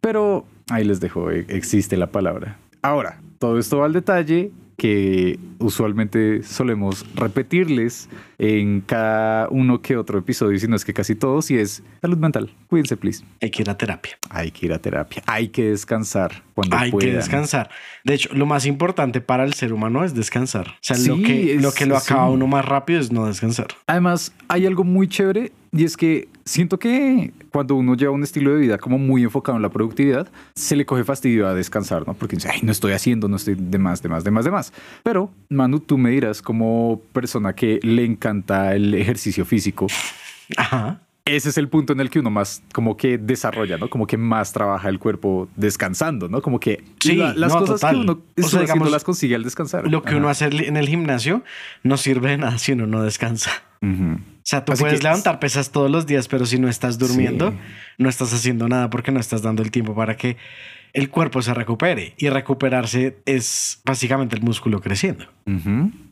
Pero 0.00 0.46
ahí 0.70 0.84
les 0.84 1.00
dejo, 1.00 1.30
e- 1.30 1.46
existe 1.48 1.96
la 1.96 2.08
palabra. 2.08 2.58
Ahora, 2.82 3.20
todo 3.38 3.58
esto 3.58 3.78
va 3.78 3.86
al 3.86 3.92
detalle 3.92 4.50
que 4.76 5.38
usualmente 5.58 6.42
solemos 6.42 7.06
repetirles 7.14 8.08
en 8.44 8.80
cada 8.80 9.48
uno 9.50 9.80
que 9.82 9.96
otro 9.96 10.18
episodio, 10.18 10.58
si 10.58 10.66
no 10.66 10.74
es 10.74 10.84
que 10.84 10.92
casi 10.92 11.14
todos, 11.14 11.48
y 11.52 11.58
es 11.58 11.84
salud 12.00 12.18
mental. 12.18 12.50
Cuídense, 12.66 12.96
please. 12.96 13.24
Hay 13.40 13.50
que 13.52 13.62
ir 13.62 13.70
a 13.70 13.78
terapia. 13.78 14.18
Hay 14.30 14.50
que 14.50 14.66
ir 14.66 14.72
a 14.72 14.80
terapia, 14.80 15.22
hay 15.26 15.48
que 15.48 15.70
descansar 15.70 16.42
cuando 16.54 16.76
Hay 16.76 16.90
puedan. 16.90 17.10
que 17.10 17.16
descansar. 17.16 17.70
De 18.02 18.14
hecho, 18.14 18.30
lo 18.34 18.44
más 18.46 18.66
importante 18.66 19.20
para 19.20 19.44
el 19.44 19.54
ser 19.54 19.72
humano 19.72 20.02
es 20.04 20.12
descansar. 20.14 20.66
O 20.68 20.72
sea, 20.80 20.96
lo, 20.98 21.16
Sí, 21.16 21.22
que, 21.22 21.54
es- 21.54 21.62
lo 21.62 21.70
que 21.72 21.86
lo 21.86 21.98
sí. 22.00 22.06
acaba 22.12 22.28
uno 22.30 22.48
más 22.48 22.64
rápido 22.64 22.98
es 22.98 23.12
no 23.12 23.26
descansar. 23.26 23.68
Además, 23.86 24.32
hay 24.48 24.66
algo 24.66 24.82
muy 24.82 25.06
chévere 25.08 25.52
y 25.74 25.84
es 25.84 25.96
que 25.96 26.28
siento 26.44 26.78
que 26.78 27.32
cuando 27.50 27.76
uno 27.76 27.94
lleva 27.94 28.12
un 28.12 28.22
estilo 28.22 28.52
de 28.52 28.58
vida 28.60 28.76
como 28.76 28.98
muy 28.98 29.22
enfocado 29.22 29.56
en 29.56 29.62
la 29.62 29.70
productividad, 29.70 30.28
se 30.54 30.74
le 30.76 30.84
coge 30.84 31.04
fastidio 31.04 31.46
a 31.48 31.54
descansar, 31.54 32.06
¿no? 32.06 32.12
Porque 32.14 32.36
dice, 32.36 32.48
ay, 32.52 32.60
no 32.62 32.72
estoy 32.72 32.92
haciendo, 32.92 33.28
no 33.28 33.36
estoy 33.36 33.54
de 33.56 33.78
más, 33.78 34.02
de 34.02 34.08
más, 34.10 34.24
de 34.24 34.30
más, 34.32 34.44
de 34.44 34.50
más. 34.50 34.72
Pero, 35.02 35.30
Manu, 35.48 35.80
tú 35.80 35.96
me 35.96 36.10
dirás 36.10 36.42
como 36.42 37.00
persona 37.12 37.54
que 37.54 37.78
le 37.82 38.04
encanta 38.04 38.31
el 38.40 38.94
ejercicio 38.94 39.44
físico, 39.44 39.86
Ajá. 40.56 41.00
ese 41.24 41.48
es 41.50 41.58
el 41.58 41.68
punto 41.68 41.92
en 41.92 42.00
el 42.00 42.10
que 42.10 42.18
uno 42.18 42.30
más 42.30 42.62
como 42.72 42.96
que 42.96 43.16
desarrolla, 43.18 43.78
¿no? 43.78 43.88
Como 43.88 44.06
que 44.06 44.16
más 44.16 44.52
trabaja 44.52 44.88
el 44.88 44.98
cuerpo 44.98 45.48
descansando, 45.56 46.28
¿no? 46.28 46.42
Como 46.42 46.58
que 46.60 46.82
Sí, 47.00 47.16
la- 47.16 47.34
las 47.34 47.52
no, 47.52 47.60
cosas 47.60 47.80
total. 47.80 47.94
que 47.96 48.00
uno 48.02 48.12
O 48.12 48.16
sea, 48.16 48.24
está 48.36 48.42
haciendo 48.46 48.60
digamos, 48.74 48.90
las 48.90 49.04
consigue 49.04 49.34
al 49.34 49.44
descansar. 49.44 49.88
Lo 49.88 50.02
que 50.02 50.10
Ajá. 50.10 50.18
uno 50.18 50.28
hace 50.28 50.46
en 50.46 50.76
el 50.76 50.88
gimnasio 50.88 51.44
no 51.82 51.96
sirve 51.96 52.30
de 52.30 52.38
nada 52.38 52.58
si 52.58 52.72
uno 52.72 52.86
no 52.86 53.02
descansa. 53.02 53.50
O 53.84 54.44
sea, 54.44 54.64
tú 54.64 54.72
Así 54.72 54.82
puedes 54.82 54.98
que- 55.00 55.04
levantar 55.04 55.38
pesas 55.40 55.70
todos 55.70 55.90
los 55.90 56.06
días, 56.06 56.28
pero 56.28 56.46
si 56.46 56.58
no 56.58 56.68
estás 56.68 56.98
durmiendo, 56.98 57.50
Sí. 57.50 57.56
no 57.98 58.08
estás 58.08 58.32
haciendo 58.32 58.68
nada 58.68 58.90
porque 58.90 59.10
no 59.12 59.18
estás 59.20 59.42
dando 59.42 59.62
el 59.62 59.70
tiempo 59.70 59.94
para 59.94 60.16
que 60.16 60.36
el 60.92 61.10
cuerpo 61.10 61.42
se 61.42 61.54
recupere. 61.54 62.14
Y 62.16 62.28
recuperarse 62.28 63.18
es 63.24 63.80
básicamente 63.84 64.36
el 64.36 64.42
músculo 64.42 64.80
creciendo. 64.80 65.24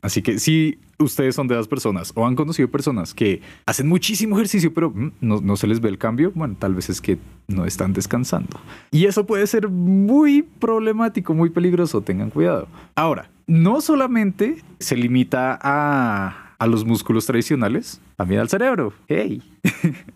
Así 0.02 0.22
que 0.22 0.38
si 0.38 0.78
ustedes 0.98 1.34
son 1.34 1.46
de 1.48 1.54
las 1.54 1.68
personas 1.68 2.12
o 2.14 2.26
han 2.26 2.34
conocido 2.34 2.68
personas 2.68 3.14
que 3.14 3.40
hacen 3.66 3.88
muchísimo 3.88 4.36
ejercicio, 4.36 4.72
pero 4.74 4.90
mm, 4.90 5.12
no, 5.20 5.40
no 5.40 5.56
se 5.56 5.66
les 5.66 5.80
ve 5.80 5.88
el 5.88 5.98
cambio, 5.98 6.32
bueno, 6.34 6.56
tal 6.58 6.74
vez 6.74 6.90
es 6.90 7.00
que 7.00 7.18
no 7.48 7.64
están 7.64 7.92
descansando. 7.92 8.60
Y 8.90 9.06
eso 9.06 9.26
puede 9.26 9.46
ser 9.46 9.68
muy 9.68 10.42
problemático, 10.42 11.34
muy 11.34 11.50
peligroso, 11.50 12.00
tengan 12.00 12.30
cuidado. 12.30 12.68
Ahora, 12.94 13.30
no 13.46 13.80
solamente 13.80 14.62
se 14.78 14.96
limita 14.96 15.58
a, 15.62 16.54
a 16.58 16.66
los 16.66 16.84
músculos 16.84 17.26
tradicionales, 17.26 18.00
también 18.20 18.42
al 18.42 18.50
cerebro. 18.50 18.92
¡Hey! 19.08 19.40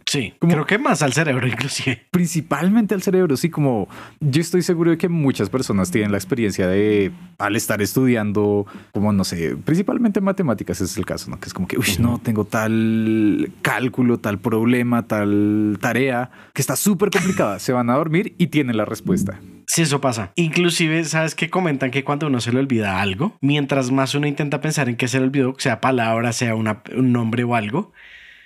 Sí, 0.05 0.35
Como- 0.39 0.53
creo 0.53 0.67
que 0.67 0.77
más 0.79 1.01
al 1.01 1.15
cerebro 1.15 1.47
inclusive. 1.49 2.03
Principalmente 2.11 2.95
al 2.95 3.01
cerebro, 3.01 3.35
sí, 3.39 3.49
como 3.49 3.89
yo 4.21 4.43
estoy 4.43 4.61
seguro 4.61 4.91
de 4.91 4.99
que 4.99 5.09
muchas 5.09 5.49
personas 5.49 5.91
tienen 5.91 6.13
la 6.13 6.19
experiencia 6.19 6.67
de 6.69 7.13
al 7.39 7.57
estar 7.57 7.81
estudiando, 7.81 8.67
como 8.93 9.11
no 9.15 9.25
sé, 9.25 9.57
principalmente 9.57 10.21
matemáticas 10.21 10.83
es 10.83 10.99
el 10.99 11.07
caso, 11.07 11.31
¿no? 11.31 11.41
Que 11.41 11.47
es 11.47 11.55
como 11.55 11.67
que, 11.67 11.79
uy, 11.79 11.87
no, 11.99 12.19
tengo 12.23 12.45
tal 12.45 13.51
cálculo, 13.63 14.19
tal 14.19 14.39
problema, 14.39 15.07
tal 15.07 15.79
tarea, 15.81 16.31
que 16.53 16.61
está 16.61 16.77
súper 16.77 17.09
complicada, 17.09 17.59
se 17.59 17.73
van 17.73 17.89
a 17.89 17.95
dormir 17.95 18.35
y 18.37 18.49
tienen 18.49 18.77
la 18.77 18.85
respuesta. 18.85 19.41
Sí, 19.67 19.81
eso 19.81 19.99
pasa. 20.03 20.31
Inclusive, 20.37 21.05
¿sabes 21.05 21.35
qué 21.35 21.49
comentan? 21.49 21.91
Que 21.91 22.05
cuando 22.05 22.27
uno 22.27 22.39
se 22.43 22.53
le 22.53 22.59
olvida 22.59 23.01
algo, 23.01 23.39
mientras 23.41 23.91
más 23.91 24.15
uno 24.15 24.27
intenta 24.27 24.61
pensar 24.61 24.91
en 24.91 24.97
qué 24.97 25.09
se 25.09 25.19
le 25.19 25.25
olvidó, 25.25 25.55
sea 25.57 25.81
palabra, 25.81 26.35
sea 26.35 26.55
una- 26.55 26.83
un 26.95 27.13
nombre 27.13 27.45
o 27.45 27.55
algo, 27.55 27.91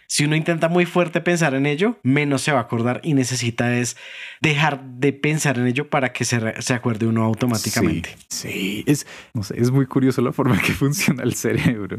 si 0.09 0.25
uno 0.25 0.35
intenta 0.35 0.69
muy 0.69 0.87
fuerte 0.87 1.21
pensar 1.21 1.55
en 1.55 1.67
ello, 1.67 1.99
menos 2.03 2.41
se 2.41 2.51
va 2.51 2.61
a 2.61 2.63
acordar 2.63 3.03
y 3.05 3.13
necesita 3.13 3.77
es 3.77 3.97
dejar 4.41 4.83
de 4.83 5.13
pensar 5.13 5.59
en 5.59 5.67
ello 5.67 5.91
para 5.91 6.13
que 6.15 6.25
se, 6.25 6.61
se 6.63 6.75
acuerde 6.75 7.07
uno 7.07 7.25
automáticamente. 7.25 8.17
Sí, 8.27 8.49
sí, 8.49 8.85
es, 8.87 9.07
no 9.35 9.43
sé, 9.43 9.61
es 9.61 9.71
muy 9.71 9.85
curioso 9.85 10.23
la 10.23 10.33
forma 10.33 10.55
en 10.55 10.63
que 10.63 10.73
funciona 10.73 11.23
el 11.23 11.35
cerebro. 11.35 11.99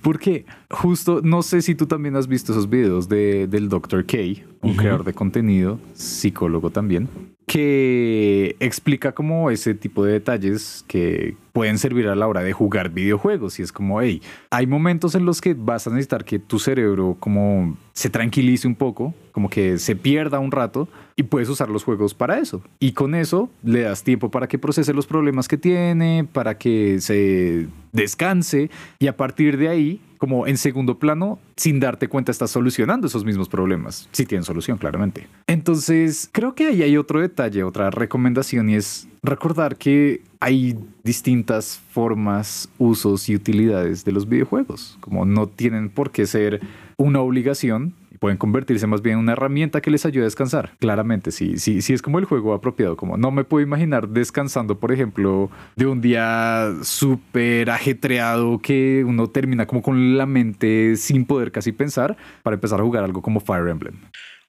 Porque 0.00 0.46
justo, 0.70 1.20
no 1.22 1.42
sé 1.42 1.60
si 1.60 1.74
tú 1.74 1.86
también 1.86 2.16
has 2.16 2.26
visto 2.26 2.52
esos 2.52 2.68
videos 2.68 3.10
de, 3.10 3.46
del 3.46 3.68
Dr. 3.68 4.06
K, 4.06 4.16
un 4.62 4.74
creador 4.74 5.04
de 5.04 5.12
contenido, 5.12 5.78
psicólogo 5.92 6.70
también, 6.70 7.08
que 7.46 8.56
explica 8.60 9.12
como 9.12 9.50
ese 9.50 9.74
tipo 9.74 10.04
de 10.04 10.12
detalles 10.12 10.84
que 10.86 11.36
pueden 11.52 11.78
servir 11.78 12.08
a 12.08 12.14
la 12.14 12.26
hora 12.26 12.42
de 12.42 12.52
jugar 12.52 12.90
videojuegos. 12.90 13.58
Y 13.58 13.62
es 13.62 13.72
como, 13.72 14.00
hey, 14.00 14.22
hay 14.50 14.66
momentos 14.66 15.14
en 15.14 15.26
los 15.26 15.40
que 15.40 15.54
vas 15.54 15.86
a 15.86 15.90
necesitar 15.90 16.24
que 16.24 16.38
tu 16.38 16.58
cerebro 16.58 17.16
como 17.20 17.76
se 17.92 18.08
tranquilice 18.08 18.66
un 18.66 18.74
poco, 18.74 19.14
como 19.32 19.50
que 19.50 19.78
se 19.78 19.96
pierda 19.96 20.38
un 20.38 20.50
rato 20.50 20.88
y 21.16 21.24
puedes 21.24 21.48
usar 21.48 21.68
los 21.68 21.84
juegos 21.84 22.14
para 22.14 22.38
eso. 22.38 22.62
Y 22.78 22.92
con 22.92 23.14
eso 23.14 23.50
le 23.62 23.82
das 23.82 24.02
tiempo 24.02 24.30
para 24.30 24.48
que 24.48 24.58
procese 24.58 24.94
los 24.94 25.06
problemas 25.06 25.48
que 25.48 25.58
tiene, 25.58 26.26
para 26.32 26.56
que 26.56 27.00
se 27.00 27.68
descanse 27.92 28.70
y 28.98 29.08
a 29.08 29.16
partir 29.16 29.58
de 29.58 29.68
ahí, 29.68 30.00
como 30.22 30.46
en 30.46 30.56
segundo 30.56 31.00
plano, 31.00 31.40
sin 31.56 31.80
darte 31.80 32.06
cuenta 32.06 32.30
estás 32.30 32.52
solucionando 32.52 33.08
esos 33.08 33.24
mismos 33.24 33.48
problemas. 33.48 34.08
Si 34.12 34.24
tienen 34.24 34.44
solución, 34.44 34.78
claramente. 34.78 35.26
Entonces, 35.48 36.30
creo 36.30 36.54
que 36.54 36.68
ahí 36.68 36.80
hay 36.84 36.96
otro 36.96 37.20
detalle, 37.20 37.64
otra 37.64 37.90
recomendación 37.90 38.70
y 38.70 38.76
es 38.76 39.08
recordar 39.24 39.74
que 39.74 40.22
hay 40.38 40.78
distintas 41.02 41.80
formas, 41.90 42.68
usos 42.78 43.28
y 43.28 43.34
utilidades 43.34 44.04
de 44.04 44.12
los 44.12 44.28
videojuegos. 44.28 44.96
Como 45.00 45.24
no 45.26 45.48
tienen 45.48 45.90
por 45.90 46.12
qué 46.12 46.24
ser 46.24 46.60
una 46.96 47.20
obligación, 47.20 47.92
pueden 48.22 48.38
convertirse 48.38 48.86
más 48.86 49.02
bien 49.02 49.14
en 49.14 49.18
una 49.18 49.32
herramienta 49.32 49.80
que 49.80 49.90
les 49.90 50.06
ayude 50.06 50.22
a 50.22 50.26
descansar. 50.26 50.76
Claramente, 50.78 51.32
sí, 51.32 51.58
sí, 51.58 51.82
sí 51.82 51.92
es 51.92 52.00
como 52.00 52.20
el 52.20 52.24
juego 52.24 52.54
apropiado. 52.54 52.96
Como 52.96 53.16
no 53.16 53.32
me 53.32 53.42
puedo 53.42 53.64
imaginar 53.64 54.08
descansando, 54.08 54.78
por 54.78 54.92
ejemplo, 54.92 55.50
de 55.74 55.86
un 55.86 56.00
día 56.00 56.72
súper 56.82 57.68
ajetreado 57.68 58.60
que 58.60 59.02
uno 59.04 59.26
termina 59.26 59.66
como 59.66 59.82
con 59.82 60.16
la 60.16 60.26
mente 60.26 60.94
sin 60.94 61.24
poder 61.24 61.50
casi 61.50 61.72
pensar 61.72 62.16
para 62.44 62.54
empezar 62.54 62.78
a 62.78 62.84
jugar 62.84 63.02
algo 63.02 63.22
como 63.22 63.40
Fire 63.40 63.66
Emblem. 63.66 63.96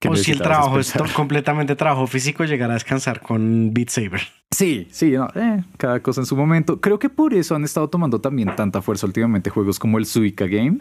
O 0.09 0.15
si 0.15 0.31
el 0.31 0.41
trabajo 0.41 0.79
es 0.79 0.93
completamente 1.15 1.75
trabajo 1.75 2.07
físico, 2.07 2.43
llegar 2.43 2.71
a 2.71 2.73
descansar 2.75 3.21
con 3.21 3.73
Beat 3.73 3.89
Saber. 3.89 4.21
Sí, 4.51 4.87
sí, 4.91 5.11
no, 5.11 5.27
eh, 5.35 5.63
cada 5.77 5.99
cosa 6.01 6.21
en 6.21 6.25
su 6.25 6.35
momento. 6.35 6.79
Creo 6.79 6.99
que 6.99 7.09
por 7.09 7.33
eso 7.33 7.55
han 7.55 7.63
estado 7.63 7.89
tomando 7.89 8.21
también 8.21 8.55
tanta 8.55 8.81
fuerza 8.81 9.07
últimamente 9.07 9.49
juegos 9.49 9.79
como 9.79 9.97
el 9.97 10.05
Suica 10.05 10.45
Game, 10.45 10.77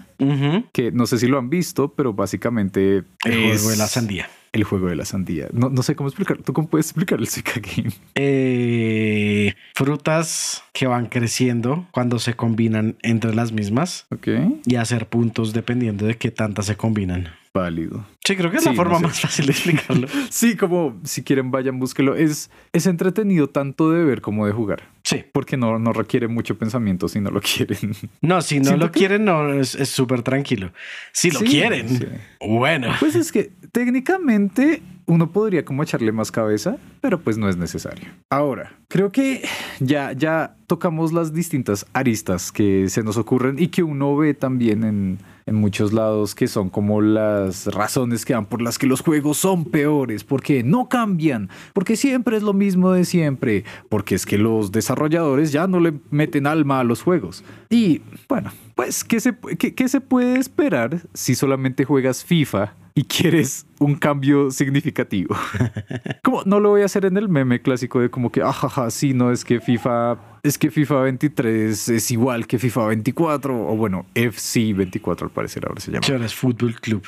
que 0.73 0.93
no 0.93 1.07
sé 1.07 1.19
si 1.19 1.27
lo 1.27 1.39
han 1.39 1.49
visto, 1.49 1.93
pero 1.95 2.13
básicamente 2.13 3.05
El 3.25 3.33
es 3.33 3.61
juego 3.61 3.71
de 3.71 3.77
la 3.77 3.87
sandía. 3.87 4.29
El 4.53 4.65
juego 4.65 4.89
de 4.89 4.97
la 4.97 5.07
sandía. 5.07 5.49
No, 5.53 5.71
no 5.71 5.83
sé 5.83 5.97
cómo 5.97 6.11
explicar. 6.11 6.37
¿Tú 6.37 6.53
cómo 6.53 6.69
puedes 6.69 6.87
explicar 6.87 7.19
el 7.19 7.27
Suica 7.29 7.55
Game? 7.55 7.91
Eh, 8.15 9.55
frutas 9.75 10.63
que 10.75 10.87
van 10.87 11.07
creciendo 11.07 11.87
cuando 11.93 12.19
se 12.19 12.35
combinan 12.35 12.97
entre 13.03 13.35
las 13.35 13.53
mismas 13.53 14.07
Ok, 14.11 14.29
y 14.67 14.77
hacer 14.77 15.07
puntos 15.07 15.55
dependiendo 15.55 16.05
de 16.05 16.19
qué 16.19 16.31
tantas 16.31 16.67
se 16.67 16.77
combinan. 16.77 17.31
Válido. 17.55 18.05
Sí, 18.25 18.37
creo 18.37 18.51
que 18.51 18.57
es 18.59 18.62
Sí, 18.62 18.69
la 18.71 18.75
forma 18.75 18.93
no 18.95 18.99
sé. 19.01 19.05
más 19.07 19.21
fácil 19.21 19.47
de 19.47 19.53
explicarlo. 19.53 20.09
Sí, 20.31 20.57
como 20.57 20.99
si 21.05 21.23
quieren 21.23 21.51
vayan, 21.51 21.79
búsquelo. 21.79 22.15
Es, 22.17 22.51
es 22.73 22.87
entretenido 22.87 23.49
tanto 23.49 23.91
de 23.91 24.05
ver 24.05 24.21
como 24.23 24.47
de 24.47 24.53
jugar. 24.53 24.85
Sí. 25.03 25.25
Porque 25.33 25.57
no, 25.57 25.79
no 25.79 25.93
requiere 25.93 26.29
mucho 26.29 26.57
pensamiento 26.57 27.09
si 27.09 27.21
no 27.21 27.31
lo 27.31 27.41
quieren. 27.43 27.95
No, 28.21 28.41
si 28.41 28.59
no 28.59 28.65
Siento 28.67 28.87
lo 28.87 28.93
que- 28.93 29.01
quieren, 29.01 29.25
no, 29.25 29.53
es 29.53 29.75
es 29.75 29.88
súper 29.91 30.23
tranquilo. 30.23 30.73
Si 31.12 31.31
lo 31.31 31.41
Sí, 31.41 31.47
quieren, 31.47 31.88
sí. 31.88 32.07
bueno. 32.41 32.88
Pues 33.01 33.17
es 33.17 33.33
que 33.33 33.51
técnicamente 33.73 34.83
uno 35.07 35.31
podría 35.33 35.65
como 35.65 35.83
echarle 35.83 36.12
más 36.12 36.31
cabeza, 36.33 36.77
pero 37.01 37.21
pues 37.21 37.37
no 37.37 37.49
es 37.49 37.57
necesario. 37.57 38.09
Ahora, 38.31 38.73
creo 38.88 39.12
que 39.12 39.43
ya, 39.81 40.12
ya 40.12 40.55
tocamos 40.67 41.12
las 41.12 41.35
distintas 41.35 41.85
aristas 41.93 42.51
que 42.53 42.88
se 42.88 43.03
nos 43.03 43.17
ocurren 43.19 43.59
y 43.59 43.69
que 43.69 43.83
uno 43.83 44.17
ve 44.17 44.33
también 44.35 44.85
en, 44.85 45.19
en 45.47 45.55
muchos 45.55 45.93
lados 45.93 46.35
que 46.35 46.49
son 46.49 46.71
como 46.71 47.01
las 47.01 47.67
razones 47.67 48.25
que 48.25 48.33
dan 48.33 48.47
por 48.47 48.63
las 48.63 48.79
que 48.79 48.87
los 48.87 49.01
juegos 49.01 49.39
son 49.39 49.65
peores, 49.65 50.25
porque 50.25 50.63
no 50.63 50.89
cambian, 50.89 51.49
porque 51.73 51.97
siempre 51.97 52.37
es 52.37 52.43
lo 52.43 52.53
mismo 52.53 52.93
de 52.93 53.05
siempre, 53.05 53.65
porque 53.89 54.15
es 54.15 54.27
que 54.27 54.39
los 54.39 54.73
desarrolladores 54.73 55.53
ya 55.53 55.67
no 55.67 55.81
le 55.81 55.95
meten 56.11 56.47
alma 56.47 56.81
a 56.81 56.85
los 56.85 57.03
juegos. 57.03 57.45
Y 57.71 58.03
bueno, 58.29 58.53
pues, 58.75 59.05
¿qué 59.05 59.21
se, 59.21 59.35
qué, 59.59 59.75
qué 59.75 59.89
se 59.89 60.01
puede 60.01 60.39
esperar 60.39 61.01
si 61.15 61.35
solamente 61.35 61.85
juegas 61.85 62.25
FIFA 62.25 62.75
y 62.95 63.05
quieres 63.05 63.67
un 63.79 63.95
cambio 63.97 64.51
significativo? 64.51 65.37
como 66.23 66.43
no 66.45 66.61
lo 66.61 66.71
voy 66.71 66.83
a 66.83 66.87
hacer 66.87 67.05
en 67.05 67.17
el 67.17 67.29
meme 67.29 67.61
clásico 67.63 68.01
de 68.01 68.11
como 68.11 68.31
que, 68.33 68.43
ajaja, 68.43 68.91
sí, 68.91 69.15
no, 69.15 69.31
es 69.33 69.45
que 69.45 69.61
FIFA, 69.61 70.19
es 70.43 70.59
que 70.59 70.71
FIFA 70.71 71.03
23 71.03 71.89
es 71.89 72.11
igual 72.11 72.47
que 72.47 72.59
FIFA 72.59 72.87
24, 72.87 73.69
o 73.69 73.77
bueno, 73.77 74.07
FC 74.15 74.73
24 74.75 75.27
al 75.27 75.33
parecer 75.33 75.65
ahora 75.67 75.81
se 75.81 75.91
llama. 75.91 76.01
Chores 76.01 76.35
Fútbol 76.35 76.75
Club 76.81 77.03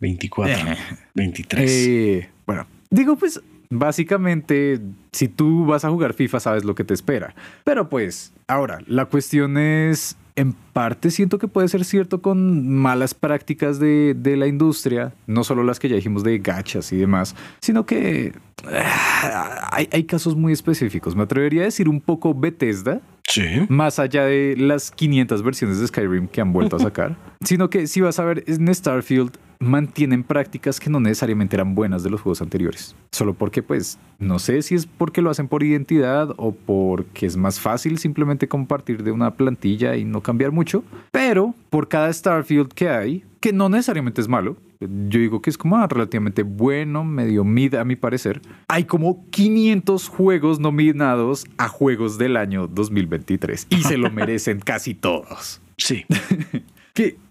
24, 0.00 0.54
Eh. 0.54 0.76
23. 1.14 1.70
Eh, 1.70 2.30
bueno, 2.46 2.66
digo 2.90 3.16
pues 3.16 3.40
básicamente 3.72 4.80
si 5.12 5.28
tú 5.28 5.66
vas 5.66 5.84
a 5.84 5.90
jugar 5.90 6.14
FIFA 6.14 6.40
sabes 6.40 6.64
lo 6.64 6.74
que 6.74 6.84
te 6.84 6.94
espera. 6.94 7.34
Pero 7.64 7.88
pues 7.88 8.32
ahora 8.46 8.78
la 8.86 9.04
cuestión 9.06 9.58
es 9.58 10.16
en 10.40 10.52
parte 10.72 11.10
siento 11.10 11.38
que 11.38 11.48
puede 11.48 11.68
ser 11.68 11.84
cierto 11.84 12.20
con 12.22 12.68
malas 12.68 13.14
prácticas 13.14 13.78
de, 13.78 14.14
de 14.18 14.36
la 14.36 14.46
industria, 14.46 15.12
no 15.26 15.44
solo 15.44 15.62
las 15.64 15.78
que 15.78 15.88
ya 15.88 15.96
dijimos 15.96 16.24
de 16.24 16.38
gachas 16.38 16.92
y 16.92 16.96
demás, 16.96 17.34
sino 17.60 17.86
que 17.86 18.32
ah, 18.66 19.68
hay, 19.72 19.88
hay 19.92 20.04
casos 20.04 20.36
muy 20.36 20.52
específicos. 20.52 21.14
Me 21.16 21.22
atrevería 21.22 21.62
a 21.62 21.64
decir 21.64 21.88
un 21.88 22.00
poco 22.00 22.34
Bethesda, 22.34 23.00
Sí. 23.28 23.44
más 23.68 24.00
allá 24.00 24.24
de 24.24 24.56
las 24.58 24.90
500 24.90 25.42
versiones 25.44 25.78
de 25.78 25.86
Skyrim 25.86 26.26
que 26.26 26.40
han 26.40 26.52
vuelto 26.52 26.74
a 26.76 26.80
sacar, 26.80 27.16
sino 27.44 27.70
que 27.70 27.86
si 27.86 28.00
vas 28.00 28.18
a 28.18 28.24
ver 28.24 28.42
en 28.48 28.74
Starfield 28.74 29.30
mantienen 29.60 30.24
prácticas 30.24 30.80
que 30.80 30.88
no 30.88 31.00
necesariamente 31.00 31.54
eran 31.54 31.74
buenas 31.74 32.02
de 32.02 32.08
los 32.10 32.22
juegos 32.22 32.40
anteriores, 32.40 32.96
solo 33.12 33.34
porque 33.34 33.62
pues 33.62 33.98
no 34.18 34.38
sé 34.38 34.62
si 34.62 34.74
es 34.74 34.86
porque 34.86 35.20
lo 35.20 35.28
hacen 35.30 35.48
por 35.48 35.62
identidad 35.62 36.30
o 36.38 36.52
porque 36.52 37.26
es 37.26 37.36
más 37.36 37.60
fácil 37.60 37.98
simplemente 37.98 38.48
compartir 38.48 39.02
de 39.02 39.12
una 39.12 39.34
plantilla 39.34 39.96
y 39.96 40.04
no 40.04 40.22
cambiar 40.22 40.50
mucho, 40.50 40.82
pero 41.10 41.54
por 41.68 41.88
cada 41.88 42.10
Starfield 42.10 42.72
que 42.72 42.88
hay, 42.88 43.24
que 43.40 43.52
no 43.52 43.68
necesariamente 43.68 44.22
es 44.22 44.28
malo, 44.28 44.56
yo 44.80 45.20
digo 45.20 45.42
que 45.42 45.50
es 45.50 45.58
como 45.58 45.86
relativamente 45.86 46.42
bueno, 46.42 47.04
medio 47.04 47.44
mid 47.44 47.74
a 47.74 47.84
mi 47.84 47.96
parecer. 47.96 48.40
Hay 48.68 48.84
como 48.84 49.26
500 49.28 50.08
juegos 50.08 50.58
nominados 50.58 51.46
a 51.58 51.68
juegos 51.68 52.16
del 52.16 52.38
año 52.38 52.66
2023 52.66 53.66
y 53.68 53.82
se 53.82 53.98
lo 53.98 54.10
merecen 54.12 54.60
casi 54.60 54.94
todos. 54.94 55.60
Sí. 55.76 56.04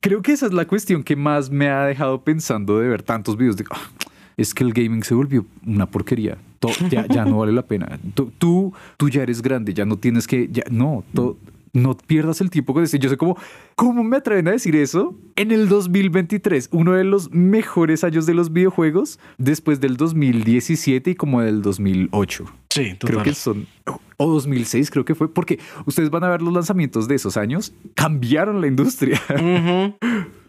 Creo 0.02 0.22
que 0.22 0.32
esa 0.32 0.46
es 0.46 0.54
la 0.54 0.66
cuestión 0.66 1.04
que 1.04 1.16
más 1.16 1.50
me 1.50 1.70
ha 1.70 1.86
dejado 1.86 2.24
pensando 2.24 2.80
de 2.80 2.88
ver 2.88 3.04
tantos 3.04 3.36
videos 3.38 3.58
de 3.58 3.66
"Ah, 3.72 3.90
es 4.38 4.54
que 4.54 4.64
el 4.64 4.74
gaming 4.74 5.04
se 5.04 5.14
volvió 5.14 5.46
una 5.66 5.86
porquería. 5.86 6.38
Ya, 6.90 7.06
ya 7.08 7.26
no 7.26 7.38
vale 7.38 7.52
la 7.54 7.62
pena. 7.66 8.00
Tú, 8.16 8.32
tú, 8.98 9.10
ya 9.10 9.24
eres 9.24 9.42
grande, 9.42 9.74
ya 9.74 9.86
no 9.86 9.98
tienes 9.98 10.28
que, 10.28 10.50
no, 10.70 11.04
no 11.74 11.96
pierdas 11.98 12.42
el 12.42 12.50
tiempo 12.50 12.74
con 12.74 12.84
eso. 12.84 12.98
Yo 12.98 13.10
sé 13.10 13.18
como, 13.18 13.38
¿cómo 13.76 14.04
me 14.04 14.18
atreven 14.18 14.48
a 14.48 14.52
decir 14.52 14.76
eso? 14.76 15.16
En 15.40 15.52
el 15.54 15.70
2023, 15.70 16.68
uno 16.74 16.92
de 16.92 17.06
los 17.06 17.32
mejores 17.32 18.04
años 18.04 18.26
de 18.26 18.34
los 18.34 18.52
videojuegos, 18.52 19.20
después 19.38 19.80
del 19.80 19.96
2017 19.96 21.12
y 21.12 21.16
como 21.16 21.42
del 21.42 21.62
2008. 21.62 22.44
Sí, 22.70 22.96
total. 22.96 23.08
Creo 23.16 23.24
que 23.24 23.34
son, 23.34 23.66
o 24.18 24.30
2006 24.34 24.92
creo 24.92 25.06
que 25.06 25.16
fue, 25.16 25.34
porque 25.34 25.58
ustedes 25.86 26.10
van 26.10 26.26
a 26.26 26.30
ver 26.30 26.42
los 26.42 26.52
lanzamientos 26.54 27.08
de 27.08 27.16
esos 27.16 27.38
años, 27.38 27.72
cambiaron 27.96 28.60
la 28.60 28.68
industria. 28.68 29.22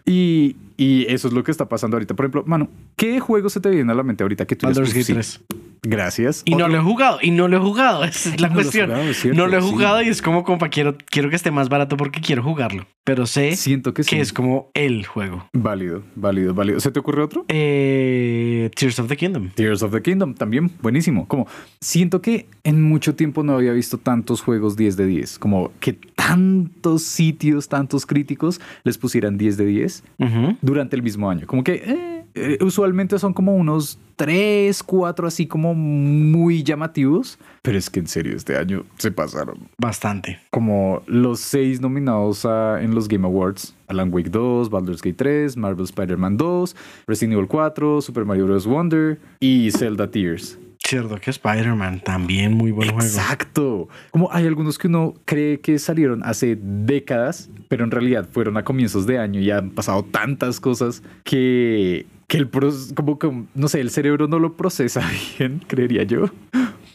Y, 0.07 0.57
y 0.77 1.07
eso 1.13 1.29
es 1.29 1.35
lo 1.35 1.45
que 1.45 1.53
está 1.53 1.69
pasando 1.69 1.97
ahorita. 1.97 2.17
Por 2.17 2.25
ejemplo, 2.25 2.43
mano, 2.45 2.69
¿qué 2.97 3.21
juego 3.21 3.49
se 3.49 3.61
te 3.61 3.69
viene 3.71 3.93
a 3.93 3.95
la 3.95 4.03
mente 4.03 4.25
ahorita 4.25 4.45
que 4.45 4.57
tú 4.57 4.67
Baldur's 4.67 4.93
dices, 4.93 5.09
Gate 5.15 5.21
"Uf, 5.21 5.27
sí, 5.27 5.45
3. 5.49 5.59
Gracias. 5.83 6.43
Y 6.45 6.57
no 6.57 6.67
lo 6.69 6.79
he 6.79 6.81
jugado, 6.83 7.19
y 7.23 7.31
no 7.31 7.47
lo 7.47 7.59
he 7.59 7.61
jugado. 7.61 8.03
Esa 8.05 8.31
es 8.35 8.41
la 8.41 8.49
No 8.49 8.55
lo 8.55 8.61
has 8.61 8.67
cuestión. 8.67 8.87
jugado, 8.89 9.09
es 9.09 9.17
cierto, 9.21 9.41
no 9.41 9.47
lo 9.47 9.59
he 9.59 9.63
sí. 9.63 9.69
jugado 9.71 10.03
y 10.03 10.09
es 10.09 10.21
como, 10.23 10.43
compa, 10.43 10.69
quiero, 10.69 10.97
quiero 11.11 11.31
que 11.31 11.37
esté 11.37 11.51
más 11.53 11.69
barato 11.69 11.97
porque 11.97 12.21
quiero 12.21 12.43
jugarlo. 12.43 12.87
Pero 13.05 13.27
sé 13.27 13.55
Siento 13.57 13.95
que 13.95 14.03
sí. 14.03 14.11
que 14.17 14.21
es 14.21 14.33
como 14.33 14.71
el 14.87 15.05
juego. 15.07 15.47
Válido, 15.53 16.03
válido, 16.17 16.55
válido. 16.55 16.81
¿Se 16.81 16.91
te 16.91 16.99
ocurre 17.01 17.23
otro? 17.23 17.45
Eh, 17.49 18.71
Tears 18.75 18.99
of 18.99 19.09
the 19.09 19.17
Kingdom. 19.17 19.51
Tears 19.55 19.83
of 19.83 19.93
the 19.93 20.01
Kingdom, 20.03 20.35
también 20.35 20.71
buenísimo. 20.83 21.27
Como 21.29 21.47
siento 21.81 22.21
que 22.23 22.47
en 22.65 22.81
mucho 22.83 23.15
tiempo 23.15 23.43
no 23.43 23.55
había 23.55 23.73
visto 23.73 23.99
tantos 23.99 24.41
juegos 24.41 24.77
10 24.77 24.97
de 24.97 25.07
10, 25.07 25.39
como 25.39 25.71
que 25.81 25.93
tantos 25.93 27.03
sitios, 27.03 27.69
tantos 27.69 28.07
críticos 28.07 28.61
les 28.85 28.97
pusieran 28.99 29.37
10 29.37 29.57
de 29.57 29.67
10 29.67 30.05
Ujú. 30.19 30.57
durante 30.63 30.97
el 30.97 31.03
mismo 31.03 31.31
año. 31.31 31.47
Como 31.47 31.63
que 31.65 31.75
eh, 31.75 32.20
eh, 32.35 32.59
usualmente 32.61 33.19
son 33.19 33.33
como 33.33 33.55
unos 33.57 33.99
3, 34.17 34.83
4 34.83 35.27
así 35.27 35.47
como 35.47 35.75
muy 35.75 36.63
llamativos, 36.63 37.39
pero 37.63 37.79
es 37.79 37.89
que 37.89 38.01
en 38.01 38.07
serio 38.07 38.37
este 38.37 38.57
año 38.57 38.85
se 38.99 39.11
pasaron. 39.11 39.69
Bastante. 39.79 40.39
Como 40.51 41.03
los 41.07 41.41
seis 41.41 41.81
nominados 41.81 42.45
a- 42.45 42.83
en 42.83 42.95
los 42.95 43.09
Game 43.09 43.27
Awards. 43.27 43.75
Alan 43.89 44.13
Wake 44.13 44.31
2, 44.31 44.71
Baldur's 44.71 45.03
Gate 45.03 45.17
3, 45.17 45.57
Marvel 45.57 45.85
Spider-Man 45.85 46.37
2, 46.37 46.77
Resident 47.07 47.33
Evil 47.35 47.49
4, 47.49 48.01
Super 48.01 48.25
Mario 48.25 48.47
Bros. 48.47 48.67
Wonder 48.67 49.19
y 49.41 49.71
Zelda 49.73 50.11
Tears. 50.11 50.59
Cierto 50.91 51.21
que 51.21 51.31
Spider-Man 51.31 52.01
también 52.01 52.55
muy 52.55 52.73
buen 52.73 52.91
juego. 52.91 53.07
Exacto. 53.07 53.89
Como 54.11 54.29
hay 54.33 54.49
algunos 54.49 54.77
que 54.77 54.89
uno 54.89 55.15
cree 55.25 55.61
que 55.61 55.79
salieron 55.79 56.25
hace 56.25 56.59
décadas, 56.61 57.49
pero 57.69 57.85
en 57.85 57.93
realidad 57.93 58.29
fueron 58.29 58.57
a 58.57 58.65
comienzos 58.65 59.07
de 59.07 59.21
año 59.21 59.39
y 59.39 59.53
han 59.53 59.71
pasado 59.71 60.03
tantas 60.03 60.59
cosas 60.59 61.05
que, 61.23 62.07
que 62.27 62.39
el 62.39 62.51
como 62.97 63.21
que, 63.21 63.31
no 63.55 63.69
sé, 63.69 63.81
el 63.81 63.91
cerebro 63.91 64.27
no 64.27 64.41
lo 64.41 64.57
procesa 64.57 65.09
bien, 65.39 65.63
creería 65.65 66.03
yo. 66.03 66.25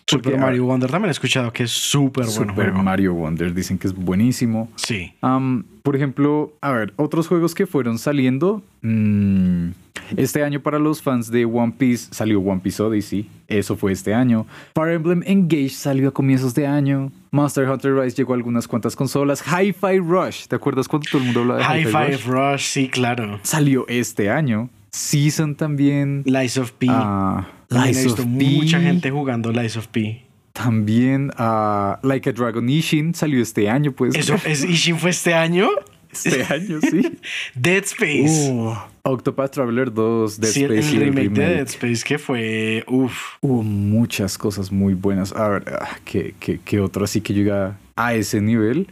Super 0.08 0.38
Mario 0.38 0.66
Wonder 0.66 0.90
también 0.92 1.10
he 1.10 1.12
escuchado 1.12 1.52
que 1.52 1.64
es 1.64 1.72
súper 1.72 2.26
buen 2.26 2.36
Super 2.36 2.70
juego. 2.70 2.84
Mario 2.84 3.14
Wonder 3.16 3.54
dicen 3.54 3.80
que 3.80 3.88
es 3.88 3.96
buenísimo. 3.96 4.70
Sí. 4.76 5.14
Am, 5.22 5.66
por 5.82 5.96
ejemplo, 5.96 6.54
a 6.62 6.72
ver, 6.72 6.94
otros 6.96 7.28
juegos 7.28 7.56
que 7.56 7.66
fueron 7.66 7.98
saliendo. 7.98 8.62
mm, 8.82 9.70
este 10.18 10.44
año 10.44 10.60
para 10.60 10.78
los 10.78 11.02
fans 11.02 11.32
de 11.32 11.46
One 11.46 11.74
Piece 11.76 12.14
salió 12.14 12.40
One 12.40 12.62
Piece 12.62 12.84
Odyssey. 12.84 13.28
Eso 13.48 13.76
fue 13.76 13.92
este 13.94 14.14
año. 14.14 14.46
Fire 14.76 14.94
Emblem 14.94 15.24
Engage 15.26 15.70
salió 15.70 16.10
a 16.10 16.12
comienzos 16.12 16.54
de 16.54 16.68
año. 16.68 17.12
Monster 17.32 17.68
Hunter 17.68 17.96
Rise 17.96 18.16
llegó 18.16 18.34
a 18.34 18.36
algunas 18.36 18.68
cuantas 18.68 18.96
consolas. 18.96 19.44
Hi-Fi 19.48 19.98
Rush, 20.00 20.46
¿te 20.48 20.56
acuerdas 20.56 20.88
cuando 20.88 21.10
todo 21.10 21.20
el 21.20 21.26
mundo 21.26 21.42
hablaba 21.42 21.74
de 21.74 21.82
Hi-Fi 21.82 21.92
Five 21.92 22.18
Rush? 22.18 22.26
Rush, 22.28 22.62
sí, 22.62 22.90
claro. 22.90 23.40
Salió 23.42 23.86
este 23.88 24.30
año. 24.30 24.70
Season 24.96 25.56
también. 25.56 26.24
Lies 26.26 26.58
of 26.58 26.72
P. 26.72 26.88
Ah, 26.90 27.46
También 27.68 27.90
he 27.90 27.94
Lies 27.98 28.06
visto 28.06 28.22
of 28.22 28.28
mucha 28.30 28.78
P. 28.78 28.84
gente 28.86 29.12
jugando 29.12 29.52
Lies 29.52 29.76
of 29.76 29.88
P. 29.88 30.24
También 30.54 31.32
ah, 31.38 32.00
Like 32.02 32.30
a 32.30 32.32
Dragon 32.32 32.70
Ishin 32.70 33.14
salió 33.14 33.42
este 33.42 33.70
año, 33.70 33.92
pues. 33.92 34.16
Eso 34.16 34.36
es 34.46 34.64
Ishin 34.64 34.98
fue 34.98 35.10
este 35.10 35.34
año. 35.34 35.68
Este 36.10 36.44
año, 36.44 36.80
sí. 36.80 37.18
Dead 37.56 37.84
Space. 37.84 38.50
Uh, 38.50 38.74
Octopath 39.04 39.52
Traveler 39.52 39.94
2, 39.94 40.40
Dead 40.40 40.50
sí, 40.50 40.64
Space 40.64 40.96
el 40.96 41.00
remake, 41.02 41.30
de. 41.30 41.46
Dead 41.56 41.68
Space 41.68 42.02
que 42.06 42.18
fue. 42.18 42.86
Uf. 42.88 43.36
Hubo 43.42 43.64
muchas 43.64 44.38
cosas 44.38 44.72
muy 44.72 44.94
buenas. 44.94 45.34
A 45.34 45.50
ver, 45.50 45.78
ah, 45.78 45.98
¿qué, 46.06 46.36
qué, 46.40 46.62
qué 46.64 46.80
otro 46.80 47.04
así 47.04 47.20
que 47.20 47.34
llega 47.34 47.78
a 47.98 48.14
ese 48.14 48.40
nivel? 48.40 48.88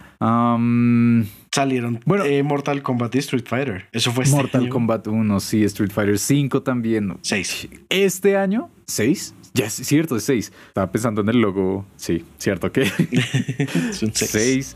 Salieron 1.54 1.99
Bueno. 2.06 2.26
eh, 2.26 2.41
Mortal 2.41 2.82
Kombat 2.82 3.14
y 3.16 3.20
Street 3.20 3.45
Fighter. 3.45 3.86
Eso 3.91 4.12
fue 4.12 4.24
este 4.24 4.36
Mortal 4.36 4.62
año. 4.64 4.70
Kombat 4.72 5.06
1, 5.08 5.39
sí, 5.39 5.64
Street 5.66 5.91
Fighter 5.91 6.18
5 6.18 6.64
también. 6.64 7.16
Seis. 7.22 7.68
Este 7.89 8.36
año, 8.38 8.72
6. 8.88 9.36
Ya 9.54 9.66
es 9.68 9.74
cierto, 9.74 10.16
es 10.16 10.24
6. 10.24 10.51
Estaba 10.70 10.91
pensando 10.91 11.22
en 11.22 11.30
el 11.30 11.38
logo. 11.39 11.86
Sí, 11.95 12.26
cierto 12.39 12.72
que 12.72 12.86
Son 13.91 14.12
seis. 14.16 14.76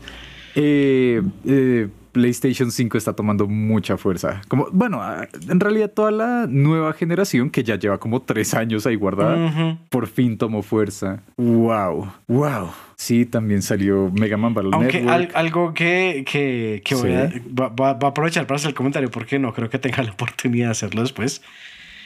Eh, 0.54 1.22
eh, 1.46 1.88
PlayStation 2.12 2.70
5 2.70 2.96
está 2.98 3.12
tomando 3.14 3.46
mucha 3.46 3.96
fuerza. 3.96 4.40
Como, 4.48 4.68
bueno, 4.72 5.00
ah, 5.02 5.26
en 5.48 5.60
realidad 5.60 5.90
toda 5.90 6.10
la 6.10 6.46
nueva 6.48 6.92
generación 6.92 7.50
que 7.50 7.62
ya 7.64 7.76
lleva 7.76 7.98
como 7.98 8.22
tres 8.22 8.54
años 8.54 8.86
ahí 8.86 8.96
guardada, 8.96 9.78
por 9.90 10.06
fin 10.06 10.36
tomó 10.38 10.62
fuerza. 10.62 11.22
Wow, 11.36 12.12
wow. 12.26 12.70
Sí, 12.96 13.24
también 13.26 13.62
salió 13.62 14.10
Mega 14.12 14.36
Man 14.36 14.54
Battle 14.54 14.70
Aunque 14.74 15.00
Network. 15.00 15.30
al- 15.36 15.46
algo 15.46 15.72
que, 15.74 16.24
que, 16.26 16.82
que 16.84 16.94
voy 16.94 17.10
Sí. 17.10 17.16
a, 17.16 17.30
va, 17.60 17.68
va- 17.68 17.92
va 17.94 18.08
a 18.08 18.10
aprovechar 18.10 18.46
para 18.46 18.56
hacer 18.56 18.68
el 18.70 18.74
comentario 18.74 19.10
porque 19.10 19.38
no 19.38 19.52
creo 19.54 19.70
que 19.70 19.78
tenga 19.78 20.02
la 20.02 20.10
oportunidad 20.18 20.66
de 20.66 20.70
hacerlo 20.72 21.02
después. 21.02 21.42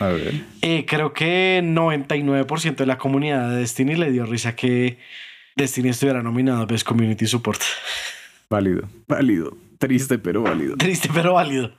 A 0.01 0.09
ver. 0.09 0.35
Eh, 0.63 0.85
creo 0.87 1.13
que 1.13 1.61
99% 1.65 2.77
de 2.77 2.87
la 2.87 2.99
comunidad 2.99 3.51
de 3.51 3.57
Destiny 3.59 3.95
le 3.95 4.11
dio 4.11 4.27
risa 4.27 4.57
que 4.57 4.99
Destiny 5.57 5.91
estuviera 5.91 6.23
nominado 6.23 6.63
a 6.63 6.67
Best 6.67 6.87
Community 6.87 7.27
Support. 7.27 7.61
Válido, 8.51 8.83
válido. 9.09 9.57
Triste, 9.83 10.17
pero 10.17 10.43
válido. 10.43 10.77
Triste, 10.77 11.09
pero 11.13 11.35
válido. 11.35 11.73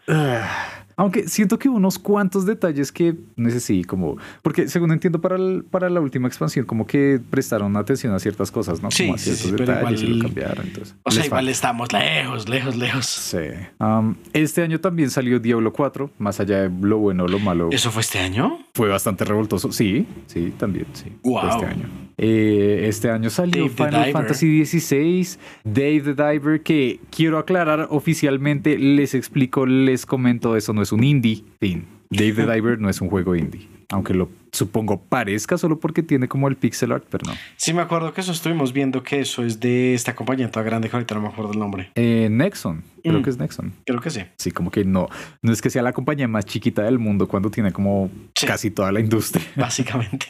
Aunque 0.96 1.28
siento 1.28 1.58
que 1.60 1.70
unos 1.70 1.98
cuantos 2.00 2.46
detalles 2.46 2.92
que 2.92 3.16
no 3.36 3.50
sé 3.50 3.60
si 3.60 3.84
como 3.84 4.18
porque 4.42 4.68
según 4.68 4.92
entiendo 4.92 5.20
para 5.22 5.36
el- 5.36 5.64
para 5.70 5.90
la 5.90 6.00
última 6.02 6.28
expansión 6.28 6.66
como 6.66 6.86
que 6.86 7.20
prestaron 7.30 7.76
atención 7.78 8.14
a 8.14 8.20
ciertas 8.20 8.52
cosas, 8.52 8.82
¿no? 8.82 8.92
Sí, 8.92 9.04
como 9.04 9.16
a 9.16 9.18
sí, 9.18 9.36
sí, 9.36 9.52
pero 9.58 9.64
y 9.64 9.68
lo 9.68 9.78
igual- 9.80 10.22
cambiaron. 10.22 10.68
Entonces, 10.68 10.96
O 11.04 11.12
sea, 11.12 11.26
igual 11.26 11.50
estamos 11.50 11.92
lejos, 11.94 12.48
lejos, 12.50 12.76
lejos. 12.76 13.06
Sí. 13.06 13.38
Am, 13.80 14.16
este 14.34 14.62
año 14.62 14.80
también 14.80 15.10
salió 15.10 15.40
Diablo 15.40 15.74
4, 15.74 16.12
más 16.20 16.40
allá 16.40 16.62
de 16.64 16.72
lo 16.86 16.98
bueno 17.00 17.24
o 17.24 17.28
lo 17.28 17.40
malo. 17.40 17.70
¿Eso 17.72 17.92
fue 17.92 18.02
este 18.02 18.20
año? 18.20 18.60
Fue 18.74 18.90
bastante 18.90 19.26
revoltoso. 19.26 19.72
Sí, 19.72 20.06
sí, 20.28 20.54
también, 20.58 20.86
sí. 20.94 21.06
Fue 21.22 21.32
Wow. 21.32 21.50
Este 21.50 21.66
año. 21.66 21.90
Eh, 22.16 22.86
este 22.90 23.10
año 23.10 23.32
salió 23.32 23.64
Dave 23.70 23.90
Final. 23.90 24.12
Fantasy 24.12 24.64
XVI, 24.66 25.28
Dave 25.64 26.02
the 26.02 26.14
Diver, 26.14 26.62
que 26.62 27.00
quiero 27.10 27.40
aclarar 27.40 27.88
oficialmente, 27.90 28.78
les 28.78 29.16
explico, 29.16 29.66
les 29.66 30.06
comento, 30.06 30.56
eso 30.56 30.74
no 30.74 30.83
es 30.84 30.92
un 30.92 31.04
indie. 31.04 31.44
Fin. 31.60 31.86
Dave 32.10 32.34
the 32.34 32.46
Diver 32.54 32.80
no 32.80 32.90
es 32.90 33.02
un 33.02 33.10
juego 33.10 33.36
indie. 33.36 33.68
Aunque 33.90 34.14
lo 34.14 34.30
supongo 34.52 35.02
parezca 35.04 35.58
solo 35.58 35.80
porque 35.80 36.02
tiene 36.04 36.28
como 36.28 36.48
el 36.48 36.56
pixel 36.56 36.92
art, 36.92 37.06
pero 37.10 37.24
no. 37.28 37.34
Sí, 37.58 37.74
me 37.74 37.82
acuerdo 37.82 38.14
que 38.14 38.22
eso 38.22 38.32
estuvimos 38.32 38.72
viendo 38.74 39.04
que 39.04 39.20
eso 39.20 39.44
es 39.44 39.60
de 39.60 39.94
esta 39.94 40.16
compañía 40.16 40.50
toda 40.50 40.64
grande 40.66 40.90
que 40.90 40.96
ahorita 40.96 41.14
no 41.16 41.22
me 41.22 41.28
acuerdo 41.28 41.52
el 41.54 41.60
nombre. 41.60 41.92
Eh, 41.96 42.28
Nexon, 42.32 42.84
creo 43.04 43.20
Mm. 43.20 43.24
que 43.24 43.30
es 43.30 43.38
Nexon. 43.38 43.74
Creo 43.86 44.00
que 44.00 44.10
sí. 44.10 44.22
Sí, 44.38 44.52
como 44.52 44.72
que 44.72 44.84
no. 44.86 45.10
No 45.42 45.52
es 45.52 45.62
que 45.62 45.70
sea 45.70 45.82
la 45.84 45.94
compañía 45.94 46.28
más 46.28 46.46
chiquita 46.46 46.82
del 46.84 46.98
mundo 47.00 47.28
cuando 47.28 47.50
tiene 47.52 47.72
como 47.72 48.10
Sí. 48.36 48.46
casi 48.48 48.72
toda 48.72 48.92
la 48.92 49.00
industria. 49.00 49.46
Básicamente. 49.56 50.28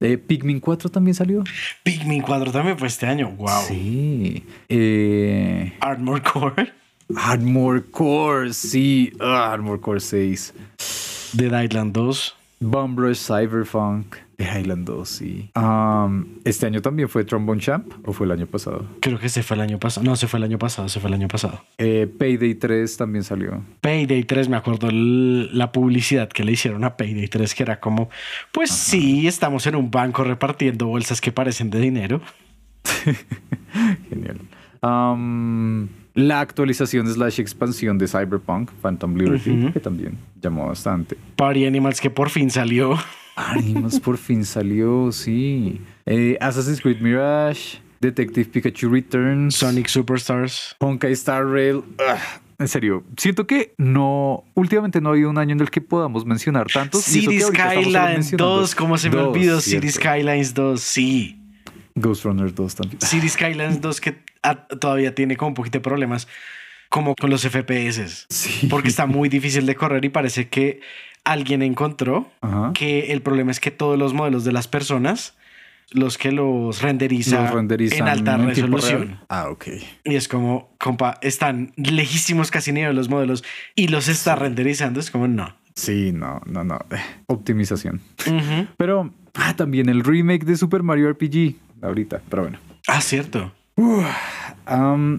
Eh, 0.00 0.16
Pikmin 0.16 0.60
4 0.60 0.88
también 0.90 1.14
salió. 1.14 1.44
Pikmin 1.82 2.22
4 2.22 2.50
también 2.52 2.78
fue 2.78 2.88
este 2.88 3.06
año. 3.06 3.30
Wow. 3.32 3.48
Sí. 3.68 4.44
Eh, 4.68 5.74
Armor 5.80 6.22
Core. 6.22 6.72
Armor 7.16 7.90
Core, 7.90 8.52
sí. 8.52 9.12
Ah, 9.20 9.52
Armor 9.52 9.80
Core 9.80 10.00
6. 10.00 10.54
Dead 11.34 11.62
Island 11.62 11.92
2. 11.92 12.36
Bomb 12.60 12.98
Rush 12.98 13.18
Cyberpunk. 13.18 14.16
The 14.36 14.44
Highland 14.44 14.86
2, 14.86 15.08
sí. 15.08 15.50
Um, 15.54 16.38
este 16.44 16.64
año 16.64 16.80
también 16.80 17.10
fue 17.10 17.24
Trombone 17.24 17.60
Champ 17.60 17.92
o 18.06 18.12
fue 18.14 18.24
el 18.24 18.32
año 18.32 18.46
pasado. 18.46 18.86
Creo 19.00 19.18
que 19.18 19.28
se 19.28 19.42
fue 19.42 19.54
el 19.54 19.60
año 19.60 19.78
pasado. 19.78 20.06
No, 20.06 20.16
se 20.16 20.28
fue 20.28 20.38
el 20.38 20.44
año 20.44 20.58
pasado, 20.58 20.88
se 20.88 20.98
fue 20.98 21.08
el 21.08 21.14
año 21.14 21.28
pasado. 21.28 21.62
Eh, 21.76 22.06
Payday 22.06 22.54
3 22.54 22.96
también 22.96 23.22
salió. 23.22 23.62
Payday 23.82 24.24
3, 24.24 24.48
me 24.48 24.56
acuerdo 24.56 24.88
la 24.90 25.72
publicidad 25.72 26.30
que 26.30 26.44
le 26.44 26.52
hicieron 26.52 26.84
a 26.84 26.96
Payday 26.96 27.28
3, 27.28 27.54
que 27.54 27.62
era 27.62 27.80
como, 27.80 28.08
pues 28.50 28.70
sí, 28.70 29.26
estamos 29.26 29.66
en 29.66 29.76
un 29.76 29.90
banco 29.90 30.24
repartiendo 30.24 30.86
bolsas 30.86 31.20
que 31.20 31.32
parecen 31.32 31.68
de 31.68 31.80
dinero. 31.80 32.22
Genial. 34.08 34.40
Um, 34.82 35.88
la 36.14 36.40
actualización 36.40 37.12
slash 37.12 37.40
expansión 37.40 37.98
de 37.98 38.08
Cyberpunk, 38.08 38.70
Phantom 38.82 39.14
Liberty, 39.14 39.70
que 39.72 39.80
también 39.80 40.18
llamó 40.40 40.66
bastante. 40.66 41.16
Party 41.36 41.66
Animals 41.66 42.00
que 42.00 42.10
por 42.10 42.30
fin 42.30 42.50
salió. 42.50 42.98
Animals 43.36 44.00
por 44.00 44.18
fin 44.18 44.44
salió, 44.44 45.12
sí. 45.12 45.80
Eh, 46.06 46.36
Assassin's 46.40 46.80
Creed 46.80 47.00
Mirage, 47.00 47.78
Detective 48.00 48.46
Pikachu 48.46 48.90
Returns, 48.90 49.54
Sonic 49.54 49.88
Superstars. 49.88 50.76
Honkai 50.80 51.12
Star 51.12 51.46
Rail. 51.46 51.82
Ah, 51.98 52.18
en 52.58 52.68
serio, 52.68 53.04
siento 53.16 53.46
que 53.46 53.72
no, 53.78 54.44
últimamente 54.54 55.00
no 55.00 55.08
ha 55.10 55.12
habido 55.12 55.30
un 55.30 55.38
año 55.38 55.54
en 55.54 55.60
el 55.60 55.70
que 55.70 55.80
podamos 55.80 56.26
mencionar 56.26 56.66
tantos. 56.66 57.04
City 57.04 57.40
Skylines 57.40 57.92
mencionando 57.92 58.60
2, 58.60 58.74
como 58.74 58.98
se 58.98 59.08
me 59.08 59.16
dos, 59.16 59.28
olvidó. 59.28 59.60
City 59.60 59.88
Skylines 59.90 60.52
2, 60.52 60.80
sí. 60.80 61.40
Ghost 61.94 62.24
Runner 62.24 62.52
2 62.52 62.74
también. 62.74 63.00
City 63.00 63.28
Skylines 63.28 63.80
2 63.80 64.00
que 64.00 64.29
ah, 64.42 64.66
todavía 64.66 65.14
tiene 65.14 65.36
como 65.36 65.48
un 65.48 65.54
poquito 65.54 65.78
de 65.78 65.82
problemas 65.82 66.28
como 66.88 67.14
con 67.14 67.30
los 67.30 67.42
FPS. 67.42 68.26
Sí. 68.28 68.66
Porque 68.68 68.88
está 68.88 69.06
muy 69.06 69.28
difícil 69.28 69.64
de 69.66 69.74
correr 69.76 70.04
y 70.04 70.08
parece 70.08 70.48
que 70.48 70.80
alguien 71.24 71.62
encontró 71.62 72.30
Ajá. 72.40 72.72
que 72.74 73.12
el 73.12 73.22
problema 73.22 73.50
es 73.50 73.60
que 73.60 73.70
todos 73.70 73.98
los 73.98 74.12
modelos 74.12 74.44
de 74.44 74.52
las 74.52 74.66
personas, 74.66 75.36
los 75.92 76.18
que 76.18 76.32
los 76.32 76.82
renderiza, 76.82 77.42
Los 77.42 77.52
renderizan 77.52 77.98
en 77.98 78.08
alta 78.08 78.36
tiempo 78.36 78.76
resolución. 78.78 79.20
Ah, 79.28 79.48
ok. 79.50 79.66
Y 80.04 80.14
es 80.16 80.28
como, 80.28 80.74
compa, 80.78 81.18
están 81.22 81.72
lejísimos 81.76 82.50
casi 82.50 82.72
ni 82.72 82.82
de 82.82 82.92
los 82.92 83.08
modelos 83.08 83.44
y 83.74 83.88
los 83.88 84.08
está 84.08 84.34
renderizando. 84.34 85.00
Es 85.00 85.10
como, 85.10 85.28
no. 85.28 85.54
Sí, 85.74 86.12
no, 86.12 86.42
no, 86.46 86.64
no. 86.64 86.78
Eh, 86.90 86.96
Optimización. 87.26 88.00
Ujú. 88.26 88.66
Pero 88.76 89.12
ah, 89.34 89.54
también 89.56 89.88
el 89.88 90.02
remake 90.02 90.44
de 90.44 90.56
Super 90.56 90.82
Mario 90.82 91.10
RPG 91.12 91.54
ahorita, 91.82 92.20
pero 92.28 92.42
bueno. 92.42 92.58
Ah, 92.88 93.00
cierto. 93.00 93.52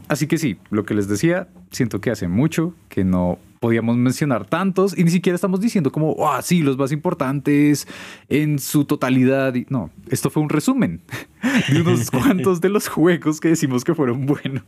Así 0.07 0.27
que 0.27 0.37
sí, 0.37 0.57
lo 0.69 0.85
que 0.85 0.93
les 0.93 1.07
decía, 1.07 1.47
siento 1.71 1.99
que 1.99 2.11
hace 2.11 2.27
mucho 2.27 2.73
que 2.89 3.03
no 3.03 3.39
podíamos 3.59 3.95
mencionar 3.95 4.45
tantos 4.45 4.97
y 4.97 5.03
ni 5.03 5.11
siquiera 5.11 5.35
estamos 5.35 5.61
diciendo 5.61 5.91
como, 5.91 6.15
ah, 6.27 6.41
sí, 6.41 6.61
los 6.61 6.77
más 6.77 6.91
importantes 6.91 7.87
en 8.27 8.59
su 8.59 8.85
totalidad. 8.85 9.53
No, 9.69 9.91
esto 10.09 10.29
fue 10.29 10.41
un 10.41 10.49
resumen 10.49 11.01
de 11.71 11.81
unos 11.81 12.09
cuantos 12.11 12.59
de 12.61 12.69
los 12.69 12.87
juegos 12.87 13.39
que 13.39 13.49
decimos 13.49 13.83
que 13.83 13.93
fueron 13.93 14.25
buenos. 14.25 14.63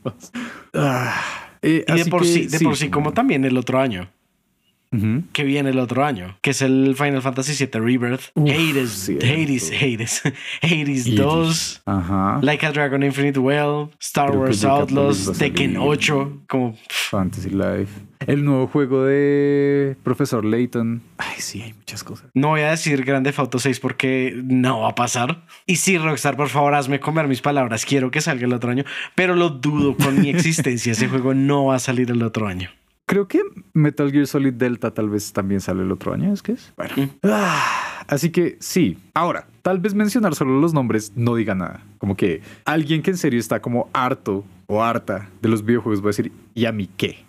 Ah, 0.74 1.14
eh, 1.62 1.86
Y 1.88 1.92
de 1.92 2.02
así 2.02 2.10
por 2.10 2.22
que 2.22 2.28
sí, 2.28 2.48
de 2.48 2.60
por 2.60 2.78
sí, 2.78 2.90
como 2.90 3.14
también 3.14 3.46
el 3.46 3.58
otro 3.58 3.80
año. 3.80 4.10
Que 5.32 5.44
viene 5.44 5.72
el 5.72 5.80
otro 5.80 6.06
año, 6.06 6.38
que 6.42 6.52
es 6.52 6.62
el 6.62 6.94
Final 6.96 7.22
Fantasy 7.22 7.66
VII 7.66 7.80
Rebirth, 7.82 8.22
Uf, 8.36 8.50
Hades. 8.50 9.10
Hades, 9.10 9.72
Hades, 9.72 10.22
Hades 10.62 11.06
Hades. 11.08 11.16
2, 11.16 11.82
Ajá. 11.86 12.40
Like 12.42 12.66
a 12.66 12.72
Dragon 12.72 13.02
Infinite 13.04 13.40
Well, 13.40 13.90
Star 14.00 14.30
Creo 14.30 14.42
Wars 14.42 14.64
Outlaws, 14.64 15.32
Tekken 15.38 15.74
salir. 15.74 15.88
8, 15.90 16.42
como 16.48 16.78
Fantasy 16.90 17.50
Life. 17.50 17.90
El 18.28 18.46
nuevo 18.46 18.68
juego 18.68 19.04
de 19.04 19.98
Profesor 20.04 20.46
Layton. 20.46 21.02
Ay, 21.18 21.36
sí, 21.40 21.62
hay 21.62 21.74
muchas 21.74 22.04
cosas. 22.06 22.28
no 22.34 22.50
voy 22.50 22.62
a 22.62 22.70
decir 22.70 23.04
Grande 23.04 23.34
Auto 23.36 23.60
6 23.60 23.80
porque 23.82 24.34
no 24.46 24.82
va 24.82 24.90
a 24.90 24.96
pasar. 24.96 25.44
Y 25.66 25.76
sí, 25.78 25.98
Rockstar, 25.98 26.38
por 26.38 26.48
favor, 26.50 26.74
hazme 26.76 27.00
comer 27.02 27.28
mis 27.28 27.42
palabras. 27.42 27.84
Quiero 27.86 28.12
que 28.12 28.22
salga 28.22 28.46
el 28.46 28.54
otro 28.54 28.72
año, 28.72 28.86
pero 29.16 29.36
lo 29.36 29.50
dudo 29.50 29.98
con 29.98 30.22
mi 30.22 30.30
existencia. 30.30 30.94
Ese 30.94 31.10
juego 31.10 31.34
no 31.34 31.66
va 31.66 31.76
a 31.76 31.80
salir 31.80 32.12
el 32.12 32.22
otro 32.24 32.48
año. 32.48 32.70
Creo 33.06 33.28
que 33.28 33.42
Metal 33.74 34.12
Gear 34.12 34.28
Solid 34.28 34.54
Delta 34.54 34.94
tal 34.94 35.10
vez 35.10 35.34
también 35.34 35.62
sale 35.62 35.84
el 35.84 35.92
otro 35.92 36.14
año, 36.14 36.34
¿es 36.34 36.42
que 36.42 36.54
es? 36.54 36.74
Bueno. 36.78 36.94
Mm. 36.96 37.10
Ah, 37.24 38.06
así 38.08 38.32
que 38.32 38.58
sí. 38.60 38.98
Ahora, 39.14 39.48
tal 39.62 39.80
vez 39.80 39.94
mencionar 39.94 40.36
solo 40.36 40.60
los 40.60 40.74
nombres 40.74 41.12
no 41.16 41.36
diga 41.36 41.54
nada. 41.54 41.84
Como 41.98 42.16
que 42.16 42.42
alguien 42.66 43.02
que 43.02 43.12
en 43.12 43.18
serio 43.18 43.40
está 43.40 43.62
como 43.62 43.90
harto 43.94 44.46
o 44.68 44.84
harta 44.84 45.30
de 45.42 45.50
los 45.50 45.66
videojuegos 45.66 46.02
va 46.02 46.06
a 46.06 46.08
decir, 46.08 46.32
¿y 46.54 46.66
a 46.66 46.72
mí 46.72 46.90
qué? 46.96 47.26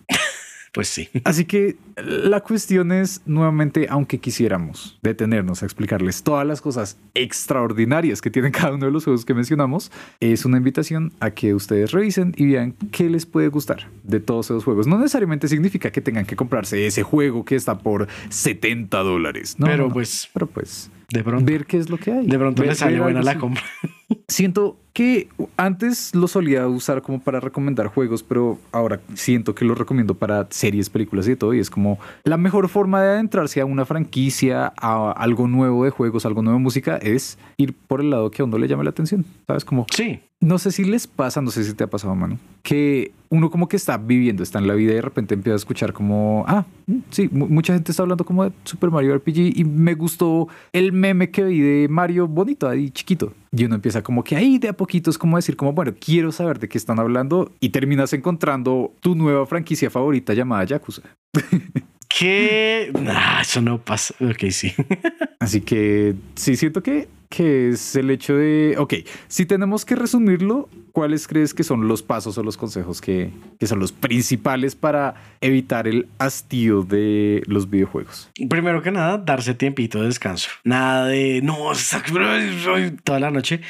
Pues 0.74 0.88
sí. 0.88 1.08
Así 1.24 1.44
que 1.44 1.76
la 1.96 2.40
cuestión 2.40 2.90
es, 2.90 3.22
nuevamente, 3.26 3.86
aunque 3.88 4.18
quisiéramos 4.18 4.98
detenernos 5.02 5.62
a 5.62 5.66
explicarles 5.66 6.24
todas 6.24 6.44
las 6.44 6.60
cosas 6.60 6.98
extraordinarias 7.14 8.20
que 8.20 8.28
tienen 8.30 8.50
cada 8.50 8.72
uno 8.74 8.86
de 8.86 8.90
los 8.92 9.04
juegos 9.04 9.24
que 9.24 9.34
mencionamos, 9.34 9.92
es 10.18 10.44
una 10.44 10.56
invitación 10.58 11.12
a 11.20 11.30
que 11.30 11.54
ustedes 11.54 11.92
revisen 11.92 12.34
y 12.36 12.46
vean 12.46 12.74
qué 12.90 13.08
les 13.08 13.24
puede 13.24 13.46
gustar 13.48 13.88
de 14.02 14.18
todos 14.18 14.46
esos 14.46 14.64
juegos. 14.64 14.86
No 14.88 14.98
necesariamente 14.98 15.46
significa 15.46 15.92
que 15.92 16.00
tengan 16.00 16.26
que 16.26 16.34
comprarse 16.34 16.84
ese 16.86 17.04
juego 17.04 17.44
que 17.44 17.54
está 17.54 17.78
por 17.78 18.08
70 18.30 18.98
dólares. 18.98 19.54
No, 19.58 19.66
Pero 19.66 19.84
no, 19.84 19.88
no. 19.88 19.94
pues, 19.94 20.28
Pero 20.32 20.46
pues, 20.48 20.90
de 21.10 21.22
pronto, 21.22 21.44
ver 21.44 21.66
qué 21.66 21.78
es 21.78 21.88
lo 21.88 21.98
que 21.98 22.10
hay. 22.10 22.26
de 22.26 22.38
pronto 22.38 22.62
Ver- 22.62 22.70
le 22.70 22.74
sale 22.74 22.98
buena 23.00 23.22
la 23.22 23.38
compra. 23.38 23.62
Siento 24.28 24.78
que 24.94 25.28
antes 25.56 26.14
lo 26.14 26.28
solía 26.28 26.66
usar 26.68 27.02
como 27.02 27.20
para 27.20 27.40
recomendar 27.40 27.88
juegos, 27.88 28.22
pero 28.22 28.58
ahora 28.70 29.00
siento 29.14 29.54
que 29.54 29.64
lo 29.64 29.74
recomiendo 29.74 30.14
para 30.14 30.46
series, 30.50 30.88
películas 30.88 31.26
y 31.26 31.34
todo. 31.34 31.52
Y 31.52 31.58
es 31.58 31.68
como 31.68 31.98
la 32.22 32.36
mejor 32.36 32.68
forma 32.68 33.02
de 33.02 33.08
adentrarse 33.10 33.60
a 33.60 33.66
una 33.66 33.84
franquicia, 33.84 34.72
a 34.80 35.10
algo 35.10 35.48
nuevo 35.48 35.84
de 35.84 35.90
juegos, 35.90 36.24
algo 36.24 36.42
nuevo 36.42 36.58
de 36.58 36.62
música, 36.62 36.96
es 36.96 37.38
ir 37.56 37.74
por 37.74 38.00
el 38.00 38.10
lado 38.10 38.30
que 38.30 38.42
a 38.42 38.44
uno 38.44 38.56
le 38.56 38.68
llame 38.68 38.84
la 38.84 38.90
atención. 38.90 39.24
¿Sabes? 39.46 39.64
Como 39.64 39.84
Sí. 39.92 40.20
No 40.44 40.58
sé 40.58 40.70
si 40.70 40.84
les 40.84 41.06
pasa, 41.06 41.40
no 41.40 41.50
sé 41.50 41.64
si 41.64 41.74
te 41.74 41.84
ha 41.84 41.86
pasado, 41.88 42.14
mano, 42.14 42.38
que 42.62 43.12
uno 43.30 43.50
como 43.50 43.68
que 43.68 43.76
está 43.76 43.96
viviendo, 43.96 44.42
está 44.42 44.58
en 44.58 44.66
la 44.68 44.74
vida 44.74 44.92
y 44.92 44.96
de 44.96 45.02
repente 45.02 45.34
empieza 45.34 45.54
a 45.54 45.56
escuchar 45.56 45.92
como, 45.92 46.44
ah, 46.46 46.64
mm, 46.86 46.96
sí, 47.10 47.28
mu- 47.32 47.48
mucha 47.48 47.72
gente 47.74 47.90
está 47.90 48.02
hablando 48.02 48.24
como 48.24 48.44
de 48.44 48.52
Super 48.64 48.90
Mario 48.90 49.14
RPG 49.14 49.58
y 49.58 49.64
me 49.64 49.94
gustó 49.94 50.48
el 50.72 50.92
meme 50.92 51.30
que 51.30 51.42
vi 51.44 51.60
de 51.60 51.88
Mario 51.88 52.28
bonito, 52.28 52.68
ahí 52.68 52.90
chiquito. 52.90 53.32
Y 53.50 53.64
uno 53.64 53.74
empieza 53.76 54.02
como 54.02 54.22
que 54.22 54.36
ahí 54.36 54.58
de 54.58 54.68
a 54.68 54.72
poquito 54.76 55.10
es 55.10 55.18
como 55.18 55.36
decir 55.36 55.56
como, 55.56 55.72
bueno, 55.72 55.92
quiero 55.98 56.30
saber 56.32 56.58
de 56.58 56.68
qué 56.68 56.78
están 56.78 56.98
hablando 57.00 57.50
y 57.60 57.70
terminas 57.70 58.12
encontrando 58.12 58.92
tu 59.00 59.14
nueva 59.14 59.46
franquicia 59.46 59.90
favorita 59.90 60.34
llamada 60.34 60.64
Yakuza. 60.64 61.02
Que 62.16 62.92
nah, 63.00 63.40
eso 63.40 63.60
no 63.60 63.78
pasa. 63.78 64.14
Ok, 64.20 64.50
sí. 64.50 64.72
Así 65.40 65.62
que 65.62 66.14
sí, 66.36 66.54
siento 66.54 66.80
que, 66.80 67.08
que 67.28 67.70
es 67.70 67.96
el 67.96 68.08
hecho 68.10 68.36
de, 68.36 68.76
ok, 68.78 68.94
si 69.26 69.46
tenemos 69.46 69.84
que 69.84 69.96
resumirlo, 69.96 70.68
¿cuáles 70.92 71.26
crees 71.26 71.54
que 71.54 71.64
son 71.64 71.88
los 71.88 72.04
pasos 72.04 72.38
o 72.38 72.44
los 72.44 72.56
consejos 72.56 73.00
que, 73.00 73.32
que 73.58 73.66
son 73.66 73.80
los 73.80 73.90
principales 73.90 74.76
para 74.76 75.16
evitar 75.40 75.88
el 75.88 76.06
hastío 76.18 76.82
de 76.84 77.42
los 77.46 77.68
videojuegos? 77.68 78.30
Primero 78.48 78.80
que 78.80 78.92
nada, 78.92 79.18
darse 79.18 79.54
tiempito 79.54 80.00
de 80.00 80.06
descanso. 80.06 80.50
Nada 80.62 81.06
de 81.06 81.40
no, 81.42 81.56
toda 83.04 83.18
la 83.18 83.32
noche. 83.32 83.60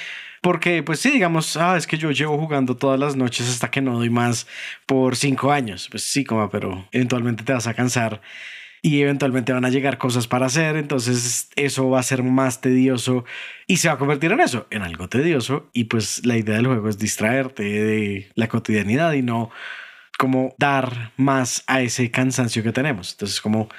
Porque, 0.44 0.82
pues 0.82 1.00
sí, 1.00 1.10
digamos, 1.10 1.56
ah, 1.56 1.74
es 1.78 1.86
que 1.86 1.96
yo 1.96 2.10
llevo 2.10 2.36
jugando 2.36 2.76
todas 2.76 3.00
las 3.00 3.16
noches 3.16 3.48
hasta 3.48 3.70
que 3.70 3.80
no 3.80 3.94
doy 3.94 4.10
más 4.10 4.46
por 4.84 5.16
cinco 5.16 5.50
años. 5.50 5.88
Pues 5.90 6.02
sí, 6.02 6.22
como, 6.22 6.50
pero 6.50 6.86
eventualmente 6.92 7.44
te 7.44 7.54
vas 7.54 7.66
a 7.66 7.72
cansar 7.72 8.20
y 8.82 9.00
eventualmente 9.00 9.54
van 9.54 9.64
a 9.64 9.70
llegar 9.70 9.96
cosas 9.96 10.26
para 10.28 10.44
hacer. 10.44 10.76
Entonces, 10.76 11.48
eso 11.56 11.88
va 11.88 12.00
a 12.00 12.02
ser 12.02 12.22
más 12.22 12.60
tedioso 12.60 13.24
y 13.66 13.78
se 13.78 13.88
va 13.88 13.94
a 13.94 13.98
convertir 13.98 14.32
en 14.32 14.40
eso, 14.40 14.66
en 14.68 14.82
algo 14.82 15.08
tedioso. 15.08 15.70
Y 15.72 15.84
pues 15.84 16.26
la 16.26 16.36
idea 16.36 16.56
del 16.56 16.66
juego 16.66 16.90
es 16.90 16.98
distraerte 16.98 17.62
de 17.62 18.28
la 18.34 18.46
cotidianidad 18.46 19.14
y 19.14 19.22
no 19.22 19.50
como 20.18 20.54
dar 20.58 21.12
más 21.16 21.64
a 21.66 21.80
ese 21.80 22.10
cansancio 22.10 22.62
que 22.62 22.72
tenemos. 22.72 23.12
Entonces, 23.12 23.40
como 23.40 23.70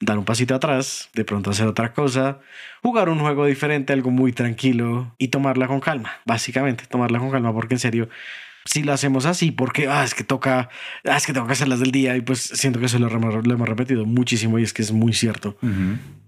dar 0.00 0.18
un 0.18 0.24
pasito 0.24 0.54
atrás, 0.54 1.08
de 1.14 1.24
pronto 1.24 1.50
hacer 1.50 1.66
otra 1.66 1.92
cosa, 1.92 2.40
jugar 2.82 3.08
un 3.08 3.18
juego 3.18 3.46
diferente, 3.46 3.92
algo 3.92 4.10
muy 4.10 4.32
tranquilo 4.32 5.14
y 5.18 5.28
tomarla 5.28 5.66
con 5.66 5.80
calma, 5.80 6.12
básicamente, 6.24 6.84
tomarla 6.86 7.18
con 7.18 7.30
calma 7.30 7.52
porque 7.52 7.74
en 7.74 7.80
serio, 7.80 8.08
si 8.64 8.82
lo 8.82 8.92
hacemos 8.92 9.26
así, 9.26 9.50
porque 9.50 9.88
ah, 9.88 10.04
es 10.04 10.14
que 10.14 10.24
toca, 10.24 10.68
ah, 11.04 11.16
es 11.16 11.26
que 11.26 11.32
tengo 11.32 11.46
que 11.46 11.52
hacerlas 11.52 11.80
del 11.80 11.92
día 11.92 12.16
y 12.16 12.20
pues 12.20 12.40
siento 12.40 12.80
que 12.80 12.86
eso 12.86 12.98
lo, 12.98 13.08
hemos 13.08 13.68
repetido 13.68 14.04
muchísimo 14.04 14.58
y 14.58 14.62
es 14.62 14.72
que 14.72 14.82
es 14.82 14.92
muy 14.92 15.12
cierto. 15.12 15.56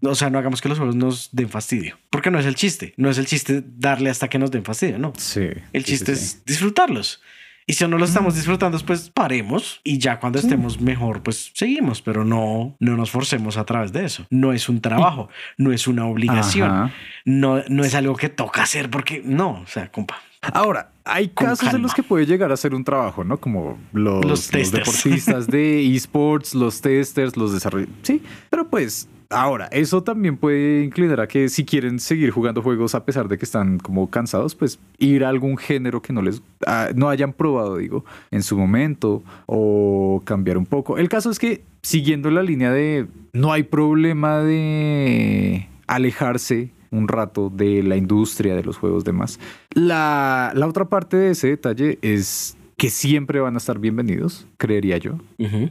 O 0.02 0.14
sea, 0.14 0.30
no 0.30 0.38
hagamos 0.38 0.60
que 0.60 0.68
los 0.68 0.78
juegos 0.78 0.96
nos 0.96 1.30
den 1.32 1.48
fastidio, 1.48 1.98
porque 2.10 2.30
no 2.30 2.38
es 2.38 2.46
el 2.46 2.54
chiste, 2.54 2.94
no 2.96 3.10
es 3.10 3.18
el 3.18 3.26
chiste 3.26 3.62
darle 3.66 4.10
hasta 4.10 4.28
que 4.28 4.38
nos 4.38 4.50
den 4.50 4.64
fastidio, 4.64 4.98
no. 4.98 5.12
Sí. 5.16 5.48
El 5.72 5.84
sí, 5.84 5.92
chiste 5.92 6.14
sí, 6.14 6.20
sí. 6.20 6.36
es 6.38 6.44
disfrutarlos. 6.44 7.20
Y 7.68 7.74
si 7.74 7.86
no 7.86 7.98
lo 7.98 8.06
estamos 8.06 8.34
disfrutando, 8.34 8.78
pues 8.78 9.10
paremos 9.10 9.82
y 9.84 9.98
ya 9.98 10.18
cuando 10.18 10.38
estemos 10.38 10.80
mejor, 10.80 11.22
pues 11.22 11.50
seguimos, 11.52 12.00
pero 12.00 12.24
no, 12.24 12.74
no 12.80 12.96
nos 12.96 13.10
forcemos 13.10 13.58
a 13.58 13.66
través 13.66 13.92
de 13.92 14.06
eso. 14.06 14.26
No 14.30 14.54
es 14.54 14.70
un 14.70 14.80
trabajo, 14.80 15.28
no 15.58 15.70
es 15.70 15.86
una 15.86 16.06
obligación, 16.06 16.70
Ajá. 16.70 16.92
no, 17.26 17.62
no 17.68 17.84
es 17.84 17.94
algo 17.94 18.16
que 18.16 18.30
toca 18.30 18.62
hacer 18.62 18.88
porque 18.88 19.20
no, 19.22 19.60
o 19.60 19.66
sea, 19.66 19.92
compa. 19.92 20.18
Ahora, 20.40 20.92
hay 21.04 21.28
casos 21.28 21.74
en 21.74 21.82
los 21.82 21.92
que 21.92 22.02
puede 22.02 22.24
llegar 22.24 22.50
a 22.52 22.56
ser 22.56 22.74
un 22.74 22.84
trabajo, 22.84 23.22
¿no? 23.22 23.38
Como 23.38 23.78
los, 23.92 24.24
Los 24.24 24.50
deportistas 24.50 25.46
de 25.46 25.94
esports, 25.94 26.54
los 26.54 26.80
testers, 26.80 27.36
los 27.36 27.52
desarrolladores. 27.52 27.98
Sí, 28.02 28.22
pero 28.48 28.66
pues 28.66 29.10
ahora, 29.30 29.66
eso 29.72 30.02
también 30.02 30.36
puede 30.36 30.84
inclinar 30.84 31.20
a 31.20 31.28
que 31.28 31.48
si 31.48 31.64
quieren 31.64 32.00
seguir 32.00 32.30
jugando 32.30 32.62
juegos 32.62 32.94
a 32.94 33.04
pesar 33.04 33.28
de 33.28 33.38
que 33.38 33.44
están 33.44 33.78
como 33.78 34.10
cansados, 34.10 34.54
pues 34.54 34.78
ir 34.98 35.24
a 35.24 35.28
algún 35.28 35.56
género 35.56 36.02
que 36.02 36.12
no 36.12 36.22
les 36.22 36.42
ah, 36.66 36.88
no 36.94 37.08
hayan 37.08 37.32
probado, 37.32 37.76
digo, 37.76 38.04
en 38.30 38.42
su 38.42 38.56
momento 38.56 39.22
o 39.46 40.22
cambiar 40.24 40.58
un 40.58 40.66
poco. 40.66 40.98
El 40.98 41.08
caso 41.08 41.30
es 41.30 41.38
que 41.38 41.62
siguiendo 41.82 42.30
la 42.30 42.42
línea 42.42 42.72
de 42.72 43.06
no 43.32 43.52
hay 43.52 43.62
problema 43.62 44.38
de 44.40 45.68
alejarse 45.86 46.70
un 46.90 47.08
rato 47.08 47.50
de 47.50 47.82
la 47.82 47.96
industria 47.96 48.54
de 48.54 48.64
los 48.64 48.78
juegos 48.78 49.04
demás. 49.04 49.38
La, 49.72 50.52
la 50.54 50.66
otra 50.66 50.86
parte 50.86 51.16
de 51.16 51.30
ese 51.30 51.48
detalle 51.48 51.98
es 52.02 52.56
que 52.78 52.90
siempre 52.90 53.40
van 53.40 53.54
a 53.54 53.58
estar 53.58 53.78
bienvenidos, 53.78 54.46
creería 54.56 54.96
yo. 54.98 55.18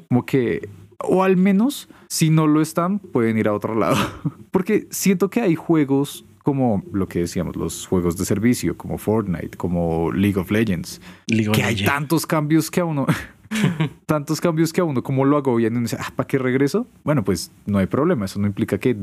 Como 0.09 0.25
que, 0.25 0.67
o 0.99 1.23
al 1.23 1.37
menos, 1.37 1.89
si 2.07 2.29
no 2.29 2.47
lo 2.47 2.61
están, 2.61 2.99
pueden 2.99 3.37
ir 3.37 3.47
a 3.47 3.53
otro 3.53 3.75
lado. 3.75 3.97
Porque 4.51 4.87
siento 4.89 5.29
que 5.29 5.41
hay 5.41 5.55
juegos 5.55 6.25
como 6.43 6.81
lo 6.93 7.09
que 7.09 7.19
decíamos, 7.19 7.57
los 7.57 7.85
juegos 7.87 8.15
de 8.15 8.23
servicio, 8.23 8.77
como 8.77 8.97
Fortnite, 8.97 9.57
como 9.57 10.13
League 10.13 10.39
of 10.39 10.49
Legends, 10.49 11.01
League 11.27 11.49
of 11.49 11.57
que 11.57 11.61
hay 11.61 11.83
tantos 11.83 12.25
cambios 12.25 12.71
que 12.71 12.79
a 12.79 12.85
uno, 12.85 13.05
tantos 14.05 14.39
cambios 14.39 14.71
que 14.71 14.79
a 14.79 14.85
uno 14.85 15.03
como 15.03 15.25
lo 15.25 15.35
agobian 15.35 15.73
y 15.73 15.75
uno 15.75 15.83
dice, 15.83 15.97
ah, 15.99 16.13
¿para 16.15 16.25
qué 16.25 16.37
regreso? 16.37 16.87
Bueno, 17.03 17.25
pues 17.25 17.51
no 17.65 17.79
hay 17.79 17.87
problema, 17.87 18.23
eso 18.23 18.39
no 18.39 18.47
implica 18.47 18.77
que 18.77 18.95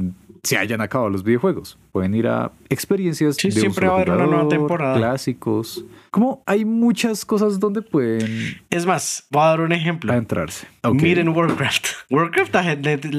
se 0.45 0.57
hayan 0.57 0.80
acabado 0.80 1.11
los 1.11 1.24
videojuegos. 1.24 1.78
Pueden 1.90 2.14
ir 2.14 2.28
a 2.28 2.53
experiencias 2.68 3.36
Sí, 3.36 3.49
de 3.49 3.61
siempre 3.61 3.86
va 3.88 3.95
a 3.95 3.97
haber 3.97 4.11
una 4.11 4.26
nueva 4.26 4.49
temporada. 4.49 4.97
clásicos. 4.97 5.84
Como 6.11 6.42
hay 6.47 6.64
muchas 6.64 7.24
cosas 7.24 7.59
donde 7.59 7.82
pueden 7.82 8.61
Es 8.70 8.86
más, 8.86 9.26
voy 9.30 9.42
a 9.42 9.47
dar 9.47 9.61
un 9.61 9.72
ejemplo. 9.72 10.12
adentrarse. 10.12 10.66
Ok. 10.84 10.95
Miren 11.03 11.28
Warcraft. 11.30 11.86
Warcraft, 12.11 12.55
a 12.57 12.76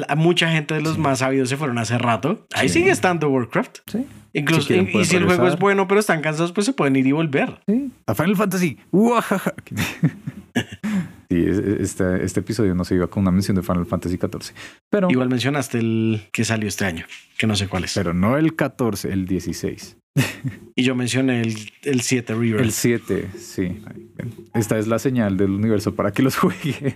a 0.07 0.15
mucha 0.15 0.49
gente 0.49 0.73
de 0.75 0.81
los 0.81 0.97
más 0.97 1.19
sabidos 1.19 1.49
se 1.49 1.57
fueron 1.57 1.77
hace 1.77 1.97
rato. 1.97 2.47
Ahí 2.53 2.69
Sí. 2.69 2.79
sigue 2.79 2.91
estando 2.91 3.29
Warcraft. 3.29 3.79
Sí. 3.87 4.05
Incluso, 4.33 4.61
Si 4.63 4.67
quieren 4.67 4.89
y, 5.01 5.05
si 5.05 5.15
el 5.15 5.25
juego 5.25 5.47
es 5.47 5.57
bueno, 5.57 5.87
pero 5.87 5.99
están 5.99 6.21
cansados, 6.21 6.51
pues 6.51 6.65
se 6.65 6.73
pueden 6.73 6.95
ir 6.97 7.07
y 7.07 7.11
volver. 7.13 7.59
Sí. 7.67 7.91
A 8.05 8.13
Final 8.15 8.35
Fantasy. 8.35 8.77
Sí, 11.29 11.37
es- 11.45 11.57
es- 11.57 11.79
este, 11.81 12.23
este 12.23 12.39
episodio 12.41 12.75
no 12.75 12.83
se 12.83 12.95
iba 12.95 13.07
con 13.07 13.21
una 13.21 13.31
mención 13.31 13.55
de 13.55 13.63
Final 13.63 13.85
Fantasy 13.85 14.17
XIV. 14.17 14.53
Pero, 14.89 15.09
Igual 15.09 15.29
mencionaste 15.29 15.79
el 15.79 16.21
que 16.31 16.43
salió 16.45 16.67
este 16.67 16.85
año, 16.85 17.05
que 17.37 17.47
no 17.47 17.55
sé 17.55 17.67
cuál 17.67 17.83
es. 17.85 17.93
pero 17.93 18.13
no 18.13 18.37
el 18.37 18.55
14, 18.55 19.11
el 19.11 19.25
16. 19.25 19.97
Y 20.75 20.83
yo 20.83 20.95
mencioné 20.95 21.41
el, 21.41 21.55
el 21.83 22.01
7 22.01 22.35
River. 22.35 22.61
El 22.61 22.71
7, 22.71 23.27
sí. 23.37 23.81
Esta 24.53 24.77
es 24.79 24.87
la 24.87 24.99
señal 24.99 25.35
del 25.35 25.51
universo 25.51 25.93
para 25.95 26.11
que 26.11 26.23
los 26.23 26.35
jueguen. 26.37 26.95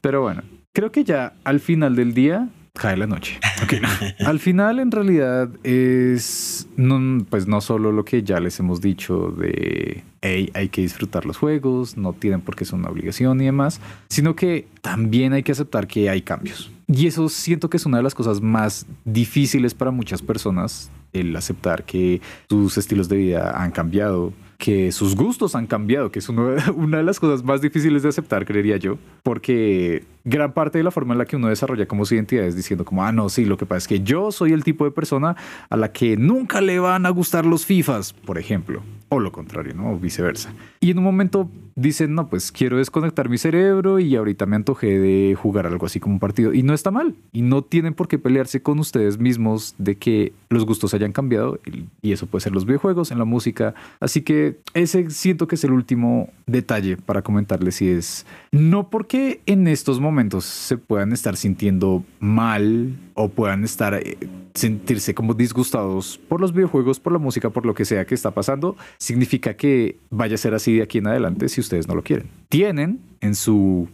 Pero 0.00 0.22
bueno, 0.22 0.42
creo 0.72 0.92
que 0.92 1.02
ya 1.04 1.34
al 1.44 1.58
final 1.60 1.96
del 1.96 2.14
día 2.14 2.48
cae 2.78 2.96
la 2.96 3.06
noche. 3.06 3.38
Ok, 3.62 3.74
no. 3.82 3.88
Al 4.26 4.38
final 4.38 4.78
en 4.78 4.90
realidad 4.90 5.50
es 5.64 6.66
no, 6.76 7.24
pues 7.28 7.46
no 7.46 7.60
solo 7.60 7.92
lo 7.92 8.04
que 8.04 8.22
ya 8.22 8.40
les 8.40 8.58
hemos 8.60 8.80
dicho 8.80 9.34
de 9.36 10.02
hey, 10.22 10.50
hay 10.54 10.68
que 10.68 10.80
disfrutar 10.80 11.26
los 11.26 11.36
juegos, 11.36 11.96
no 11.96 12.12
tienen 12.12 12.40
por 12.40 12.56
qué 12.56 12.64
ser 12.64 12.76
una 12.78 12.88
obligación 12.88 13.40
y 13.40 13.44
demás, 13.44 13.80
sino 14.08 14.34
que 14.34 14.66
también 14.80 15.32
hay 15.32 15.42
que 15.42 15.52
aceptar 15.52 15.86
que 15.86 16.08
hay 16.10 16.22
cambios. 16.22 16.70
Y 16.86 17.06
eso 17.06 17.28
siento 17.28 17.68
que 17.68 17.76
es 17.76 17.84
una 17.86 17.98
de 17.98 18.02
las 18.02 18.14
cosas 18.14 18.40
más 18.40 18.86
difíciles 19.04 19.74
para 19.74 19.90
muchas 19.90 20.22
personas, 20.22 20.90
el 21.12 21.34
aceptar 21.36 21.84
que 21.84 22.20
sus 22.48 22.78
estilos 22.78 23.08
de 23.08 23.16
vida 23.16 23.62
han 23.62 23.70
cambiado, 23.70 24.32
que 24.58 24.90
sus 24.90 25.14
gustos 25.14 25.54
han 25.54 25.66
cambiado, 25.66 26.10
que 26.10 26.18
es 26.18 26.28
uno- 26.28 26.54
una 26.76 26.96
de 26.98 27.04
las 27.04 27.20
cosas 27.20 27.44
más 27.44 27.60
difíciles 27.60 28.02
de 28.02 28.08
aceptar, 28.08 28.44
creería 28.44 28.76
yo, 28.78 28.98
porque 29.22 30.04
gran 30.28 30.52
parte 30.52 30.78
de 30.78 30.84
la 30.84 30.90
forma 30.90 31.14
en 31.14 31.18
la 31.18 31.24
que 31.24 31.36
uno 31.36 31.48
desarrolla 31.48 31.86
como 31.86 32.04
su 32.04 32.14
identidad 32.14 32.44
es 32.44 32.54
diciendo 32.54 32.84
como, 32.84 33.04
ah, 33.04 33.12
no, 33.12 33.28
sí, 33.28 33.44
lo 33.44 33.56
que 33.56 33.66
pasa 33.66 33.78
es 33.78 33.88
que 33.88 34.00
yo 34.00 34.30
soy 34.30 34.52
el 34.52 34.62
tipo 34.62 34.84
de 34.84 34.90
persona 34.90 35.36
a 35.70 35.76
la 35.76 35.90
que 35.92 36.16
nunca 36.16 36.60
le 36.60 36.78
van 36.78 37.06
a 37.06 37.10
gustar 37.10 37.46
los 37.46 37.64
FIFAs, 37.64 38.12
por 38.12 38.38
ejemplo, 38.38 38.82
o 39.08 39.20
lo 39.20 39.32
contrario, 39.32 39.74
¿no? 39.74 39.92
O 39.92 39.98
viceversa. 39.98 40.52
Y 40.80 40.90
en 40.90 40.98
un 40.98 41.04
momento 41.04 41.50
dicen, 41.76 42.14
no, 42.14 42.28
pues 42.28 42.52
quiero 42.52 42.76
desconectar 42.76 43.28
mi 43.28 43.38
cerebro 43.38 43.98
y 44.00 44.14
ahorita 44.16 44.46
me 44.46 44.56
antojé 44.56 44.98
de 44.98 45.34
jugar 45.34 45.66
algo 45.66 45.86
así 45.86 45.98
como 46.00 46.16
un 46.16 46.20
partido. 46.20 46.52
Y 46.52 46.62
no 46.62 46.74
está 46.74 46.90
mal. 46.90 47.14
Y 47.32 47.42
no 47.42 47.62
tienen 47.62 47.94
por 47.94 48.08
qué 48.08 48.18
pelearse 48.18 48.62
con 48.62 48.78
ustedes 48.78 49.18
mismos 49.18 49.74
de 49.78 49.96
que 49.96 50.32
los 50.50 50.66
gustos 50.66 50.92
hayan 50.92 51.12
cambiado. 51.12 51.58
Y 52.02 52.12
eso 52.12 52.26
puede 52.26 52.42
ser 52.42 52.52
los 52.52 52.66
videojuegos, 52.66 53.10
en 53.10 53.18
la 53.18 53.24
música. 53.24 53.74
Así 54.00 54.22
que 54.22 54.58
ese 54.74 55.08
siento 55.10 55.48
que 55.48 55.54
es 55.54 55.64
el 55.64 55.72
último 55.72 56.30
detalle 56.46 56.96
para 56.96 57.22
comentarles 57.22 57.80
y 57.80 57.88
es, 57.88 58.26
no 58.50 58.90
porque 58.90 59.40
en 59.46 59.68
estos 59.68 60.00
momentos 60.00 60.17
se 60.40 60.78
puedan 60.78 61.12
estar 61.12 61.36
sintiendo 61.36 62.04
mal 62.20 62.96
o 63.14 63.28
puedan 63.28 63.64
estar... 63.64 63.94
eh, 63.94 64.16
sentirse 64.58 65.14
como 65.14 65.34
disgustados 65.34 66.18
por 66.28 66.40
los 66.40 66.52
videojuegos, 66.52 66.98
por 67.00 67.12
la 67.12 67.18
música, 67.18 67.50
por 67.50 67.64
lo 67.64 67.74
que 67.74 67.84
sea 67.84 68.04
que 68.04 68.14
está 68.14 68.32
pasando, 68.32 68.76
significa 68.98 69.54
que 69.54 69.98
vaya 70.10 70.34
a 70.34 70.38
ser 70.38 70.54
así 70.54 70.76
de 70.76 70.82
aquí 70.82 70.98
en 70.98 71.06
adelante 71.06 71.48
si 71.48 71.60
ustedes 71.60 71.86
no 71.86 71.94
lo 71.94 72.02
quieren. 72.02 72.28
Tienen 72.48 73.00
en 73.20 73.34
su 73.34 73.88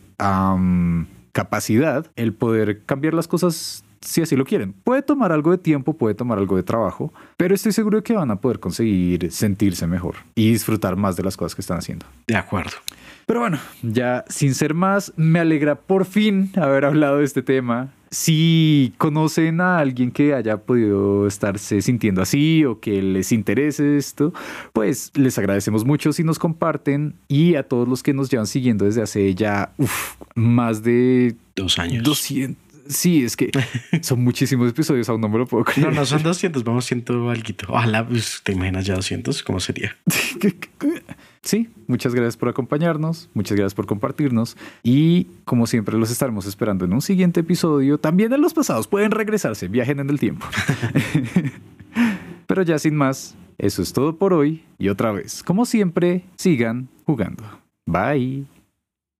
capacidad 1.32 2.10
el 2.16 2.32
poder 2.32 2.82
cambiar 2.84 3.14
las 3.14 3.28
cosas 3.28 3.83
si 4.04 4.22
así 4.22 4.36
lo 4.36 4.44
quieren. 4.44 4.72
Puede 4.72 5.02
tomar 5.02 5.32
algo 5.32 5.50
de 5.50 5.58
tiempo, 5.58 5.94
puede 5.94 6.14
tomar 6.14 6.38
algo 6.38 6.56
de 6.56 6.62
trabajo, 6.62 7.12
pero 7.36 7.54
estoy 7.54 7.72
seguro 7.72 7.98
de 7.98 8.02
que 8.02 8.12
van 8.14 8.30
a 8.30 8.36
poder 8.36 8.60
conseguir 8.60 9.30
sentirse 9.32 9.86
mejor 9.86 10.16
y 10.34 10.50
disfrutar 10.52 10.96
más 10.96 11.16
de 11.16 11.22
las 11.22 11.36
cosas 11.36 11.54
que 11.54 11.62
están 11.62 11.78
haciendo. 11.78 12.06
De 12.26 12.36
acuerdo. 12.36 12.72
Pero 13.26 13.40
bueno, 13.40 13.58
ya 13.82 14.24
sin 14.28 14.54
ser 14.54 14.74
más, 14.74 15.12
me 15.16 15.40
alegra 15.40 15.76
por 15.76 16.04
fin 16.04 16.50
haber 16.56 16.84
hablado 16.84 17.18
de 17.18 17.24
este 17.24 17.42
tema. 17.42 17.92
Si 18.10 18.92
conocen 18.96 19.60
a 19.60 19.78
alguien 19.78 20.12
que 20.12 20.34
haya 20.34 20.58
podido 20.58 21.26
estarse 21.26 21.82
sintiendo 21.82 22.22
así 22.22 22.64
o 22.64 22.78
que 22.78 23.02
les 23.02 23.32
interese 23.32 23.96
esto, 23.96 24.32
pues 24.72 25.10
les 25.14 25.36
agradecemos 25.36 25.84
mucho 25.84 26.12
si 26.12 26.22
nos 26.22 26.38
comparten 26.38 27.14
y 27.26 27.56
a 27.56 27.64
todos 27.64 27.88
los 27.88 28.04
que 28.04 28.14
nos 28.14 28.30
llevan 28.30 28.46
siguiendo 28.46 28.84
desde 28.84 29.02
hace 29.02 29.34
ya 29.34 29.72
uf, 29.78 30.14
más 30.36 30.84
de 30.84 31.34
Dos 31.56 31.78
años. 31.78 32.04
200. 32.04 32.63
Sí, 32.88 33.24
es 33.24 33.36
que 33.36 33.50
son 34.02 34.22
muchísimos 34.22 34.70
episodios, 34.70 35.08
aún 35.08 35.20
no 35.20 35.28
me 35.28 35.38
lo 35.38 35.46
puedo 35.46 35.64
creer. 35.64 35.88
No, 35.88 35.94
no 35.94 36.06
son 36.06 36.22
200, 36.22 36.64
vamos 36.64 36.84
ciento 36.84 37.30
algo. 37.30 37.44
Ojalá, 37.68 38.06
pues, 38.06 38.40
te 38.42 38.52
imaginas 38.52 38.86
ya 38.86 38.94
200, 38.94 39.42
¿cómo 39.42 39.60
sería? 39.60 39.96
Sí, 41.44 41.68
muchas 41.88 42.14
gracias 42.14 42.38
por 42.38 42.48
acompañarnos, 42.48 43.28
muchas 43.34 43.58
gracias 43.58 43.74
por 43.74 43.84
compartirnos 43.84 44.56
y 44.82 45.26
como 45.44 45.66
siempre 45.66 45.98
los 45.98 46.10
estaremos 46.10 46.46
esperando 46.46 46.86
en 46.86 46.94
un 46.94 47.02
siguiente 47.02 47.40
episodio. 47.40 47.98
También 47.98 48.32
en 48.32 48.40
los 48.40 48.54
pasados 48.54 48.88
pueden 48.88 49.10
regresarse, 49.10 49.68
viajen 49.68 50.00
en 50.00 50.08
el 50.08 50.18
tiempo. 50.18 50.46
Pero 52.46 52.62
ya 52.62 52.78
sin 52.78 52.96
más, 52.96 53.36
eso 53.58 53.82
es 53.82 53.92
todo 53.92 54.16
por 54.16 54.32
hoy 54.32 54.64
y 54.78 54.88
otra 54.88 55.12
vez, 55.12 55.42
como 55.42 55.66
siempre, 55.66 56.24
sigan 56.36 56.88
jugando. 57.04 57.44
Bye. 57.84 58.46